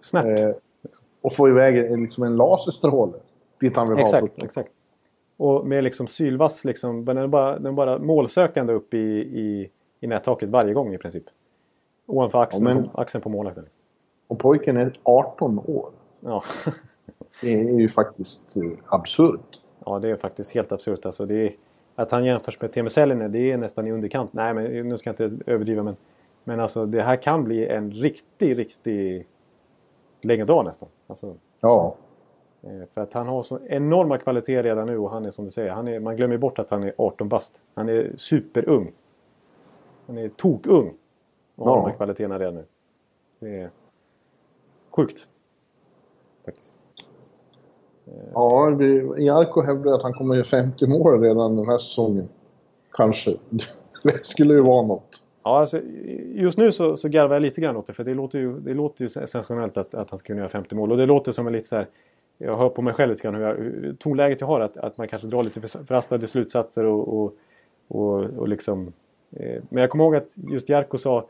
Snabbt. 0.00 0.26
Eh, 0.40 0.50
och 1.22 1.34
få 1.34 1.48
iväg 1.48 1.78
en, 1.78 2.02
liksom 2.02 2.24
en 2.24 2.36
laserstråle 2.36 3.12
dit 3.60 3.76
han 3.76 3.88
vill 3.88 3.96
ha 3.96 4.02
Exakt, 4.02 4.26
pucken. 4.26 4.44
exakt. 4.44 4.72
Och 5.36 5.66
med 5.66 5.84
liksom 5.84 6.06
sylvass 6.06 6.64
liksom. 6.64 7.04
Den 7.04 7.16
är 7.18 7.26
bara, 7.26 7.58
den 7.58 7.66
är 7.66 7.76
bara 7.76 7.98
målsökande 7.98 8.72
upp 8.72 8.94
i, 8.94 8.98
i, 9.40 9.70
i 10.00 10.06
nättaket 10.06 10.48
varje 10.48 10.74
gång 10.74 10.94
i 10.94 10.98
princip. 10.98 11.24
Ovanför 12.06 12.42
axeln, 12.42 12.66
Ja, 12.68 12.74
men- 12.74 12.90
axeln 12.94 13.22
på 13.22 13.28
målvakten. 13.28 13.66
Och 14.26 14.38
pojken 14.38 14.76
är 14.76 14.92
18 15.02 15.58
år. 15.58 15.90
Ja. 16.20 16.42
Det 17.42 17.54
är 17.54 17.78
ju 17.80 17.88
faktiskt 17.88 18.56
eh, 18.56 18.62
absurt. 18.86 19.60
ja, 19.86 19.98
det 19.98 20.10
är 20.10 20.16
faktiskt 20.16 20.54
helt 20.54 20.72
absurt. 20.72 21.06
Alltså, 21.06 21.26
det 21.26 21.34
är, 21.46 21.56
att 21.94 22.10
han 22.10 22.24
jämförs 22.24 22.60
med 22.60 22.72
Teemu 22.72 22.90
Selänne, 22.90 23.28
det 23.28 23.52
är 23.52 23.56
nästan 23.56 23.86
i 23.86 23.90
underkant. 23.92 24.32
Nej, 24.32 24.54
men 24.54 24.88
nu 24.88 24.98
ska 24.98 25.10
jag 25.16 25.28
inte 25.28 25.50
överdriva. 25.52 25.82
Men, 25.82 25.96
men 26.44 26.60
alltså, 26.60 26.86
det 26.86 27.02
här 27.02 27.16
kan 27.16 27.44
bli 27.44 27.66
en 27.66 27.90
riktig, 27.90 28.58
riktig 28.58 29.26
legendar 30.22 30.62
nästan. 30.62 30.88
Alltså, 31.06 31.34
Ja. 31.60 31.94
Eh, 32.62 32.70
För 32.94 33.00
att 33.00 33.12
han 33.12 33.26
har 33.26 33.42
så 33.42 33.58
enorma 33.66 34.18
kvaliteter 34.18 34.62
redan 34.62 34.86
nu 34.86 34.98
och 34.98 35.10
han 35.10 35.24
är 35.24 35.30
som 35.30 35.44
du 35.44 35.50
säger, 35.50 35.70
han 35.70 35.88
är, 35.88 36.00
man 36.00 36.16
glömmer 36.16 36.36
bort 36.36 36.58
att 36.58 36.70
han 36.70 36.82
är 36.82 36.92
18 36.98 37.28
bast. 37.28 37.60
Han 37.74 37.88
är 37.88 38.12
superung. 38.16 38.92
Han 40.06 40.18
är 40.18 40.28
togung. 40.28 40.94
Och 41.56 41.66
har 41.66 41.76
Ja. 41.76 41.82
de 41.82 41.90
här 41.90 41.96
kvaliteterna 41.96 42.38
redan 42.38 42.54
nu. 42.54 42.64
Det 43.40 43.60
är 43.60 43.70
sjukt. 44.90 45.26
Faktiskt. 46.44 46.72
Ja, 48.34 48.74
vi- 48.78 49.24
Jarko 49.24 49.62
hävdar 49.62 49.92
att 49.92 50.02
han 50.02 50.12
kommer 50.12 50.34
göra 50.34 50.44
50 50.44 50.86
mål 50.86 51.20
redan 51.20 51.56
den 51.56 51.66
här 51.66 51.78
säsongen. 51.78 52.28
Kanske. 52.92 53.36
Det 54.04 54.26
skulle 54.26 54.54
ju 54.54 54.60
vara 54.60 54.86
något. 54.86 55.22
Ja, 55.44 55.58
alltså, 55.58 55.80
just 56.34 56.58
nu 56.58 56.72
så, 56.72 56.96
så 56.96 57.08
garvar 57.08 57.34
jag 57.34 57.42
lite 57.42 57.60
grann 57.60 57.76
åt 57.76 57.86
det. 57.86 57.92
För 57.92 58.04
det 58.04 58.14
låter 58.14 58.38
ju, 58.38 58.60
det 58.60 58.74
låter 58.74 59.02
ju 59.02 59.08
sensationellt 59.08 59.76
att, 59.76 59.94
att 59.94 60.10
han 60.10 60.18
ska 60.18 60.26
kunna 60.26 60.38
göra 60.40 60.48
50 60.48 60.74
mål. 60.74 60.90
Och 60.92 60.98
det 60.98 61.06
låter 61.06 61.32
som 61.32 61.46
en 61.46 61.52
lite 61.52 61.68
så 61.68 61.76
här... 61.76 61.86
Jag 62.38 62.56
hör 62.56 62.68
på 62.68 62.82
mig 62.82 62.94
själv 62.94 63.10
lite 63.10 63.22
grann 63.22 63.34
hur, 63.34 63.42
jag, 63.42 63.54
hur 63.54 63.96
tonläget 63.98 64.40
jag 64.40 64.48
har. 64.48 64.60
Att, 64.60 64.76
att 64.76 64.98
man 64.98 65.08
kanske 65.08 65.28
drar 65.28 65.42
lite 65.42 65.60
för- 65.60 65.84
förhastade 65.84 66.26
slutsatser 66.26 66.84
och, 66.84 67.20
och, 67.20 67.34
och, 67.88 68.24
och 68.24 68.48
liksom... 68.48 68.92
Eh, 69.30 69.62
men 69.68 69.80
jag 69.80 69.90
kommer 69.90 70.04
ihåg 70.04 70.16
att 70.16 70.36
just 70.36 70.68
Jarko 70.68 70.98
sa 70.98 71.28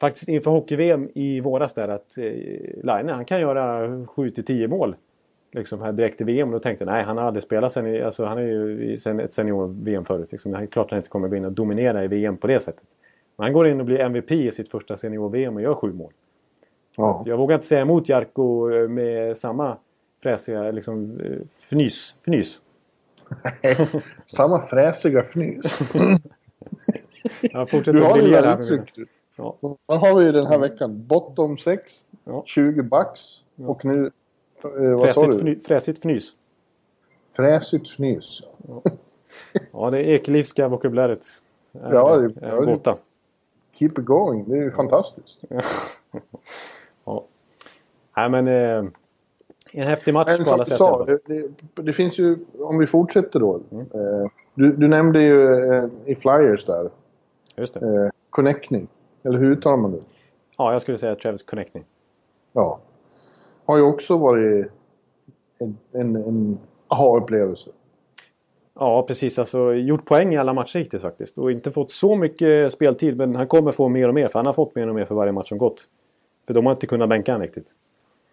faktiskt 0.00 0.28
inför 0.28 0.50
hockey-VM 0.50 1.08
i 1.14 1.40
våras 1.40 1.74
där 1.74 1.88
att 1.88 2.18
eh, 2.18 2.24
Line, 2.82 3.08
han 3.08 3.24
kan 3.24 3.40
göra 3.40 3.88
7-10 3.88 4.66
mål. 4.68 4.96
Liksom 5.52 5.80
här 5.82 5.92
direkt 5.92 6.20
i 6.20 6.24
VM. 6.24 6.48
Och 6.48 6.52
då 6.52 6.58
tänkte 6.58 6.84
jag 6.84 6.92
nej, 6.92 7.04
han 7.04 7.18
har 7.18 7.24
aldrig 7.24 7.42
spelat 7.42 7.72
sen, 7.72 8.04
alltså 8.04 8.24
han 8.24 8.38
är 8.38 8.42
ju 8.42 8.98
sen 8.98 9.20
ett 9.20 9.34
senior-VM 9.34 10.04
förut. 10.04 10.32
Liksom. 10.32 10.52
Det 10.52 10.58
är 10.58 10.66
klart 10.66 10.90
han 10.90 10.96
inte 10.96 11.08
kommer 11.08 11.28
gå 11.28 11.36
in 11.36 11.44
och 11.44 11.52
dominera 11.52 12.04
i 12.04 12.08
VM 12.08 12.36
på 12.36 12.46
det 12.46 12.60
sättet. 12.60 12.84
Men 13.36 13.44
han 13.44 13.52
går 13.52 13.68
in 13.68 13.80
och 13.80 13.86
blir 13.86 14.00
MVP 14.00 14.32
i 14.32 14.50
sitt 14.50 14.70
första 14.70 14.96
senior-VM 14.96 15.56
och 15.56 15.62
gör 15.62 15.74
sju 15.74 15.92
mål. 15.92 16.12
Ja. 16.96 17.22
Jag 17.26 17.36
vågar 17.36 17.54
inte 17.54 17.66
säga 17.66 17.80
emot 17.80 18.08
Jarko 18.08 18.70
eh, 18.70 18.88
med 18.88 19.36
samma 19.36 19.76
fräsiga 20.22 20.70
liksom, 20.70 21.20
eh, 21.20 21.38
fnys. 21.58 22.16
fnys. 22.22 22.60
Samma 24.26 24.60
fräsiga 24.62 25.20
fnys. 25.22 25.64
Jag 27.40 27.68
Du 27.84 28.02
har 28.02 28.18
det 28.18 28.24
mina- 28.24 28.58
uttrycket. 28.60 29.08
Ja. 29.36 29.56
Vad 29.86 30.00
har 30.00 30.14
vi 30.20 30.32
den 30.32 30.46
här 30.46 30.58
veckan? 30.58 31.06
Bottom 31.06 31.58
6, 31.58 32.04
Ja. 32.24 32.42
20 32.46 32.82
bucks 32.82 33.44
och 33.56 33.84
nu... 33.84 34.10
Eh, 34.64 34.70
vad 34.96 35.14
sa 35.14 35.20
Fräsigt, 35.20 35.32
du? 35.32 35.38
fny, 35.38 35.58
fräsigt 35.66 35.98
fnys. 35.98 36.32
Fräsigt 37.36 37.90
fnys. 37.90 38.42
Ja, 39.72 39.90
det 39.90 40.02
ekelivska 40.02 40.68
vokabuläret. 40.68 41.26
är- 41.72 41.92
Ja, 41.92 42.16
det- 42.16 42.46
är 42.46 42.48
ja, 42.48 42.60
det- 42.60 42.66
gåta. 42.66 42.96
Keep 43.72 43.88
it 43.98 44.04
going. 44.04 44.44
Det 44.48 44.56
är 44.58 44.62
ju 44.62 44.70
fantastiskt. 44.70 45.40
Ja. 47.04 47.24
Nej, 48.16 48.28
men 48.30 48.48
eh, 48.48 48.90
en 49.72 49.88
häftig 49.88 50.14
match 50.14 50.44
på 50.44 50.50
alla 50.50 50.64
sätt. 50.64 50.76
sa, 50.76 51.04
det, 51.04 51.18
det, 51.26 51.48
det 51.82 51.92
finns 51.92 52.18
ju... 52.18 52.38
Om 52.58 52.78
vi 52.78 52.86
fortsätter 52.86 53.40
då. 53.40 53.60
Mm. 53.70 53.86
Eh, 53.94 54.30
du, 54.54 54.72
du 54.72 54.88
nämnde 54.88 55.22
ju 55.22 55.64
eh, 55.74 55.84
i 56.04 56.14
Flyers 56.14 56.64
där. 56.64 56.90
Just 57.56 57.74
det. 57.74 57.80
Eh, 57.80 58.10
Connecting. 58.30 58.88
Eller 59.22 59.38
hur 59.38 59.50
uttalar 59.50 59.76
man 59.76 59.90
det? 59.90 60.00
Ja, 60.58 60.72
jag 60.72 60.82
skulle 60.82 60.98
säga 60.98 61.14
Travis 61.14 61.42
Connecting. 61.42 61.84
Ja. 62.52 62.78
Har 63.64 63.76
ju 63.76 63.82
också 63.82 64.16
varit 64.16 64.66
en, 65.58 65.78
en, 65.92 66.16
en 66.16 66.58
aha-upplevelse. 66.88 67.70
Ja, 68.80 69.02
precis. 69.02 69.38
Alltså, 69.38 69.74
gjort 69.74 70.04
poäng 70.04 70.34
i 70.34 70.36
alla 70.36 70.52
matcher 70.52 70.78
hittills 70.78 71.02
faktiskt. 71.02 71.38
Och 71.38 71.52
inte 71.52 71.72
fått 71.72 71.90
så 71.90 72.16
mycket 72.16 72.72
speltid. 72.72 73.16
Men 73.16 73.36
han 73.36 73.46
kommer 73.46 73.72
få 73.72 73.88
mer 73.88 74.08
och 74.08 74.14
mer. 74.14 74.28
För 74.28 74.38
han 74.38 74.46
har 74.46 74.52
fått 74.52 74.74
mer 74.74 74.88
och 74.88 74.94
mer 74.94 75.04
för 75.04 75.14
varje 75.14 75.32
match 75.32 75.48
som 75.48 75.58
gått. 75.58 75.88
För 76.46 76.54
de 76.54 76.66
har 76.66 76.72
inte 76.72 76.86
kunnat 76.86 77.08
bänka 77.08 77.32
honom 77.32 77.42
riktigt. 77.42 77.74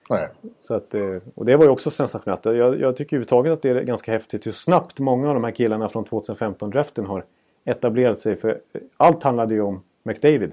Nej. 0.10 0.28
Så 0.62 0.74
att, 0.74 0.94
eh, 0.94 1.18
och 1.36 1.46
det 1.46 1.56
var 1.56 1.64
ju 1.66 1.70
också 1.72 1.90
sensationellt. 1.90 2.46
Jag, 2.46 2.80
jag 2.80 2.96
tycker 2.96 3.16
överhuvudtaget 3.16 3.54
att 3.54 3.62
det 3.62 3.70
är 3.70 3.82
ganska 3.82 4.12
häftigt 4.12 4.48
hur 4.48 4.52
snabbt 4.52 5.00
många 5.00 5.28
av 5.28 5.34
de 5.34 5.44
här 5.44 5.52
killarna 5.52 5.90
från 5.90 6.06
2015-draften 6.06 7.06
har 7.06 7.24
etablerat 7.66 8.20
sig. 8.20 8.36
För 8.36 8.60
allt 8.98 9.24
handlade 9.24 9.54
ju 9.54 9.62
om 9.62 9.82
McDavid. 10.04 10.52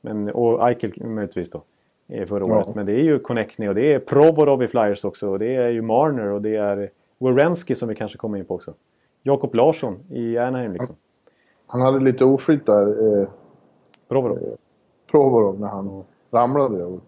Men, 0.00 0.30
och 0.30 0.68
Eichel 0.68 1.04
möjligtvis 1.06 1.50
då. 1.50 1.62
eh, 2.08 2.26
Förra 2.26 2.42
Ja. 2.46 2.56
året. 2.56 2.74
Men 2.74 2.86
det 2.86 2.92
är 2.92 3.02
ju 3.02 3.18
Connectney 3.18 3.68
och 3.68 3.74
det 3.74 3.92
är 3.94 3.98
Provorov 3.98 4.62
i 4.62 4.68
Flyers 4.68 5.04
också. 5.04 5.28
Och 5.30 5.38
det 5.38 5.54
är 5.54 5.68
ju 5.68 5.82
Marner 5.82 6.26
och 6.26 6.42
det 6.42 6.56
är 6.56 6.90
Werenski 7.18 7.74
som 7.74 7.88
vi 7.88 7.94
kanske 7.94 8.18
kommer 8.18 8.38
in 8.38 8.44
på 8.44 8.54
också. 8.54 8.74
Jakob 9.22 9.54
Larsson 9.54 9.98
i 10.10 10.38
Anaheim 10.38 10.72
liksom. 10.72 10.96
Han 11.66 11.80
hade 11.80 12.00
lite 12.00 12.24
oflyt 12.24 12.66
där. 12.66 13.20
Eh, 13.22 13.28
Provorov. 14.08 14.38
Provorov 15.10 15.60
när 15.60 15.68
han 15.68 16.04
ramlade. 16.30 16.84
Och, 16.84 16.92
eh, 16.94 16.98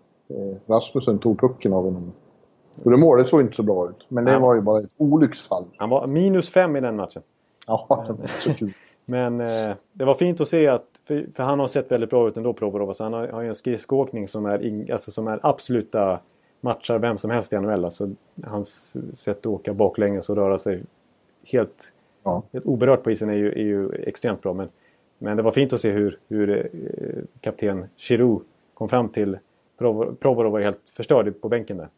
Rasmussen 0.67 1.19
tog 1.19 1.41
pucken 1.41 1.73
av 1.73 1.85
honom. 1.85 2.13
Och 2.85 2.91
det 2.91 2.97
målet 2.97 3.29
såg 3.29 3.41
inte 3.41 3.57
så 3.57 3.63
bra 3.63 3.89
ut. 3.89 4.07
Men 4.09 4.25
det 4.25 4.39
var 4.39 4.55
ju 4.55 4.61
bara 4.61 4.81
ett 4.81 4.91
olycksfall. 4.97 5.65
Han 5.77 5.91
var 5.91 6.07
minus 6.07 6.51
fem 6.51 6.77
i 6.77 6.81
den 6.81 6.97
matchen. 6.97 7.23
Ja, 7.67 7.87
det 8.07 8.13
var 8.13 8.27
så 8.27 8.55
kul. 8.55 8.73
Men 9.05 9.41
eh, 9.41 9.75
det 9.93 10.05
var 10.05 10.15
fint 10.15 10.41
att 10.41 10.49
se 10.49 10.67
att, 10.69 10.87
för, 11.05 11.27
för 11.35 11.43
han 11.43 11.61
har 11.61 11.67
sett 11.67 11.91
väldigt 11.91 12.11
bra 12.11 12.29
ut 12.29 12.37
ändå 12.37 12.53
Provorov. 12.53 12.89
Alltså 12.89 13.05
han 13.05 13.13
har, 13.13 13.29
har 13.29 13.43
ju 13.43 13.49
en 13.49 13.55
skridskoåkning 13.55 14.29
som 14.29 14.47
är, 14.47 14.63
in, 14.63 14.93
alltså 14.93 15.11
som 15.11 15.29
är 15.29 15.41
absoluta 15.43 16.19
matchar 16.61 16.99
vem 16.99 17.19
som 17.19 17.31
helst 17.31 17.53
i 17.53 17.59
NHL. 17.59 17.85
Alltså 17.85 18.11
hans 18.45 18.97
sätt 19.15 19.39
att 19.39 19.47
åka 19.47 19.75
baklänges 19.75 20.31
och 20.31 20.37
röra 20.37 20.59
sig 20.59 20.83
helt, 21.45 21.93
Ja. 22.23 22.43
helt 22.53 22.67
oberört 22.67 23.03
på 23.03 23.11
isen 23.11 23.29
är 23.29 23.35
ju, 23.35 23.53
är 23.53 23.63
ju 23.65 23.93
extremt 23.93 24.43
bra. 24.43 24.53
Men, 24.53 24.69
men 25.19 25.37
det 25.37 25.43
var 25.43 25.53
fint 25.53 25.73
att 25.73 25.81
se 25.81 25.91
hur, 25.91 26.19
hur 26.29 26.51
eh, 26.51 27.23
kapten 27.41 27.85
Giroud 27.97 28.43
kom 28.75 28.89
fram 28.89 29.09
till 29.09 29.39
Provorov. 30.21 30.53
Var 30.53 30.61
helt 30.61 30.89
förstörd 30.89 31.41
på 31.41 31.49
bänken 31.49 31.77
där. 31.77 31.89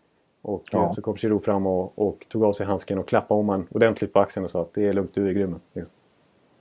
Och 0.43 0.63
Ja. 0.73 0.83
eh, 0.83 0.91
så 0.93 1.03
kom 1.03 1.17
Giroud 1.17 1.45
fram 1.45 1.67
och, 1.67 1.99
och 1.99 2.27
tog 2.29 2.45
av 2.45 2.53
sig 2.53 2.67
handsken 2.67 2.99
och 2.99 3.09
klappade 3.09 3.41
om 3.41 3.49
han 3.49 3.67
ordentligt 3.71 4.13
på 4.13 4.21
axeln 4.21 4.45
och 4.45 4.51
sa 4.51 4.61
att 4.63 4.75
det 4.75 4.87
är 4.87 4.93
lugnt, 4.93 5.15
du 5.15 5.29
är 5.29 5.33
grym. 5.33 5.55
Liksom. 5.73 5.91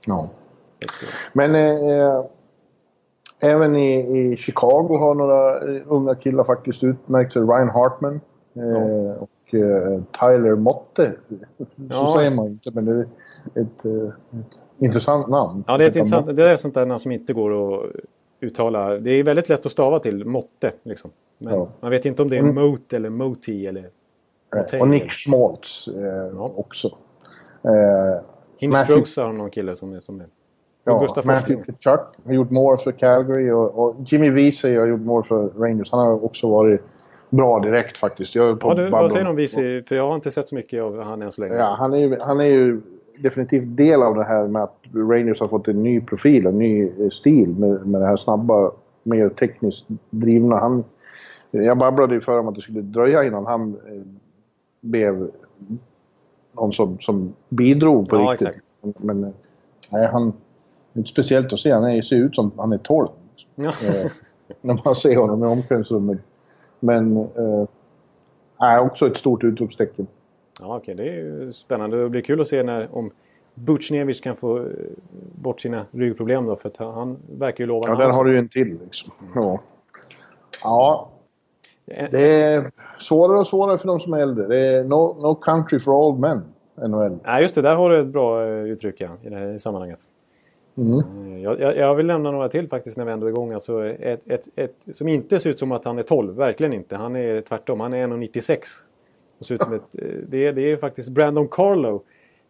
Ja. 0.06 0.28
Men 1.32 1.54
eh, 1.54 2.24
även 3.40 3.76
i, 3.76 4.18
i 4.18 4.36
Chicago 4.36 4.96
har 4.98 5.14
några 5.14 5.74
eh, 5.76 5.82
unga 5.86 6.14
killar 6.14 6.44
faktiskt 6.44 6.84
utmärkt 6.84 7.32
sig. 7.32 7.42
Ryan 7.42 7.70
Hartman 7.70 8.20
eh, 8.54 9.22
och 9.22 9.54
eh, 9.54 10.02
Tyler 10.20 10.54
Motte. 10.56 11.12
Så 11.58 11.66
Ja. 11.90 12.14
säger 12.16 12.30
man 12.36 12.46
inte, 12.46 12.70
men 12.70 12.84
det 12.84 12.92
är 12.92 13.06
ett, 13.62 13.84
eh, 13.84 13.92
ett 14.40 14.82
intressant 14.82 15.28
namn. 15.28 15.64
Ja, 15.66 15.78
det 15.78 15.84
är, 15.84 15.88
ett 15.88 15.96
intressant, 15.96 16.36
det 16.36 16.50
är 16.52 16.56
sånt 16.56 16.74
där 16.74 16.86
namn 16.86 17.00
som 17.00 17.12
inte 17.12 17.32
går 17.32 17.74
att 17.84 17.90
uttala. 18.42 18.98
Det 18.98 19.10
är 19.10 19.22
väldigt 19.22 19.48
lätt 19.48 19.66
att 19.66 19.72
stava 19.72 19.98
till, 19.98 20.24
Motte. 20.24 20.72
Liksom. 20.82 21.10
Men 21.38 21.54
Ja. 21.54 21.68
man 21.80 21.90
vet 21.90 22.04
inte 22.04 22.22
om 22.22 22.30
det 22.30 22.36
är 22.36 22.40
Mm. 22.40 22.54
Mote 22.54 22.96
eller 22.96 23.10
Moti 23.10 23.66
eller. 23.66 23.88
Och 24.80 24.88
Nick 24.88 25.10
Schmaltz 25.10 25.88
eh, 25.88 26.32
Ja. 26.36 26.52
också. 26.56 26.88
Eh, 27.64 28.22
Hinstrokes 28.58 29.16
har 29.16 29.32
någon 29.32 29.50
kille 29.50 29.76
som 29.76 29.92
är... 29.92 30.00
Som 30.00 30.20
är. 30.20 30.26
Ja, 30.84 30.98
Gustaf 31.00 31.24
Matthew. 31.24 31.72
Kachuk 31.80 32.00
har 32.26 32.32
gjort 32.32 32.50
mål 32.50 32.78
för 32.78 32.92
Calgary 32.92 33.50
och, 33.50 33.78
och 33.78 33.96
Jimmy 34.06 34.30
Vesey 34.30 34.76
har 34.76 34.86
gjort 34.86 35.00
mål 35.00 35.24
för 35.24 35.48
Rangers. 35.48 35.92
Han 35.92 36.06
har 36.06 36.24
också 36.24 36.48
varit 36.50 36.80
bra 37.30 37.60
direkt 37.60 37.98
faktiskt. 37.98 38.34
Jag 38.34 38.58
Ja, 38.62 38.74
du, 38.74 38.90
vad 38.90 39.12
säger 39.12 39.24
du 39.24 39.30
om 39.30 39.36
Visi? 39.36 39.82
För 39.88 39.94
jag 39.94 40.06
har 40.08 40.14
inte 40.14 40.30
sett 40.30 40.48
så 40.48 40.54
mycket 40.54 40.82
av 40.82 41.02
han 41.02 41.22
än 41.22 41.32
så 41.32 41.40
länge. 41.40 41.54
Ja, 41.54 41.74
han 41.78 41.92
är, 41.94 41.98
ju, 41.98 42.18
han 42.20 42.40
är 42.40 42.44
ju 42.46 42.80
definitivt 43.18 43.76
del 43.76 44.02
av 44.02 44.14
det 44.14 44.24
här 44.24 44.46
med 44.48 44.62
att 44.62 44.78
Rangers 44.94 45.40
har 45.40 45.48
fått 45.48 45.68
en 45.68 45.82
ny 45.82 46.00
profil, 46.00 46.46
en 46.46 46.58
ny 46.58 46.84
eh, 46.84 47.08
stil 47.08 47.48
med, 47.48 47.86
med 47.86 48.00
det 48.00 48.06
här 48.06 48.16
snabba, 48.16 48.72
mer 49.02 49.28
tekniskt 49.28 49.86
drivna. 50.10 50.58
Han, 50.58 50.84
jag 51.50 51.78
babblade 51.78 52.14
ju 52.14 52.20
för 52.20 52.38
om 52.38 52.48
att 52.48 52.54
det 52.54 52.60
skulle 52.60 52.80
dröja 52.80 53.24
innan 53.24 53.46
han 53.46 53.76
eh, 53.90 54.02
blev 54.80 55.30
någon 56.52 56.72
som, 56.72 56.98
som 57.00 57.32
bidrog 57.48 58.08
på 58.08 58.16
Ja, 58.16 58.32
riktigt. 58.32 58.48
exakt. 58.48 59.02
Men 59.02 59.24
eh, 59.24 59.30
nej, 59.90 60.08
han... 60.12 60.32
Är 60.94 60.98
inte 60.98 61.10
speciellt 61.10 61.52
att 61.52 61.60
se. 61.60 61.72
Han 61.72 61.84
är, 61.84 62.02
ser 62.02 62.16
ut 62.16 62.34
som 62.34 62.52
han 62.56 62.72
är 62.72 62.78
12. 62.78 63.08
Ja. 63.54 63.72
Eh, 63.88 64.10
när 64.60 64.80
man 64.84 64.94
ser 64.94 65.16
honom 65.16 65.44
i 65.44 65.46
omklädningsrummet. 65.46 66.18
Men... 66.80 67.16
Eh, 67.16 67.66
nej, 68.60 68.80
också 68.80 69.06
ett 69.06 69.16
stort 69.16 69.44
utropstecken. 69.44 70.06
Ja, 70.62 70.76
okej. 70.76 70.94
Det 70.94 71.02
är 71.02 71.14
ju 71.14 71.52
spännande. 71.52 72.02
Det 72.02 72.08
blir 72.08 72.22
kul 72.22 72.40
att 72.40 72.48
se 72.48 72.62
när, 72.62 72.88
om 72.96 73.10
Butjnevich 73.54 74.20
kan 74.20 74.36
få 74.36 74.58
eh, 74.58 74.64
bort 75.34 75.60
sina 75.60 75.86
ryggproblem 75.90 76.46
då. 76.46 76.56
För 76.56 76.68
att 76.68 76.76
han- 76.76 77.18
verkar 77.38 77.64
ju 77.64 77.68
lova... 77.68 77.88
Ja, 77.88 77.94
där 77.94 78.08
har 78.08 78.24
du 78.24 78.32
ju 78.32 78.38
en 78.38 78.48
till 78.48 78.68
liksom. 78.68 79.12
Ja. 79.34 79.58
Ja, 80.62 81.08
Eh, 81.86 82.08
det 82.10 82.44
är 82.44 82.64
svårare 83.00 83.38
och 83.38 83.46
svårare 83.46 83.78
för 83.78 83.86
de 83.86 84.00
som 84.00 84.12
är 84.12 84.18
äldre. 84.18 84.46
Det 84.46 84.58
är 84.58 84.84
no, 84.84 85.16
no 85.22 85.34
country 85.34 85.80
for 85.80 85.92
old 85.92 86.20
men, 86.20 86.42
NHL. 86.90 87.18
Nej, 87.24 87.42
just 87.42 87.54
det. 87.54 87.62
Där 87.62 87.76
har 87.76 87.90
du 87.90 88.00
ett 88.00 88.06
bra 88.06 88.46
eh, 88.46 88.64
uttryck 88.64 89.00
ja, 89.00 89.10
i 89.22 89.28
det 89.28 89.36
här 89.36 89.58
sammanhanget. 89.58 89.98
Mm. 90.76 91.40
Jag, 91.42 91.60
jag, 91.60 91.76
jag 91.76 91.94
vill 91.94 92.06
nämna 92.06 92.30
några 92.30 92.48
till 92.48 92.68
faktiskt 92.68 92.96
när 92.96 93.04
vi 93.04 93.12
ändå 93.12 93.26
är 93.26 93.30
igång. 93.30 93.52
Alltså 93.52 93.86
ett, 93.86 94.30
ett, 94.30 94.48
ett, 94.56 94.74
som 94.92 95.08
inte 95.08 95.40
ser 95.40 95.50
ut 95.50 95.58
som 95.58 95.72
att 95.72 95.84
han 95.84 95.98
är 95.98 96.02
12. 96.02 96.34
Verkligen 96.34 96.72
inte. 96.72 96.96
Han 96.96 97.16
är 97.16 97.40
tvärtom. 97.40 97.80
Han 97.80 97.94
är 97.94 98.06
1,96. 98.06 98.58
Och 99.42 99.46
ser 99.46 99.54
ut 99.54 99.62
som 99.62 99.72
ett, 99.72 99.94
eh, 99.98 100.08
det, 100.28 100.46
är, 100.46 100.52
det 100.52 100.72
är 100.72 100.76
faktiskt 100.76 101.08
Brandon 101.08 101.48
Carlo 101.48 102.02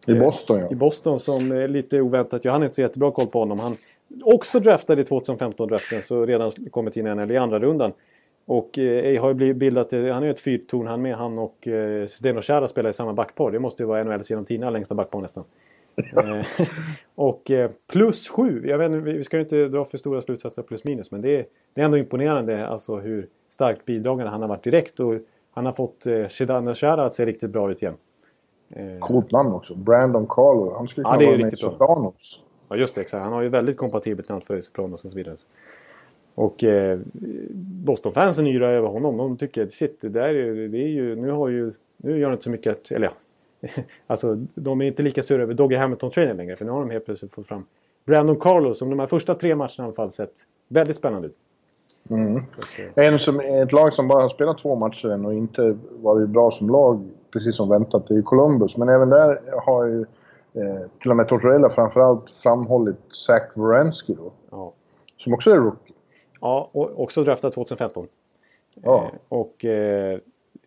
I 0.07 0.13
Boston 0.13 0.59
ja. 0.59 0.71
i 0.71 0.75
Boston 0.75 1.19
som 1.19 1.51
är 1.51 1.67
lite 1.67 2.01
oväntat. 2.01 2.45
Jag 2.45 2.51
hade 2.51 2.65
inte 2.65 2.75
så 2.75 2.81
jättebra 2.81 3.11
koll 3.11 3.27
på 3.27 3.39
honom. 3.39 3.59
Han 3.59 3.75
också 4.23 4.59
draftade 4.59 5.01
i 5.01 5.05
2015-draften 5.05 6.01
så 6.01 6.25
redan 6.25 6.51
kommit 6.51 6.97
in 6.97 7.07
i 7.07 7.15
NHL 7.15 7.31
i 7.31 7.37
andra 7.37 7.59
rundan. 7.59 7.93
Och 8.45 8.77
eh, 8.77 9.21
har 9.21 9.27
ju 9.27 9.33
blivit 9.33 9.57
bildat, 9.57 9.91
han 9.91 10.01
är 10.01 10.21
ju 10.21 10.31
ett 10.31 10.39
fyrtorn 10.39 10.87
han 10.87 11.01
med. 11.01 11.15
Han 11.15 11.39
och 11.39 11.67
eh, 11.67 12.05
Zdeno 12.07 12.41
Chara 12.41 12.67
spelar 12.67 12.89
i 12.89 12.93
samma 12.93 13.13
backpar. 13.13 13.51
Det 13.51 13.59
måste 13.59 13.83
ju 13.83 13.87
vara 13.87 14.03
NHLs 14.03 14.29
genom 14.29 14.45
tiderna 14.45 14.69
längsta 14.69 14.95
backpar 14.95 15.21
nästan. 15.21 15.43
Eh, 15.95 16.67
och 17.15 17.51
eh, 17.51 17.71
plus 17.91 18.29
sju. 18.29 18.63
Jag 18.67 18.77
vet, 18.77 18.91
vi 18.91 19.23
ska 19.23 19.37
ju 19.37 19.43
inte 19.43 19.67
dra 19.67 19.85
för 19.85 19.97
stora 19.97 20.21
slutsatser 20.21 20.61
plus 20.61 20.83
minus. 20.83 21.11
Men 21.11 21.21
det 21.21 21.39
är, 21.39 21.45
det 21.73 21.81
är 21.81 21.85
ändå 21.85 21.97
imponerande 21.97 22.67
alltså 22.67 22.95
hur 22.95 23.27
starkt 23.49 23.85
bidragande 23.85 24.31
han 24.31 24.41
har 24.41 24.49
varit 24.49 24.63
direkt. 24.63 24.99
Och 24.99 25.13
han 25.53 25.65
har 25.65 25.73
fått 25.73 26.05
eh, 26.05 26.27
Zdeno 26.27 26.73
Chara 26.73 27.03
att 27.05 27.13
se 27.13 27.25
riktigt 27.25 27.49
bra 27.49 27.71
ut 27.71 27.81
igen. 27.81 27.95
Eh, 28.69 28.99
Coolt 28.99 29.31
namn 29.31 29.53
också. 29.53 29.75
Brandon 29.75 30.27
Carlo. 30.29 30.73
Han 30.77 30.87
skulle 30.87 31.07
Ja, 31.07 31.11
kunna 31.11 31.17
det 31.19 31.23
är 31.23 31.27
vara 31.27 31.37
med 31.37 31.41
i 31.41 31.45
riktigt 31.45 31.61
bra. 31.61 31.71
Sopranos. 31.71 32.43
Ja 32.69 32.75
just 32.75 32.95
det, 32.95 33.01
exakt. 33.01 33.23
Han 33.23 33.33
har 33.33 33.41
ju 33.41 33.49
väldigt 33.49 33.77
kompatibelt 33.77 34.29
namn 34.29 34.41
för 34.41 34.61
Sopranos 34.61 35.05
och 35.05 35.11
så 35.11 35.17
vidare. 35.17 35.35
Och 36.35 36.63
eh, 36.63 36.99
Boston-fansen 37.85 38.47
yrar 38.47 38.73
över 38.73 38.87
honom. 38.87 39.17
De 39.17 39.37
tycker 39.37 39.67
shit, 39.67 40.01
det 40.01 40.09
där 40.09 40.29
är, 40.29 40.67
det 40.67 40.77
är 40.77 40.87
ju, 40.87 41.15
nu 41.15 41.31
har 41.31 41.49
ju, 41.49 41.73
nu 41.97 42.17
gör 42.19 42.23
han 42.25 42.33
inte 42.33 42.43
så 42.43 42.49
mycket 42.49 42.71
att, 42.71 42.91
eller 42.91 43.07
ja. 43.07 43.69
alltså 44.07 44.35
de 44.55 44.81
är 44.81 44.85
inte 44.85 45.03
lika 45.03 45.23
sura 45.23 45.43
över 45.43 45.53
Doggy 45.53 45.75
Hamilton-trainen 45.75 46.37
längre. 46.37 46.55
För 46.55 46.65
nu 46.65 46.71
har 46.71 46.79
de 46.79 46.89
helt 46.89 47.05
plötsligt 47.05 47.33
fått 47.33 47.47
fram 47.47 47.65
Brandon 48.05 48.35
Carlos 48.39 48.79
som 48.79 48.89
de 48.89 48.99
här 48.99 49.07
första 49.07 49.35
tre 49.35 49.55
matcherna 49.55 49.73
i 49.79 49.81
alla 49.81 49.93
fall 49.93 50.11
sett 50.11 50.33
väldigt 50.67 50.97
spännande 50.97 51.27
ut. 51.27 51.35
Mm. 52.09 52.35
Eh, 52.95 53.07
En 53.07 53.19
som, 53.19 53.39
ett 53.39 53.71
lag 53.71 53.93
som 53.93 54.07
bara 54.07 54.21
har 54.21 54.29
spelat 54.29 54.57
två 54.57 54.75
matcher 54.75 55.07
än 55.07 55.25
och 55.25 55.33
inte 55.33 55.77
varit 55.91 56.29
bra 56.29 56.51
som 56.51 56.69
lag, 56.69 57.09
precis 57.33 57.55
som 57.55 57.69
väntat, 57.69 58.07
det 58.07 58.13
är 58.13 58.15
ju 58.15 58.23
Columbus. 58.23 58.77
Men 58.77 58.89
även 58.89 59.09
där 59.09 59.41
har 59.65 59.85
ju 59.85 59.99
eh, 60.53 60.87
till 61.01 61.11
och 61.11 61.17
med 61.17 61.27
Tortorella 61.27 61.69
framförallt 61.69 62.29
framhållit 62.29 62.99
Zach 63.07 63.43
Wierenski 63.55 64.13
då. 64.13 64.31
ja. 64.51 64.73
Som 65.17 65.33
också 65.33 65.51
är 65.51 65.57
rookie. 65.57 65.95
Ja, 66.41 66.69
och 66.71 67.01
också 67.01 67.23
draftad 67.23 67.49
2015. 67.51 68.07
Ja. 68.83 69.03
Eh, 69.03 69.19
och 69.29 69.65
eh, 69.65 70.19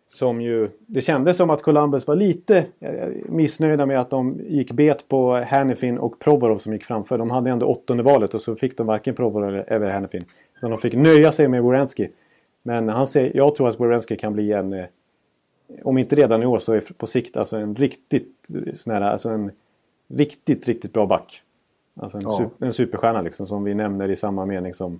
som 0.07 0.41
ju... 0.41 0.69
Det 0.85 1.01
kändes 1.01 1.37
som 1.37 1.49
att 1.49 1.61
Columbus 1.61 2.07
var 2.07 2.15
lite 2.15 2.65
eh, 2.79 3.07
missnöjda 3.25 3.85
med 3.85 3.99
att 3.99 4.09
de 4.09 4.39
gick 4.47 4.71
bet 4.71 5.07
på 5.07 5.45
Hannifin 5.47 5.97
och 5.97 6.19
Provorov 6.19 6.57
som 6.57 6.73
gick 6.73 6.83
framför. 6.83 7.17
De 7.17 7.29
hade 7.29 7.49
ändå 7.49 7.65
åttonde 7.65 8.03
valet 8.03 8.33
och 8.33 8.41
så 8.41 8.55
fick 8.55 8.77
de 8.77 8.87
varken 8.87 9.15
Provorov 9.15 9.49
eller, 9.49 9.65
eller 9.67 9.89
Hannifin. 9.89 10.23
Utan 10.57 10.69
de 10.69 10.79
fick 10.79 10.93
nöja 10.93 11.31
sig 11.31 11.47
med 11.47 11.63
Werenski. 11.63 12.09
Men 12.63 12.89
han 12.89 13.07
säger, 13.07 13.37
jag 13.37 13.55
tror 13.55 13.69
att 13.69 13.79
Werenski 13.79 14.17
kan 14.17 14.33
bli 14.33 14.51
en... 14.51 14.73
Eh, 14.73 14.85
om 15.83 15.97
inte 15.97 16.15
redan 16.15 16.43
i 16.43 16.45
år 16.45 16.59
så 16.59 16.73
är 16.73 16.81
på 16.97 17.07
sikt 17.07 17.37
alltså 17.37 17.57
en 17.57 17.75
riktigt 17.75 18.47
eh, 18.55 18.73
sån 18.73 18.93
här, 18.93 19.01
alltså 19.01 19.29
en 19.29 19.51
riktigt, 20.07 20.67
riktigt 20.67 20.93
bra 20.93 21.05
back. 21.05 21.41
Alltså 21.95 22.17
en, 22.17 22.23
Ja. 22.23 22.37
super, 22.37 22.65
en 22.65 22.73
superstjärna 22.73 23.21
liksom 23.21 23.47
som 23.47 23.63
vi 23.63 23.73
nämner 23.73 24.11
i 24.11 24.15
samma 24.15 24.45
mening 24.45 24.73
som 24.73 24.99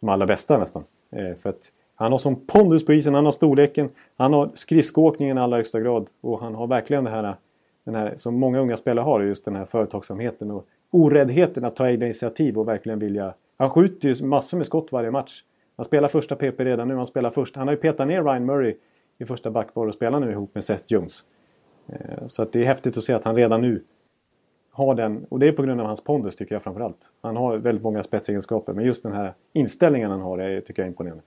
de 0.00 0.08
allra 0.08 0.26
bästa 0.26 0.58
nästan. 0.58 0.84
Eh, 1.10 1.34
för 1.42 1.50
att 1.50 1.72
han 1.94 2.12
har 2.12 2.18
som 2.18 2.36
pondus 2.36 2.84
på 2.84 2.92
isen, 2.92 3.14
han 3.14 3.24
har 3.24 3.32
storleken, 3.32 3.88
han 4.16 4.32
har 4.32 4.50
skridskoåkningen 4.54 5.38
i 5.38 5.40
allra 5.40 5.56
högsta 5.56 5.80
grad. 5.80 6.06
Och 6.20 6.40
han 6.40 6.54
har 6.54 6.66
verkligen 6.66 7.04
det 7.04 7.10
här, 7.10 7.34
den 7.84 7.94
här 7.94 8.14
som 8.16 8.34
många 8.34 8.60
unga 8.60 8.76
spelare 8.76 9.02
har, 9.02 9.20
just 9.20 9.44
den 9.44 9.56
här 9.56 9.64
företagsamheten 9.64 10.50
och 10.50 10.66
oräddheten 10.90 11.64
att 11.64 11.76
ta 11.76 11.88
egna 11.88 12.06
initiativ 12.06 12.58
och 12.58 12.68
verkligen 12.68 12.98
vilja... 12.98 13.34
Han 13.60 13.70
skjuter 13.70 14.08
ju 14.08 14.24
massor 14.24 14.56
med 14.56 14.66
skott 14.66 14.92
varje 14.92 15.10
match. 15.10 15.44
Han 15.76 15.84
spelar 15.84 16.08
första 16.08 16.36
PP 16.36 16.60
redan 16.60 16.88
nu, 16.88 16.94
han 16.94 17.06
spelar 17.06 17.30
först, 17.30 17.56
han 17.56 17.68
har 17.68 17.74
ju 17.74 17.80
petat 17.80 18.08
ner 18.08 18.24
Ryan 18.24 18.44
Murray 18.44 18.76
i 19.18 19.24
första 19.24 19.50
backpar 19.50 19.86
och 19.86 19.94
spelar 19.94 20.20
nu 20.20 20.30
ihop 20.30 20.54
med 20.54 20.64
Seth 20.64 20.84
Jones. 20.86 21.24
Eh, 21.86 22.28
så 22.28 22.42
att 22.42 22.52
det 22.52 22.58
är 22.58 22.64
häftigt 22.64 22.96
att 22.96 23.04
se 23.04 23.12
att 23.12 23.24
han 23.24 23.36
redan 23.36 23.60
nu 23.60 23.84
har 24.70 24.94
den, 24.94 25.26
och 25.28 25.38
det 25.38 25.48
är 25.48 25.52
på 25.52 25.62
grund 25.62 25.80
av 25.80 25.86
hans 25.86 26.04
pondus 26.04 26.36
tycker 26.36 26.54
jag 26.54 26.62
framförallt. 26.62 27.10
Han 27.20 27.36
har 27.36 27.56
väldigt 27.56 27.82
många 27.82 28.02
spetsegenskaper, 28.02 28.72
men 28.72 28.84
just 28.84 29.02
den 29.02 29.12
här 29.12 29.34
inställningen 29.52 30.10
han 30.10 30.20
har 30.20 30.38
är, 30.38 30.60
tycker 30.60 30.82
jag 30.82 30.86
är 30.86 30.90
imponerande. 30.90 31.22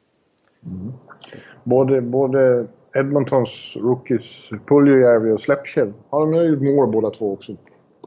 Både, 1.64 2.02
både 2.02 2.68
Edmontons 2.96 3.78
rookies 3.82 4.50
Puljujärvi 4.66 5.32
och 5.32 5.40
Slepchev 5.40 5.94
har 6.10 6.20
de 6.20 6.34
ju 6.34 6.50
gjort 6.50 6.62
mål 6.62 6.92
båda 6.92 7.10
två 7.10 7.34
också. 7.34 7.56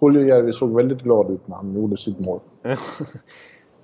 Puljujärvi 0.00 0.52
såg 0.52 0.76
väldigt 0.76 1.02
glad 1.02 1.30
ut 1.30 1.48
när 1.48 1.56
han 1.56 1.74
gjorde 1.74 1.96
sitt 1.96 2.20
mål. 2.20 2.40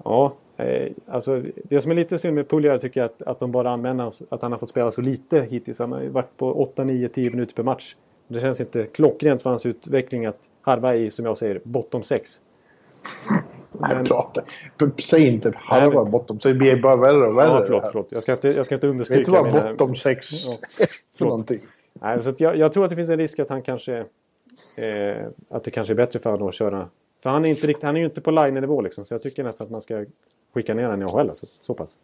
ja, 0.04 0.34
eh, 0.56 0.92
alltså 1.08 1.42
det 1.64 1.80
som 1.80 1.90
är 1.90 1.94
lite 1.94 2.18
synd 2.18 2.34
med 2.34 2.48
Puljär 2.48 2.78
tycker 2.78 3.00
jag 3.00 3.04
att, 3.06 3.22
att 3.22 3.40
de 3.40 3.52
bara 3.52 3.70
använder 3.70 4.12
att 4.28 4.42
han 4.42 4.52
har 4.52 4.58
fått 4.58 4.68
spela 4.68 4.90
så 4.90 5.00
lite 5.00 5.40
hittills. 5.40 5.78
Han 5.78 5.92
har 5.92 6.04
varit 6.04 6.36
på 6.36 6.52
8, 6.62 6.84
9, 6.84 7.08
10 7.08 7.30
minuter 7.30 7.54
per 7.54 7.62
match. 7.62 7.96
Det 8.28 8.40
känns 8.40 8.60
inte 8.60 8.84
klockrent 8.86 9.42
för 9.42 9.50
hans 9.50 9.66
utveckling 9.66 10.26
att 10.26 10.38
harva 10.62 10.94
i, 10.94 11.10
som 11.10 11.24
jag 11.26 11.36
säger, 11.36 11.60
bottom 11.64 12.02
6. 12.02 12.40
Nej, 13.30 13.90
Men- 13.94 14.04
prata. 14.04 14.42
Säg 15.02 15.28
inte 15.28 15.52
halva 15.56 16.04
bottom. 16.04 16.40
Så 16.40 16.48
det 16.48 16.54
blir 16.54 16.82
bara 16.82 16.96
värre 16.96 17.26
och 17.26 17.38
värre. 17.38 17.50
Ja, 17.50 17.62
förlåt, 17.66 17.82
förlåt. 17.92 18.08
Jag 18.10 18.22
ska 18.22 18.32
inte, 18.32 18.48
jag 18.48 18.66
ska 18.66 18.74
inte 18.74 18.86
Vet 18.86 18.92
understryka. 18.92 19.30
du 19.30 19.36
vad 19.38 19.46
mina- 19.46 19.70
bottom 19.72 19.96
sex 19.96 20.26
Ja, 20.46 20.56
för 21.18 21.24
någonting? 21.24 21.58
Nej, 21.92 22.22
så 22.22 22.34
jag, 22.38 22.56
jag 22.56 22.72
tror 22.72 22.84
att 22.84 22.90
det 22.90 22.96
finns 22.96 23.08
en 23.10 23.18
risk 23.18 23.38
att 23.38 23.48
han 23.48 23.62
kanske... 23.62 23.98
Eh, 24.78 25.26
att 25.50 25.64
det 25.64 25.70
kanske 25.70 25.92
är 25.92 25.96
bättre 25.96 26.18
för 26.18 26.30
honom 26.30 26.48
att 26.48 26.54
köra... 26.54 26.88
För 27.22 27.30
han 27.30 27.44
är, 27.44 27.48
inte 27.48 27.66
riktigt, 27.66 27.84
han 27.84 27.96
är 27.96 28.00
ju 28.00 28.06
inte 28.06 28.20
på 28.20 28.30
line-nivå 28.30 28.80
liksom. 28.80 29.04
Så 29.04 29.14
jag 29.14 29.22
tycker 29.22 29.44
nästan 29.44 29.64
att 29.64 29.70
man 29.70 29.80
ska 29.80 30.04
skicka 30.54 30.74
ner 30.74 30.84
honom 30.84 31.02
i 31.02 31.04
AHL. 31.04 31.18
Alltså, 31.18 31.46
så 31.46 31.74
pass. 31.74 31.96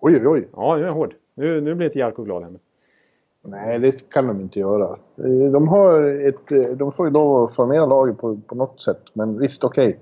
Oj, 0.00 0.16
oj, 0.16 0.28
oj. 0.28 0.48
Ja, 0.56 0.76
nu 0.76 0.82
är 0.82 0.86
jag 0.86 0.94
hård. 0.94 1.14
Nu, 1.34 1.60
nu 1.60 1.74
blir 1.74 1.86
inte 1.86 1.98
Jarko 1.98 2.22
glad 2.24 2.42
här. 2.42 2.52
Nej, 3.42 3.78
det 3.78 4.08
kan 4.10 4.26
de 4.26 4.40
inte 4.40 4.60
göra. 4.60 4.98
De, 5.52 5.68
har 5.68 6.02
ett, 6.28 6.78
de 6.78 6.92
får 6.92 7.06
ju 7.06 7.12
lov 7.12 7.44
att 7.44 7.54
formera 7.54 7.86
laget 7.86 8.18
på, 8.18 8.40
på 8.46 8.54
något 8.54 8.80
sätt. 8.80 9.02
Men 9.12 9.38
visst, 9.38 9.64
okej. 9.64 9.98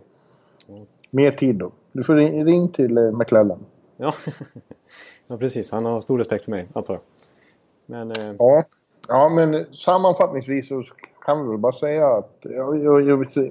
Mer 1.10 1.30
tid 1.30 1.56
då. 1.56 1.72
Du 1.92 2.04
får 2.04 2.14
ring, 2.14 2.44
ring 2.44 2.68
till 2.68 2.98
eh, 2.98 3.12
McLellan. 3.12 3.64
Ja. 3.96 4.14
ja, 5.26 5.36
precis. 5.36 5.70
Han 5.70 5.84
har 5.84 6.00
stor 6.00 6.18
respekt 6.18 6.44
för 6.44 6.50
mig, 6.50 6.68
antar 6.72 6.94
jag. 6.94 7.02
Men... 7.86 8.10
Eh, 8.10 8.34
Ja. 8.38 8.64
ja, 9.08 9.28
men 9.28 9.74
sammanfattningsvis 9.74 10.68
så 10.68 10.82
kan 11.28 11.42
vi 11.44 11.48
väl 11.48 11.58
bara 11.58 11.72
säga 11.72 12.06
att 12.06 12.36
ja, 12.42 12.72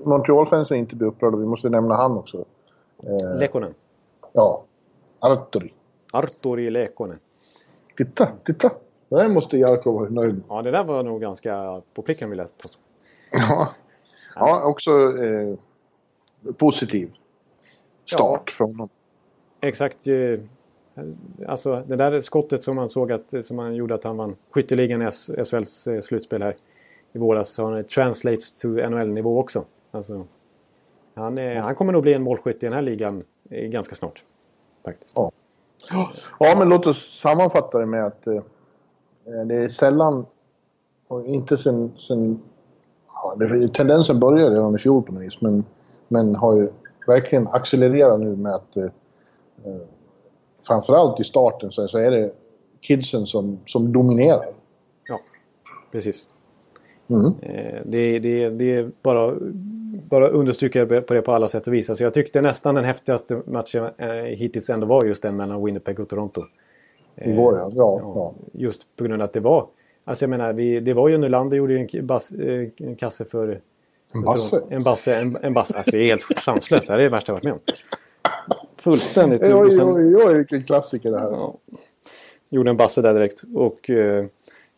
Montreal-fansen 0.05 0.77
inte 0.77 0.95
blir 0.95 1.07
upprörda. 1.07 1.37
Vi 1.37 1.45
måste 1.45 1.69
nämna 1.69 1.95
han 1.95 2.17
också. 2.17 2.45
Eh, 3.03 3.37
Lekkonen. 3.39 3.73
ja. 4.33 4.63
Arturi. 5.19 5.73
Arturi 6.13 6.69
Lekkonen. 6.69 7.17
Titta, 7.97 8.29
titta! 8.45 8.71
Det 9.09 9.15
där 9.15 9.29
måste 9.29 9.57
Jarkko 9.57 9.91
vara 9.91 10.09
nöjd 10.09 10.33
med. 10.33 10.43
Ja, 10.49 10.61
det 10.61 10.71
där 10.71 10.83
var 10.83 11.03
nog 11.03 11.21
ganska 11.21 11.81
på 11.93 12.01
pricken 12.01 12.29
vill 12.29 12.39
jag 12.39 12.57
påstå. 12.57 12.79
Ja, 13.31 13.69
ja 14.35 14.63
också 14.65 14.91
eh, 15.23 15.55
positiv 16.57 17.11
start 18.05 18.49
från 18.49 18.69
honom. 18.69 18.89
Exakt. 19.61 20.07
eh, 20.07 20.39
Alltså 21.47 21.83
det 21.87 21.95
där 21.95 22.21
skottet 22.21 22.63
som 22.63 22.75
man 22.75 22.89
såg 22.89 23.11
att 23.11 23.45
som 23.45 23.57
han 23.59 23.75
gjorde 23.75 23.95
att 23.95 24.03
han 24.03 24.17
vann 24.17 24.35
skytteligan 24.51 25.01
i 25.01 25.11
SHLs 25.45 25.87
eh, 25.87 26.01
slutspel 26.01 26.41
här 26.41 26.55
i 27.17 27.19
våras. 27.19 27.49
Så 27.49 27.65
han 27.65 27.83
translates 27.83 28.59
to 28.59 28.67
NHL-nivå 28.67 29.39
också. 29.39 29.65
Alltså, 29.91 30.25
han, 31.13 31.37
är, 31.37 31.55
han 31.55 31.75
kommer 31.75 31.93
nog 31.93 32.01
bli 32.01 32.13
en 32.13 32.23
målskytt 32.23 32.63
i 32.63 32.65
den 32.65 32.73
här 32.73 32.81
ligan 32.81 33.23
eh, 33.49 33.67
ganska 33.67 33.95
snart. 33.95 34.23
Faktiskt. 34.85 35.15
Ja. 35.15 35.31
Ja, 36.39 36.55
men 36.57 36.69
låt 36.69 36.87
oss 36.87 37.19
sammanfatta 37.21 37.79
det 37.79 37.85
med 37.85 38.05
att 38.05 38.27
eh, 38.27 38.41
det 39.45 39.55
är 39.55 39.69
sällan, 39.69 40.25
och 41.07 41.25
inte 41.25 41.57
sen... 41.57 41.91
sen 41.97 42.39
ja, 43.13 43.35
det, 43.35 43.73
tendensen 43.73 44.19
började 44.19 44.55
redan 44.55 44.75
i 44.75 44.77
fjol 44.77 45.03
på 45.03 45.11
något 45.11 45.23
vis, 45.23 45.41
men, 45.41 45.63
men 46.07 46.35
har 46.35 46.55
ju 46.55 46.69
verkligen 47.07 47.47
accelererat 47.47 48.19
nu 48.19 48.35
med 48.35 48.55
att 48.55 48.77
eh, 48.77 48.83
eh, 49.65 49.81
framförallt 50.67 51.19
i 51.19 51.23
starten 51.23 51.71
så, 51.71 51.87
så 51.87 51.97
är 51.97 52.11
det 52.11 52.31
kidsen 52.81 53.27
som, 53.27 53.59
som 53.65 53.93
dominerar. 53.93 54.53
Ja, 55.07 55.19
precis. 55.91 56.27
Mm. 57.09 57.33
Eh, 57.41 57.81
Det, 57.85 58.19
det, 58.19 58.49
det 58.49 58.75
är 58.75 58.91
bara, 59.01 59.33
bara 60.09 60.29
understryka 60.29 60.85
på 60.85 61.13
det 61.13 61.21
på 61.21 61.31
alla 61.31 61.47
sätt 61.47 61.67
och 61.67 61.73
vis. 61.73 61.89
Alltså 61.89 62.03
jag 62.03 62.13
tyckte 62.13 62.41
nästan 62.41 62.75
den 62.75 62.85
häftigaste 62.85 63.41
matchen 63.45 63.89
eh, 63.97 64.09
hittills 64.13 64.69
ändå 64.69 64.87
var 64.87 65.05
just 65.05 65.21
den 65.23 65.35
mellan 65.35 65.65
Winnipeg 65.65 65.99
och 65.99 66.09
Toronto. 66.09 66.41
Igår, 67.15 67.57
ja. 67.57 67.71
Ja, 67.75 68.01
Ja. 68.01 68.33
Just 68.51 68.81
på 68.95 69.03
grund 69.03 69.21
av 69.21 69.25
att 69.25 69.33
det 69.33 69.39
var... 69.39 69.67
Alltså 70.05 70.23
jag 70.23 70.29
menar, 70.29 70.53
vi, 70.53 70.79
det 70.79 70.93
var 70.93 71.09
ju 71.09 71.17
Nylander 71.17 71.57
gjorde 71.57 71.73
ju 71.73 71.87
en, 71.93 72.07
bas, 72.07 72.31
eh, 72.31 72.67
en 72.77 72.95
kasse 72.95 73.25
för... 73.25 73.61
En 74.13 74.21
basse. 74.21 74.63
En 74.69 74.83
basse. 74.83 75.15
En, 75.15 75.35
en 75.43 75.53
basse. 75.53 75.73
Alltså 75.77 75.91
det 75.91 75.97
är 75.97 76.05
helt 76.05 76.21
sanslöst. 76.35 76.87
Det 76.87 76.93
här 76.93 76.99
är 76.99 77.03
det 77.03 77.09
värsta 77.09 77.31
jag 77.31 77.35
varit 77.35 77.43
med 77.43 77.53
om. 77.53 77.59
Fullständigt. 78.75 79.41
Oj, 79.41 79.81
oj, 79.81 80.15
oj, 80.25 80.37
vilken 80.37 80.63
klassiker 80.63 81.11
det 81.11 81.19
här 81.19 81.27
är. 81.27 81.31
Ja. 81.31 81.55
Gjorde 82.49 82.69
en 82.69 82.77
basse 82.77 83.01
där 83.01 83.13
direkt. 83.13 83.43
Och 83.55 83.89
eh, 83.89 84.25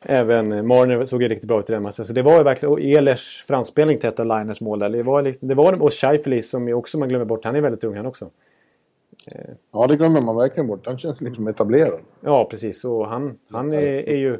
även 0.02 0.68
Marner 0.68 1.06
såg 1.06 1.22
ju 1.22 1.28
riktigt 1.28 1.48
bra 1.48 1.60
ut 1.60 1.70
i 1.70 1.74
den 1.74 1.84
matchen. 1.84 2.06
Så 2.06 2.14
det 2.14 2.22
var 2.22 2.38
ju 2.38 2.44
verkligen... 2.44 2.74
Och 2.74 2.80
Ehlers 2.80 3.44
framspelning 3.48 4.00
till 4.00 4.10
ett 4.10 4.20
av 4.20 4.26
Liners 4.26 4.62
mål 4.62 4.80
där. 4.80 4.90
Det 4.90 5.04
var, 5.04 5.36
det 5.40 5.56
var 5.56 5.82
Och 5.82 5.94
Scheifele 5.94 6.42
som 6.42 6.74
också 6.74 7.00
man 7.00 7.10
glömmer 7.10 7.26
bort. 7.26 7.46
Han 7.46 7.56
är 7.56 7.62
väldigt 7.62 7.84
ung 7.84 7.96
han 7.96 8.06
också. 8.06 8.30
Ja, 9.72 9.88
det 9.88 9.96
glömmer 9.96 10.22
man 10.22 10.36
verkligen 10.36 10.68
bort. 10.68 10.86
Han 10.86 10.98
känns 10.98 11.22
liksom 11.22 11.48
etablerad. 11.48 12.00
Ja, 12.22 12.48
precis. 12.52 12.86
Och 12.86 13.08
han, 13.08 13.40
han 13.50 13.74
är, 13.74 14.10
är 14.10 14.16
ju... 14.16 14.38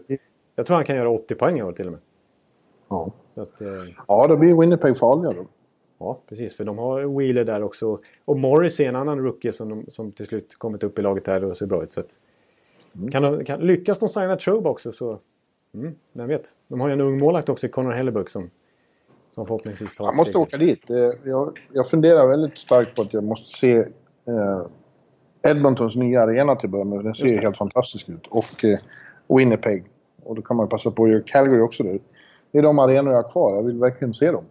Jag 0.56 0.66
tror 0.66 0.76
han 0.76 0.86
kan 0.86 0.96
göra 0.96 1.10
80 1.10 1.36
poäng 1.36 1.60
i 1.60 1.64
år 1.64 1.72
till 1.72 1.86
och 1.86 1.92
med. 1.92 2.02
Ja, 2.90 3.12
Så 3.30 3.42
att, 3.42 3.62
eh, 3.62 3.68
ja 4.08 4.28
då 4.28 4.38
blir 4.38 4.60
Winnipeg 4.60 4.98
farliga 4.98 5.32
då. 5.32 5.46
Ja, 6.00 6.20
precis. 6.30 6.56
För 6.56 6.64
de 6.64 6.78
har 6.78 7.18
Wheeler 7.20 7.44
där 7.44 7.64
också. 7.64 8.00
Och 8.26 8.40
Morris 8.40 8.80
är 8.80 8.90
en 8.90 8.96
annan 8.96 9.20
rookie 9.20 9.52
som, 9.52 9.70
de, 9.70 9.86
som 9.88 10.12
till 10.12 10.26
slut 10.26 10.56
kommit 10.58 10.84
upp 10.84 11.00
i 11.00 11.02
laget 11.02 11.28
här 11.28 11.46
och 11.46 11.58
ser 11.58 11.66
bra 11.66 11.84
ut. 11.84 11.94
Så 11.94 12.00
att, 12.00 12.18
kan 13.12 13.24
de, 13.24 13.46
kan, 13.46 13.60
lyckas 13.60 14.00
de 14.00 14.10
signa 14.10 14.36
Trobe 14.36 14.70
också 14.70 14.92
så... 14.92 15.20
Mm, 15.74 15.96
vem 16.14 16.28
vet. 16.28 16.54
De 16.68 16.80
har 16.80 16.88
ju 16.88 16.94
en 16.94 17.02
ung 17.02 17.20
målvakt 17.20 17.50
också, 17.50 17.68
Connor 17.68 17.92
Hellebuck, 17.92 18.30
som, 18.30 18.50
som 19.36 19.46
förhoppningsvis 19.46 19.96
tar 19.96 20.06
Jag 20.06 20.18
måste 20.18 20.38
åka 20.38 20.58
dit. 20.58 20.90
Eh, 20.90 21.10
Jag, 21.24 21.60
jag 21.74 21.90
funderar 21.90 22.28
väldigt 22.28 22.58
starkt 22.58 22.96
på 22.96 23.02
att 23.02 23.14
jag 23.14 23.24
måste 23.24 23.58
se 23.60 23.78
eh, 24.26 24.66
Edmontons 25.44 25.96
nya 25.96 26.22
arena 26.22 26.56
till 26.56 26.68
att 26.68 26.72
börja 26.72 26.86
med. 26.86 27.04
Den 27.04 27.16
ser 27.16 27.26
ju 27.26 27.40
helt 27.40 27.58
fantastisk 27.58 28.10
ut. 28.10 28.28
Och 28.28 28.66
eh, 28.66 28.78
Winnipeg. 29.38 29.84
Och 30.24 30.36
då 30.36 30.42
kan 30.42 30.58
man 30.58 30.70
passa 30.70 30.92
på 30.92 31.04
att 31.04 31.10
göra 31.10 31.22
Calgary 31.26 31.62
också. 31.62 31.84
Där. 31.84 32.00
Det 32.52 32.58
är 32.58 32.64
de 32.64 32.80
arenor 32.80 33.14
jag 33.14 33.24
har 33.24 33.32
kvar. 33.32 33.56
Jag 33.56 33.64
vill 33.64 33.80
verkligen 33.80 34.14
se 34.14 34.32
dem. 34.32 34.46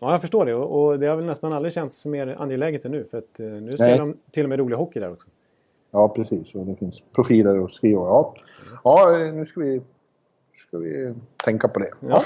Ja, 0.00 0.12
jag 0.12 0.20
förstår 0.20 0.46
det. 0.46 0.54
Och, 0.54 0.98
det 0.98 1.06
har 1.06 1.16
väl 1.16 1.24
nästan 1.24 1.52
aldrig 1.52 1.72
känts 1.72 2.06
mer 2.06 2.36
angeläget 2.38 2.84
än 2.84 2.92
nu. 2.92 3.04
För 3.10 3.18
att 3.18 3.40
eh, 3.40 3.46
nu 3.46 3.74
spelar 3.74 3.98
de 3.98 4.16
till 4.30 4.42
och 4.44 4.48
med 4.48 4.58
rolig 4.58 4.76
hockey 4.76 5.00
där 5.00 5.12
också. 5.12 5.28
Ja, 5.90 6.08
precis. 6.08 6.54
Och 6.54 6.66
det 6.66 6.76
finns 6.76 7.02
profiler 7.14 7.64
att 7.64 7.72
skriva. 7.72 8.00
Ja, 8.00 8.34
ja 8.84 9.20
eh, 9.20 9.32
nu 9.32 9.46
ska 9.46 9.60
vi, 9.60 9.80
ska 10.54 10.78
vi 10.78 11.14
tänka 11.44 11.68
på 11.68 11.78
det. 11.80 11.90
Ja. 12.00 12.22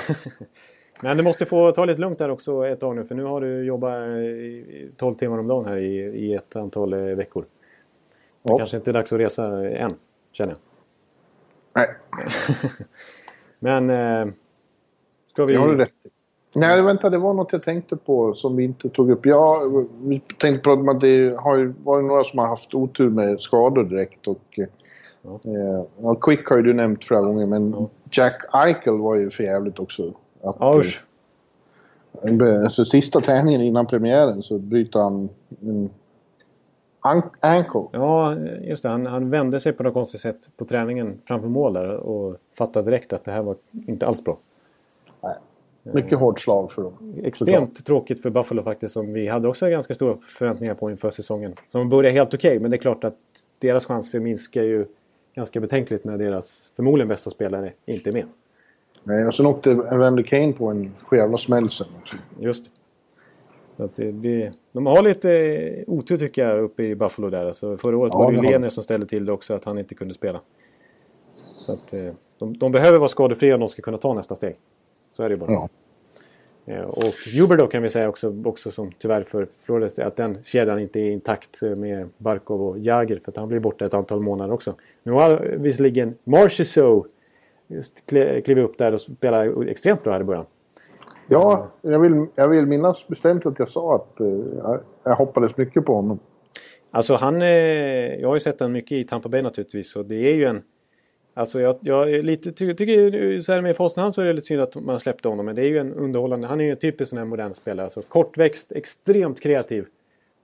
Men 1.03 1.17
du 1.17 1.23
måste 1.23 1.47
få 1.47 1.73
ta 1.73 1.85
lite 1.85 2.01
lugnt 2.01 2.19
där 2.19 2.31
också 2.31 2.67
ett 2.67 2.81
tag 2.81 2.97
nu. 2.97 3.05
För 3.05 3.15
nu 3.15 3.25
har 3.25 3.41
du 3.41 3.65
jobbat 3.65 4.03
i 4.03 4.13
i 4.15 4.91
12 4.97 5.15
timmar 5.15 5.39
om 5.39 5.49
dagen 5.49 5.67
här 5.67 5.77
i, 5.77 5.97
i 5.99 6.35
ett 6.35 6.57
antal 6.57 6.93
eh, 6.93 7.01
veckor. 7.01 7.43
Det 7.43 7.49
Ja. 8.53 8.59
kanske 8.59 8.77
inte 8.77 8.91
är 8.91 8.93
dags 8.93 9.13
att 9.13 9.19
resa 9.21 9.69
än, 9.69 9.95
känner 10.33 10.53
jag. 10.53 10.61
Nej, 11.75 11.95
Men... 13.59 13.91
Eh, 13.91 14.35
ska 15.33 15.45
vi... 15.45 15.53
det 15.53 15.59
har 15.59 15.69
du 15.69 15.77
rätt. 15.77 15.93
Nej, 16.55 16.83
vänta. 16.83 17.11
Det 17.11 17.19
var 17.19 17.35
något 17.35 17.53
jag 17.53 17.63
tänkte 17.63 17.97
på 17.97 18.35
som 18.35 18.57
vi 18.57 18.65
inte 18.65 18.89
tog 18.89 19.11
upp. 19.11 19.27
Ja, 19.27 19.57
vi 20.09 20.21
tänkte 20.39 20.71
om 20.71 20.89
att 20.89 21.01
det 21.01 21.37
har 21.39 21.57
ju 21.59 21.75
varit 21.85 22.05
några 22.05 22.25
som 22.25 22.39
har 22.39 22.47
haft 22.47 22.75
otur 22.75 23.11
med 23.11 23.41
skador 23.41 23.85
direkt. 23.85 24.29
Och, 24.29 24.59
Ja. 25.25 25.41
eh, 25.45 25.85
ja, 26.03 26.15
Quick 26.15 26.47
har 26.49 26.57
ju 26.57 26.63
du 26.63 26.73
nämnt 26.73 27.05
flera 27.05 27.21
gånger, 27.21 27.47
men 27.47 27.71
Ja. 27.71 27.89
Jack 28.13 28.43
Eichel 28.55 28.99
var 28.99 29.15
ju 29.17 29.31
för 29.31 29.45
jävligt 29.45 29.79
också. 29.79 30.13
Att, 30.43 30.57
Ja, 30.61 30.79
usch. 30.79 31.05
eh, 32.43 32.65
alltså, 32.65 32.85
sista 32.85 33.21
träningen 33.21 33.61
innan 33.61 33.87
premiären 33.87 34.43
så 34.43 34.59
bryter 34.59 35.01
han 35.01 35.29
en 35.63 35.91
an- 37.01 37.31
ankle. 37.41 37.83
Ja, 37.93 38.37
just 38.63 38.83
det. 38.83 38.89
Han, 38.89 39.07
han 39.07 39.31
vände 39.31 39.61
sig 39.61 39.73
på 39.73 39.83
något 39.83 39.95
konstigt 39.95 40.21
sätt 40.21 40.49
på 40.57 40.65
träningen 40.65 41.21
framför 41.25 41.49
mål 41.49 41.73
där 41.73 41.89
och 41.97 42.37
fattade 42.59 42.91
direkt 42.91 43.13
att 43.13 43.25
det 43.25 43.31
här 43.33 43.43
var 43.43 43.57
inte 43.87 44.07
alls 44.07 44.25
bra. 44.25 44.39
Nej. 45.23 45.35
Mycket 45.83 46.19
hårt 46.19 46.41
slag 46.41 46.73
för 46.73 46.83
dem. 46.83 47.15
Extremt 47.23 47.87
tråkigt 47.87 48.23
för 48.23 48.31
Buffalo 48.31 48.63
faktiskt 48.63 48.93
som 48.95 49.13
vi 49.13 49.29
hade 49.29 49.49
också 49.49 49.69
ganska 49.69 49.95
stora 49.95 50.17
förväntningar 50.39 50.75
på 50.75 50.91
inför 50.91 51.11
säsongen. 51.11 51.55
Som 51.69 51.89
började 51.89 52.11
helt 52.19 52.35
okej 52.35 52.59
men 52.61 52.71
det 52.71 52.77
är 52.77 52.79
klart 52.79 53.05
att 53.05 53.17
deras 53.59 53.87
chanser 53.87 54.21
minskar 54.21 54.63
ju 54.63 54.87
ganska 55.35 55.61
betänkligt 55.61 56.05
när 56.05 56.19
deras 56.19 56.73
förmodligen 56.77 57.09
bästa 57.09 57.31
spelare 57.31 57.73
inte 57.87 58.11
är 58.11 58.13
med. 58.13 58.27
Nej, 59.07 59.27
och 59.27 59.35
sen 59.35 59.47
åkte 59.47 59.71
Evander 59.71 60.23
Kane 60.23 60.53
på 60.53 60.71
en 60.71 60.93
jävla 61.13 61.39
smäll 61.39 61.71
sen. 61.71 61.87
Just. 62.41 62.71
Så 63.77 63.83
att 63.85 63.97
det, 63.97 64.53
de 64.73 64.87
har 64.87 65.03
lite 65.03 65.85
otur 65.87 66.19
tycker 66.19 66.49
jag 66.49 66.63
uppe 66.63 66.83
i 66.83 66.95
Buffalo 66.95 67.31
där. 67.31 67.47
Alltså, 67.47 67.77
förra 67.77 67.97
året 67.97 68.13
Ja, 68.13 68.19
var 68.19 68.33
det 68.33 68.37
ju. 68.37 68.43
Lener 68.43 68.69
som 68.69 68.85
ställde 68.85 69.07
till 69.07 69.25
det 69.25 69.33
också 69.33 69.55
att 69.55 69.65
han 69.65 69.79
inte 69.79 69.95
kunde 69.95 70.15
spela. 70.15 70.41
Så 71.55 71.73
att, 71.73 71.93
eh, 71.93 72.15
de, 72.39 72.59
de 72.59 72.73
behöver 72.73 72.99
vara 72.99 73.09
skadefria 73.09 73.55
om 73.55 73.61
de 73.61 73.69
ska 73.69 73.83
kunna 73.83 73.99
ta 73.99 74.15
nästa 74.15 74.35
steg. 74.35 74.57
Så 75.13 75.23
är 75.23 75.29
det 75.29 75.33
ju 75.33 75.41
bara. 75.41 75.53
Ja. 75.53 75.69
Eh, 76.67 76.81
Och 76.81 77.15
Huber 77.39 77.57
då 77.57 77.67
kan 77.67 77.83
vi 77.83 77.89
säga 77.89 78.09
också, 78.09 78.35
också 78.45 78.71
som 78.71 78.93
tyvärr 78.99 79.23
för 79.23 79.49
Flores 79.63 79.99
att 79.99 80.17
den 80.17 80.43
kedjan 80.43 80.79
inte 80.79 81.01
är 81.01 81.11
intakt 81.11 81.63
eh, 81.63 81.77
med 81.77 82.09
Barkov 82.19 82.63
och 82.63 82.79
Jagr 82.79 83.21
för 83.25 83.31
att 83.31 83.37
han 83.37 83.49
blir 83.49 83.61
borta 83.61 83.87
ett 83.87 83.95
antal 83.95 84.21
månader 84.21 84.55
också. 84.55 84.75
Nu 85.03 85.13
har 85.13 85.37
visserligen 85.59 86.15
Marchessault 86.25 87.07
kle- 88.11 88.41
klivit 88.41 88.65
upp 88.65 88.79
där 88.79 88.95
och 88.95 89.01
spelar 89.01 89.69
extremt 89.69 90.05
bra 90.05 90.13
här 90.13 90.21
i 90.21 90.25
början. 90.25 90.47
Ja, 91.29 91.69
jag 91.83 92.01
vill, 92.01 92.27
jag 92.35 92.49
vill 92.49 92.67
minnas 92.67 93.09
bestämt 93.09 93.47
att 93.47 93.59
jag 93.59 93.69
sa 93.69 93.95
att 93.95 94.21
eh, 94.21 94.27
jag, 94.59 94.81
jag 95.05 95.15
hoppades 95.15 95.57
mycket 95.57 95.85
på 95.85 95.95
honom. 95.95 96.19
Alltså 96.91 97.15
han... 97.15 97.43
Eh, 97.43 97.49
jag 98.21 98.29
har 98.29 98.37
ju 98.37 98.41
sett 98.41 98.61
honom 98.61 98.73
mycket 98.73 98.93
i 98.93 99.05
Tampa 99.05 99.29
Bay 99.29 99.43
naturligtvis 99.43 99.97
och 99.97 100.05
det 100.07 100.15
är 100.31 100.35
ju 100.35 100.45
en... 100.45 100.63
Alltså 101.35 101.61
jag, 101.61 101.77
jag 101.81 102.11
är 102.15 102.23
lite, 102.23 102.53
ty, 102.53 102.75
tycker 102.75 103.41
så 103.41 103.53
här 103.53 103.61
med 103.61 103.77
hand 103.97 104.15
så 104.15 104.23
är 104.23 104.27
det 104.27 104.33
lite 104.33 104.47
synd 104.47 104.61
att 104.61 104.75
man 104.75 105.01
släppte 105.01 105.29
honom 105.29 105.47
men 105.47 105.55
det 105.57 105.63
är 105.63 105.67
ju 105.69 105.79
en 105.79 105.95
underhållande... 105.95 106.47
Han 106.47 106.61
är 106.61 106.65
ju 106.65 106.71
en 106.71 106.77
typisk 106.77 107.11
sån 107.11 107.19
här 107.19 107.25
modern 107.25 107.51
spelare. 107.51 107.85
Alltså 107.85 108.01
kortväxt, 108.13 108.73
extremt 108.73 109.41
kreativ. 109.41 109.87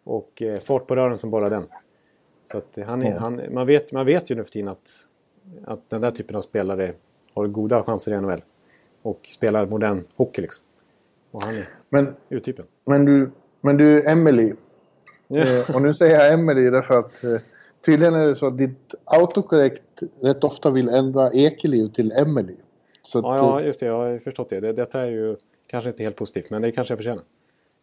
Och 0.05 0.43
eh, 0.43 0.57
fart 0.59 0.86
på 0.86 0.97
rören 0.97 1.18
som 1.18 1.30
bara 1.30 1.49
den. 1.49 1.64
Så 2.51 2.59
att 2.59 2.78
han, 2.86 3.03
är, 3.03 3.11
Ja. 3.11 3.18
han, 3.18 3.41
man, 3.51 3.66
vet, 3.66 3.93
man 3.93 4.07
vet 4.07 4.30
ju 4.30 4.34
nu 4.34 4.45
för 4.45 4.51
tiden 4.51 4.68
att, 4.68 4.91
att 5.64 5.91
den 5.91 6.01
där 6.01 6.11
typen 6.11 6.36
av 6.36 6.43
spelare 6.43 6.93
har 7.34 7.47
goda 7.47 7.82
chanser 7.82 8.12
i 8.12 8.20
NHL. 8.20 8.43
Och 9.03 9.28
spelar 9.32 9.66
modern 9.66 10.05
hockey 10.16 10.43
liksom. 10.43 10.64
Och 11.30 11.43
han 11.43 11.55
är 11.55 11.68
Men, 11.88 12.14
urtypen. 12.30 12.64
men, 12.86 13.05
du, 13.05 13.30
men 13.61 13.76
du, 13.76 14.09
Emily. 14.09 14.53
Eh, 15.28 15.74
och 15.76 15.82
nu 15.82 15.95
säger 15.95 16.14
jag 16.14 16.32
Emily 16.32 16.70
därför 16.70 16.99
att 16.99 17.24
eh, 17.24 17.36
tydligen 17.84 18.14
är 18.14 18.26
det 18.26 18.36
så 18.36 18.46
att 18.46 18.58
ditt 18.58 18.94
autokorrekt 19.04 20.02
rätt 20.22 20.44
ofta 20.44 20.70
vill 20.70 20.88
ändra 20.88 21.32
Ekeliv 21.32 21.88
till 21.88 22.12
Emily. 22.12 22.56
Så 23.02 23.18
Ja, 23.18 23.36
ja, 23.36 23.60
just 23.62 23.80
det. 23.80 23.86
Jag 23.86 23.98
har 23.98 24.18
förstått 24.18 24.48
det. 24.48 24.60
det. 24.60 24.72
Detta 24.72 25.00
är 25.00 25.06
ju 25.06 25.36
kanske 25.66 25.90
inte 25.90 26.02
helt 26.02 26.16
positivt, 26.16 26.50
men 26.50 26.62
det 26.62 26.72
kanske 26.72 26.92
jag 26.92 26.98
förtjänar. 26.98 27.24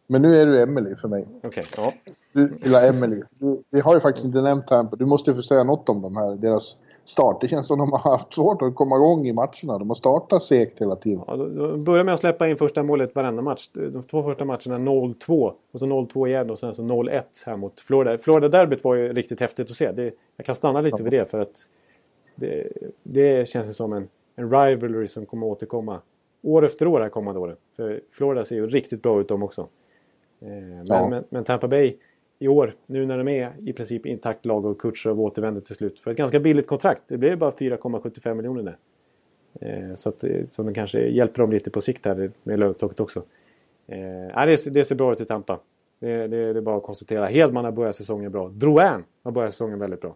Men 0.08 0.22
nu 0.22 0.42
är 0.42 0.46
du 0.46 0.62
Emily 0.62 0.96
för 0.96 1.08
mig. 1.08 1.28
Okej, 1.44 1.64
ja. 1.78 1.94
Du 2.34 2.52
gillar 2.64 2.90
Emily. 2.90 3.22
Du, 3.40 3.64
vi 3.70 3.80
har 3.80 3.94
ju 3.94 4.00
faktiskt 4.00 4.26
inte 4.26 4.42
nämnt 4.42 4.68
Tampa. 4.68 4.96
Du 4.96 5.06
måste 5.06 5.32
ju 5.32 5.36
få 5.36 5.42
säga 5.44 5.64
något 5.64 5.90
om 5.90 6.02
de 6.02 6.18
här, 6.18 6.36
deras 6.36 6.78
start. 7.10 7.42
Det 7.42 7.48
känns 7.48 7.68
som 7.68 7.80
de 7.80 7.92
har 7.92 8.00
haft 8.12 8.34
svårt 8.34 8.62
att 8.62 8.76
komma 8.76 8.96
igång 8.96 9.28
i 9.28 9.34
matcherna. 9.34 9.78
De 9.78 9.90
har 9.90 9.96
startat 9.96 10.44
segt 10.44 10.82
hela 10.82 10.96
tiden. 10.96 11.24
Ja, 11.28 11.36
då 11.36 11.78
börjar 11.86 12.04
med 12.04 12.14
att 12.14 12.20
släppa 12.20 12.48
in 12.48 12.58
första 12.58 12.84
målet 12.84 13.16
varenda 13.16 13.42
match. 13.42 13.70
De 13.74 14.04
två 14.04 14.24
första 14.24 14.46
matcherna 14.46 14.78
0-2 14.78 15.54
och 15.72 15.80
så 15.80 15.86
0-2 15.86 16.28
igen 16.28 16.50
och 16.50 16.60
sen 16.60 16.76
så 16.76 16.82
0-1 16.82 17.22
här 17.46 17.58
mot 17.58 17.80
Florida. 17.80 18.18
Florida-derbyt 18.18 18.84
var 18.84 18.96
ju 18.96 19.14
riktigt 19.14 19.40
häftigt 19.40 19.70
att 19.70 19.76
se. 19.76 19.92
Det, 19.92 20.14
jag 20.38 20.46
kan 20.46 20.56
stanna 20.56 20.82
lite 20.82 21.04
vid 21.04 21.14
det 21.14 21.26
för 21.26 21.40
att 21.40 21.56
det, 22.36 22.68
det 23.04 23.50
känns 23.50 23.70
ju 23.70 23.74
som 23.74 23.94
en, 23.94 24.08
en 24.36 24.52
rivalry 24.52 25.08
som 25.08 25.26
kommer 25.26 25.48
återkomma 25.48 26.02
år 26.44 26.66
efter 26.66 26.88
år 26.88 27.02
här 27.02 27.10
kommande 27.10 27.40
åren. 27.40 27.56
För 27.76 28.02
Florida 28.12 28.46
ser 28.46 28.56
ju 28.56 28.68
riktigt 28.68 29.02
bra 29.02 29.22
ut 29.22 29.28
de 29.28 29.44
också. 29.44 29.62
Eh, 30.42 30.48
men, 30.50 30.86
Ja. 30.88 31.10
men, 31.10 31.24
men 31.30 31.44
Tampa 31.44 31.68
Bay 31.68 31.98
i 32.40 32.48
år, 32.48 32.76
nu 32.86 33.06
när 33.06 33.18
de 33.18 33.28
är 33.28 33.54
i 33.66 33.74
princip 33.74 34.06
intakt 34.06 34.46
lag 34.46 34.66
och 34.66 34.82
Kutjerov 34.82 35.22
återvänder 35.22 35.62
till 35.62 35.76
slut 35.76 36.00
för 36.00 36.12
ett 36.12 36.18
ganska 36.18 36.40
billigt 36.40 36.68
kontrakt. 36.68 37.04
Det 37.08 37.18
blev 37.18 37.38
bara 37.38 37.52
4,75 37.52 38.34
miljoner 38.34 38.64
där. 38.64 38.78
Eh, 39.62 39.96
Så 39.96 40.10
att, 40.10 40.24
eh, 40.24 40.44
som 40.44 40.74
kanske 40.74 41.00
hjälper 41.08 41.42
dem 41.42 41.52
lite 41.52 41.70
på 41.72 41.82
sikt 41.82 42.06
här 42.06 42.32
med 42.44 42.60
lönetaket 42.60 43.00
också. 43.00 43.24
Eh, 43.88 44.46
det, 44.46 44.74
det 44.74 44.86
ser 44.86 44.96
bra 44.96 45.12
ut 45.12 45.22
i 45.22 45.26
Tampa. 45.26 45.60
Det, 46.00 46.28
det, 46.28 46.54
det 46.54 46.60
är 46.60 46.62
bara 46.62 46.78
att 46.78 46.84
konstatera. 46.84 47.26
Hedman 47.26 47.66
har 47.66 47.72
börjat 47.72 47.96
säsongen 47.96 48.32
bra. 48.32 48.50
Drouin 48.50 49.04
har 49.24 49.32
börjat 49.32 49.52
säsongen 49.54 49.80
väldigt 49.80 50.02
bra. 50.02 50.16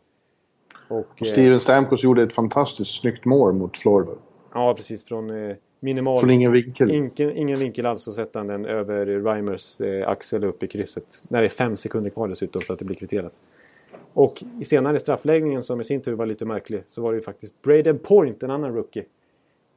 Och, 0.88 0.97
Och 0.97 1.22
eh, 1.22 1.32
Steven 1.32 1.59
Stamkos 1.59 2.03
gjorde 2.03 2.24
ett 2.24 2.34
fantastiskt 2.34 3.01
snyggt 3.01 3.26
mål 3.26 3.53
mot 3.53 3.78
Florida. 3.78 4.11
ja, 4.53 4.74
precis. 4.74 5.05
Från 5.05 5.30
eh, 5.30 5.55
minimal... 5.82 6.19
Från 6.19 6.29
ingen 6.29 6.51
vinkel. 6.51 6.91
Ingen, 6.91 7.38
ingen 7.38 7.59
vinkel 7.59 7.86
alls 7.86 8.03
sätter 8.03 8.39
han 8.39 8.47
den 8.47 8.65
över 8.65 9.05
Reimers 9.05 9.82
eh, 9.82 10.09
axel 10.09 10.43
upp 10.43 10.63
i 10.63 10.67
krysset. 10.67 11.23
När 11.27 11.41
det 11.41 11.47
är 11.47 11.49
fem 11.49 11.75
sekunder 11.75 12.09
kvar 12.09 12.27
dessutom 12.27 12.61
så 12.61 12.73
att 12.73 12.79
det 12.79 12.86
blir 12.86 12.95
kvitterat. 12.95 13.34
Och 14.13 14.43
i 14.61 14.65
senare 14.65 14.99
straffläggningen 14.99 15.63
som 15.63 15.82
i 15.82 15.84
sin 15.84 16.01
tur 16.01 16.13
var 16.13 16.25
lite 16.25 16.45
märklig 16.45 16.84
så 16.88 17.01
var 17.01 17.11
det 17.11 17.15
ju 17.15 17.21
faktiskt 17.21 17.61
Braden 17.61 17.99
Point, 17.99 18.43
en 18.43 18.51
annan 18.51 18.75
rookie, 18.75 19.05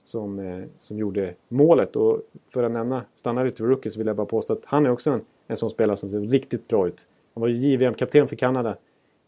som, 0.05 0.39
eh, 0.39 0.65
som 0.79 0.99
gjorde 0.99 1.35
målet. 1.49 1.97
Och 1.97 2.21
för 2.51 2.63
att 2.63 2.73
nämna, 2.73 3.05
stanna 3.15 3.45
lite 3.45 3.63
vid 3.63 3.71
rookie 3.71 3.91
så 3.91 3.99
vill 3.99 4.07
jag 4.07 4.17
bara 4.17 4.27
påstå 4.27 4.53
att 4.53 4.65
han 4.65 4.87
är 4.87 4.91
också 4.91 5.11
en, 5.11 5.21
en 5.47 5.57
sån 5.57 5.71
spelare 5.71 5.97
som 5.97 6.11
ser 6.11 6.21
riktigt 6.21 6.69
bra 6.69 6.89
ut. 6.89 7.07
Han 7.35 7.41
var 7.41 7.49
ju 7.49 7.57
JVM-kapten 7.57 8.29
för 8.29 8.37
Kanada 8.37 8.77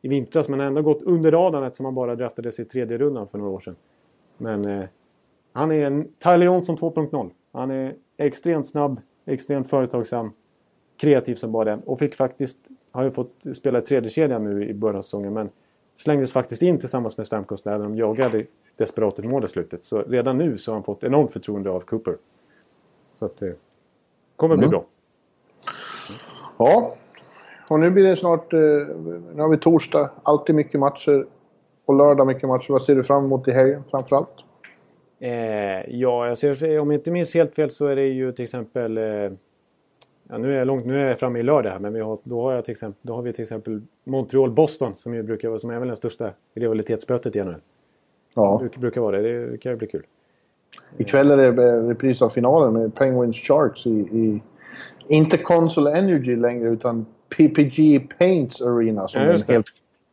i 0.02 0.08
vintras 0.08 0.48
men 0.48 0.60
har 0.60 0.66
ändå 0.66 0.82
gått 0.82 1.02
under 1.02 1.30
radarn 1.30 1.64
eftersom 1.64 1.86
han 1.86 1.94
bara 1.94 2.14
draftades 2.14 2.60
i 2.60 2.64
tredje 2.64 2.98
rundan 2.98 3.28
för 3.28 3.38
några 3.38 3.50
år 3.50 3.60
sedan. 3.60 3.76
Men 4.38 4.64
eh, 4.64 4.84
han 5.57 5.72
är 5.72 5.86
en 5.86 6.09
Tyler 6.18 6.46
Johnson 6.46 6.76
2.0. 6.76 7.30
Han 7.52 7.70
är 7.70 7.94
extremt 8.16 8.68
snabb, 8.68 9.00
extremt 9.26 9.70
företagsam, 9.70 10.32
kreativ 10.96 11.34
som 11.34 11.52
bara 11.52 11.64
den. 11.64 11.80
Och 11.80 11.98
fick 11.98 12.14
faktiskt, 12.14 12.59
har 12.92 13.02
ju 13.04 13.11
fått 13.11 13.44
spela 13.57 13.78
i 13.78 13.82
tredje 13.82 14.11
kedjan 14.11 14.44
nu 14.44 14.68
i 14.68 14.74
början 14.74 14.96
av 14.96 15.02
säsongen. 15.02 15.32
Men 15.32 15.50
slängdes 15.96 16.32
faktiskt 16.32 16.62
in 16.62 16.78
tillsammans 16.78 17.16
med 17.16 17.26
Stamkos 17.26 17.64
när 17.64 17.78
de 17.78 17.96
jagade 17.96 18.44
desperat 18.76 19.18
ett 19.18 19.24
mål 19.24 19.44
i 19.44 19.48
slutet. 19.48 19.84
Så 19.84 20.02
redan 20.02 20.38
nu 20.38 20.59
så 20.59 20.70
har 20.70 20.74
han 20.76 20.84
fått 20.84 21.04
enormt 21.04 21.32
förtroende 21.32 21.70
av 21.70 21.80
Cooper. 21.80 22.16
Så 23.14 23.24
att 23.24 23.36
det 23.36 23.54
kommer 24.36 24.57
bli 24.57 24.64
Mm. 24.66 24.70
bra. 24.70 24.84
Ja. 26.59 26.94
Och 27.70 27.80
nu 27.80 27.90
blir 27.90 28.04
det 28.04 28.16
snart... 28.16 28.52
Eh, 28.52 28.59
nu 29.34 29.42
har 29.42 29.48
vi 29.48 29.59
torsdag. 29.59 30.11
Alltid 30.22 30.54
mycket 30.54 30.80
matcher. 30.80 31.26
Och 31.84 31.94
lördag 31.94 32.26
mycket 32.26 32.48
matcher. 32.48 32.72
Vad 32.72 32.82
ser 32.82 32.94
du 32.94 33.04
fram 33.04 33.24
emot 33.24 33.48
i 33.48 33.52
helgen 33.52 33.84
framförallt? 33.90 34.45
Eh, 35.26 35.84
ja, 35.88 36.28
jag 36.28 36.38
ser, 36.38 36.78
om 36.78 36.90
jag 36.90 36.98
inte 36.98 37.10
minns 37.10 37.34
helt 37.34 37.54
fel 37.54 37.70
så 37.70 37.86
är 37.86 37.96
det 37.96 38.06
ju 38.06 38.32
till 38.32 38.42
exempel... 38.42 38.98
Eh, 38.98 39.04
ja, 40.28 40.38
nu 40.38 40.54
är 40.54 40.58
jag 40.58 40.66
långt, 40.66 40.86
nu 40.86 41.00
är 41.02 41.08
jag 41.08 41.18
framme 41.18 41.38
i 41.38 41.42
lördag 41.42 41.70
här, 41.70 41.78
men 41.78 41.92
vi 41.92 42.00
har, 42.00 42.18
då, 42.22 42.42
har 42.42 42.52
jag 42.52 42.64
till 42.64 42.72
exempel, 42.72 42.98
då 43.02 43.14
har 43.14 43.22
vi 43.22 43.32
till 43.32 43.42
exempel 43.42 43.82
Montreal-Boston 44.04 44.92
som 44.96 45.14
ju 45.14 45.22
brukar 45.22 45.48
vara, 45.48 45.58
som 45.58 45.70
är 45.70 45.78
väl 45.78 45.88
den 45.88 45.96
största 45.96 46.30
rivalitetsspötet 46.54 47.36
i 47.36 47.44
NHL. 47.44 47.60
Ja. 48.34 48.58
Brukar, 48.60 48.80
brukar 48.80 49.00
vara 49.00 49.22
det, 49.22 49.50
det 49.50 49.58
kan 49.58 49.72
ju 49.72 49.78
bli 49.78 49.86
kul. 49.86 50.06
Ikväll 50.98 51.30
är 51.30 51.36
det 51.36 51.64
eh, 51.64 51.88
repris 51.88 52.22
av 52.22 52.28
finalen 52.28 52.72
med 52.72 52.94
Penguins 52.94 53.36
Sharks 53.36 53.86
i... 53.86 53.90
i 53.90 54.42
inte 55.08 55.38
Console 55.38 55.98
Energy 55.98 56.36
längre 56.36 56.68
utan 56.68 57.06
PPG 57.28 58.08
Paints 58.18 58.62
Arena 58.62 59.08
som 59.08 59.20
Ja, 59.20 59.32
det. 59.32 59.52
helt 59.52 59.66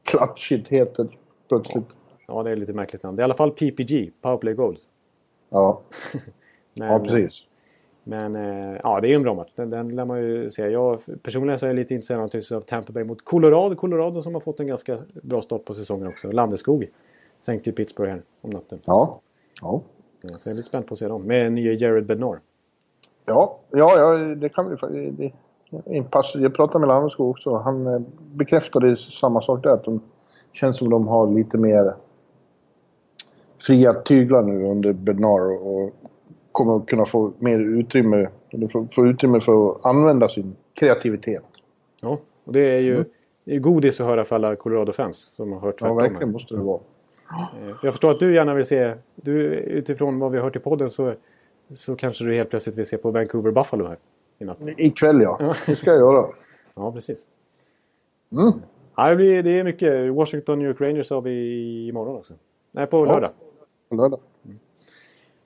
klatschigt 0.04 0.68
heter 0.68 1.08
plötsligt. 1.50 1.88
Ja, 2.28 2.44
det 2.44 2.52
är 2.52 2.56
lite 2.56 2.74
märkligt 2.74 3.04
namn. 3.04 3.16
Det 3.16 3.22
är 3.22 3.24
i 3.24 3.26
alla 3.26 3.34
fall 3.34 3.52
PPG, 3.52 4.12
Powerplay 4.22 4.54
Goals. 4.54 4.88
Ja, 5.54 5.82
Men, 6.74 6.92
ja 6.92 7.00
precis. 7.00 7.44
Men 8.04 8.36
eh, 8.36 8.80
ja, 8.84 9.00
det 9.02 9.12
är 9.12 9.16
en 9.16 9.24
bra 9.24 9.34
match. 9.34 9.52
Den, 9.56 9.70
den 9.70 9.96
lär 9.96 10.06
man 10.06 10.22
ju 10.22 10.52
se. 10.52 10.68
Jag, 10.68 11.00
personligen 11.24 11.60
så 11.60 11.66
är 11.66 11.70
jag 11.70 11.76
lite 11.76 11.94
intresserad 11.94 12.22
naturligtvis 12.22 12.52
av 12.52 12.62
Tampa 12.62 12.94
Bay 12.94 13.04
mot 13.04 13.26
Colorado. 13.26 13.76
Colorado 13.76 14.22
som 14.22 14.34
har 14.34 14.42
fått 14.42 14.60
en 14.60 14.68
ganska 14.68 14.98
bra 15.14 15.42
start 15.42 15.66
på 15.66 15.74
säsongen 15.74 16.08
också. 16.08 16.32
Landeskog 16.32 16.90
sänkte 17.42 17.70
ju 17.70 17.76
Pittsburgh 17.76 18.12
här 18.12 18.22
om 18.42 18.50
natten. 18.50 18.80
Ja. 18.86 19.22
Ja. 19.62 19.82
Ja, 20.22 20.30
Så 20.38 20.50
jag 20.50 20.52
är 20.52 20.56
lite 20.56 20.68
spänd 20.68 20.88
på 20.88 20.94
att 20.94 21.00
se 21.00 21.08
dem. 21.08 21.24
Med 21.24 21.54
nya 21.54 21.74
Jared 21.74 22.06
Bednar. 22.06 22.40
Ja, 23.26 23.60
ja, 23.72 23.98
ja 23.98 24.36
det 24.36 24.50
kan 24.50 24.70
vi 24.70 24.76
det, 25.12 25.32
Jag 26.34 26.56
pratade 26.56 26.80
med 26.80 26.88
Landeskog 26.88 27.30
också. 27.30 27.56
Han 27.56 27.88
eh, 27.88 28.00
bekräftade 28.34 28.98
samma 28.98 29.42
sak 29.42 29.64
där. 29.64 29.70
Att 29.70 29.84
de 29.84 30.02
känns 30.54 30.78
som 30.78 30.90
de 30.90 31.08
har 31.08 31.32
lite 31.32 31.58
mer 31.58 31.94
fria 33.68 33.94
tyglar 33.94 34.42
nu 34.44 34.64
under 34.66 34.94
Bednar 34.94 35.68
och 35.68 35.94
kommer 36.52 36.76
att 36.78 36.86
kunna 36.88 37.06
få 37.06 37.34
mer 37.40 37.60
utrymme, 37.60 38.28
eller 38.50 38.68
få, 38.68 38.88
få 38.96 39.08
utrymme 39.08 39.42
för 39.42 39.72
att 39.72 39.86
använda 39.86 40.30
sin 40.30 40.56
kreativitet. 40.74 41.44
Ja, 42.02 42.20
och 42.44 42.54
det 42.54 42.60
är 42.62 42.80
ju 42.80 43.04
det 43.46 43.56
är 43.56 43.60
godis 43.60 44.02
att 44.02 44.08
höra 44.08 44.26
för 44.26 44.36
alla 44.36 44.56
Colorado-fans 44.56 45.18
som 45.18 45.54
har 45.54 45.60
hört 45.60 45.82
Mm. 45.82 45.90
Ja, 45.90 45.96
tvärtom. 45.96 46.12
verkligen 46.12 46.32
måste 46.34 46.56
det 46.56 46.62
vara. 46.62 46.80
Eh, 47.30 47.76
Jag 47.84 47.94
förstår 47.94 48.12
att 48.12 48.20
du 48.20 48.36
gärna 48.36 48.54
vill 48.54 48.66
se, 48.66 48.94
du, 49.16 49.42
utifrån 49.54 50.20
vad 50.20 50.32
vi 50.32 50.38
har 50.38 50.44
hört 50.44 50.56
i 50.56 50.60
podden 50.60 50.92
så, 50.92 51.14
så 51.74 51.96
kanske 51.96 52.24
du 52.24 52.36
helt 52.36 52.50
plötsligt 52.50 52.78
vill 52.78 52.86
se 52.86 52.98
på 52.98 53.12
Vancouver 53.12 53.52
Buffalo 53.52 53.86
här 53.88 53.98
i 54.40 54.46
natt. 54.46 54.58
Ikväll 54.78 55.22
ja, 55.22 55.56
det 55.66 55.76
ska 55.76 55.90
jag 55.92 56.00
göra. 56.00 56.26
Ja, 56.76 56.92
precis. 56.92 57.28
Mm. 58.32 58.52
Ja, 58.96 59.10
det, 59.10 59.16
blir, 59.16 59.44
det 59.44 59.60
är 59.60 59.64
mycket. 59.64 60.14
Washington 60.14 60.60
New 60.60 60.68
York 60.68 60.82
Rangers 60.82 61.10
har 61.12 61.22
vi 61.22 61.88
imorgon 61.88 62.16
också. 62.16 62.34
Nej, 62.72 62.88
på 62.88 62.98
Ja. 63.08 63.30
Lördag. 63.90 63.90
På 63.90 63.96
lördag. 63.96 64.20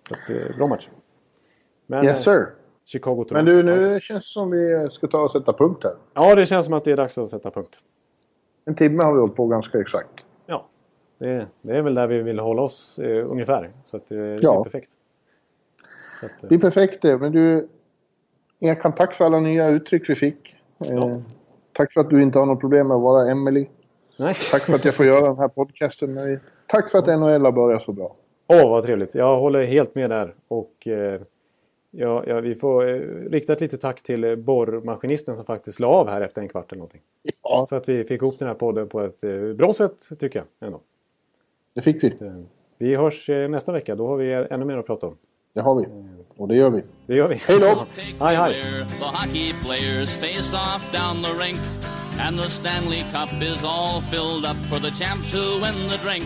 Så 0.09 0.13
att, 0.13 0.49
eh, 0.51 0.57
bra 0.57 0.67
match. 0.67 0.89
Men, 1.87 2.05
Yes 2.05 2.27
eh, 2.27 2.33
sir. 2.33 2.45
Chicago 2.85 3.25
Men 3.31 3.45
du, 3.45 3.63
nu 3.63 3.99
känns 4.01 4.23
det 4.25 4.31
som 4.31 4.51
vi 4.51 4.89
ska 4.91 5.07
ta 5.07 5.17
och 5.23 5.31
sätta 5.31 5.53
punkt 5.53 5.83
här. 5.83 5.93
Ja, 6.13 6.35
det 6.35 6.45
känns 6.45 6.65
som 6.65 6.73
att 6.73 6.83
det 6.83 6.91
är 6.91 6.97
dags 6.97 7.17
att 7.17 7.29
sätta 7.29 7.51
punkt. 7.51 7.79
En 8.65 8.75
timme 8.75 9.03
har 9.03 9.13
vi 9.13 9.19
hållit 9.19 9.35
på 9.35 9.47
ganska 9.47 9.79
exakt. 9.81 10.09
Ja, 10.45 10.67
det, 11.19 11.47
det 11.61 11.77
är 11.77 11.81
väl 11.81 11.95
där 11.95 12.07
vi 12.07 12.21
vill 12.21 12.39
hålla 12.39 12.61
oss 12.61 12.99
eh, 12.99 13.31
ungefär. 13.31 13.71
Så 13.85 13.97
att, 13.97 14.11
eh, 14.11 14.17
det 14.17 14.37
Ja. 14.41 14.59
är 14.59 14.63
perfekt. 14.63 14.91
Att, 16.23 16.43
eh, 16.43 16.49
Det 16.49 16.55
är 16.55 16.59
perfekt 16.59 17.01
det. 17.01 17.17
Men 17.17 17.31
du, 17.31 17.67
Ekan, 18.61 18.91
tack 18.91 19.13
för 19.13 19.25
alla 19.25 19.39
nya 19.39 19.69
uttryck 19.69 20.09
vi 20.09 20.15
fick. 20.15 20.55
Eh, 20.85 20.93
Ja. 20.95 21.21
Tack 21.73 21.93
för 21.93 22.01
att 22.01 22.09
du 22.09 22.21
inte 22.21 22.39
har 22.39 22.45
något 22.45 22.59
problem 22.59 22.87
med 22.87 22.95
att 22.97 23.01
vara 23.03 23.31
Emily. 23.31 23.67
nej. 24.19 24.35
Tack 24.51 24.61
för 24.61 24.73
att 24.73 24.85
jag 24.85 24.95
får 24.95 25.05
göra 25.05 25.27
den 25.27 25.37
här 25.37 25.47
podcasten. 25.47 26.13
med 26.13 26.27
dig. 26.27 26.39
Tack 26.67 26.89
för 26.91 26.97
att 26.99 27.07
NHL 27.07 27.45
har 27.45 27.51
börjat 27.51 27.83
så 27.83 27.91
bra. 27.91 28.15
Åh, 28.47 28.69
vad 28.69 28.83
trevligt. 28.83 29.15
Jag 29.15 29.39
håller 29.39 29.63
helt 29.63 29.95
med 29.95 30.09
där. 30.09 30.33
Och 30.47 30.87
eh, 30.87 31.21
ja, 31.91 32.23
ja, 32.27 32.39
vi 32.39 32.55
får 32.55 32.89
eh, 32.89 32.99
rikta 33.29 33.53
ett 33.53 33.61
litet 33.61 33.81
tack 33.81 34.01
till 34.03 34.23
eh, 34.23 34.35
borrmaskinisten 34.35 35.35
som 35.35 35.45
faktiskt 35.45 35.79
la 35.79 35.87
av 35.87 36.07
här 36.09 36.21
efter 36.21 36.41
en 36.41 36.47
kvart 36.49 36.71
eller 36.71 36.79
någonting. 36.79 37.01
Ja, 37.43 37.65
Så 37.69 37.75
att 37.75 37.89
vi 37.89 38.03
fick 38.03 38.21
ihop 38.21 38.39
den 38.39 38.47
här 38.47 38.55
podden 38.55 38.87
på 38.89 39.01
ett 39.01 39.23
eh, 39.23 39.53
bra 39.53 39.73
sätt, 39.73 40.09
tycker 40.19 40.39
jag. 40.39 40.67
Ändå. 40.67 40.79
det 41.73 41.81
fick 41.81 42.03
vi. 42.03 42.07
Eh, 42.07 42.33
Vi 42.77 42.95
hörs 42.95 43.29
eh, 43.29 43.49
nästa 43.49 43.71
vecka. 43.71 43.95
Då 43.95 44.07
har 44.07 44.17
vi 44.17 44.33
ännu 44.33 44.65
mer 44.65 44.77
att 44.77 44.85
prata 44.85 45.07
om. 45.07 45.17
Det 45.53 45.61
har 45.61 45.75
vi. 45.75 45.85
Och 46.37 46.47
det 46.47 46.55
gör 46.55 46.69
vi. 46.69 46.83
Det 47.05 47.15
gör 47.15 47.27
vi. 47.27 47.35
Hej 47.35 47.59
då! 47.59 47.65
Hi. 48.25 48.35
where 48.35 48.85
the 48.85 49.05
hockey 49.05 49.53
players 49.65 50.17
face 50.17 50.53
off 50.53 50.91
down 50.93 51.23
the 51.23 51.43
rink. 51.45 51.59
And 52.19 52.37
the 52.37 52.49
Stanley 52.49 53.03
Cup 53.13 53.41
is 53.43 53.63
all 53.63 54.01
filled 54.01 54.45
up 54.45 54.57
for 54.69 54.79
the 54.79 54.91
champs 54.91 55.33
who 55.33 55.59
win 55.63 55.89
the 55.89 55.97
drink. 55.97 56.25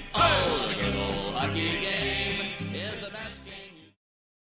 yeah. 1.61 1.90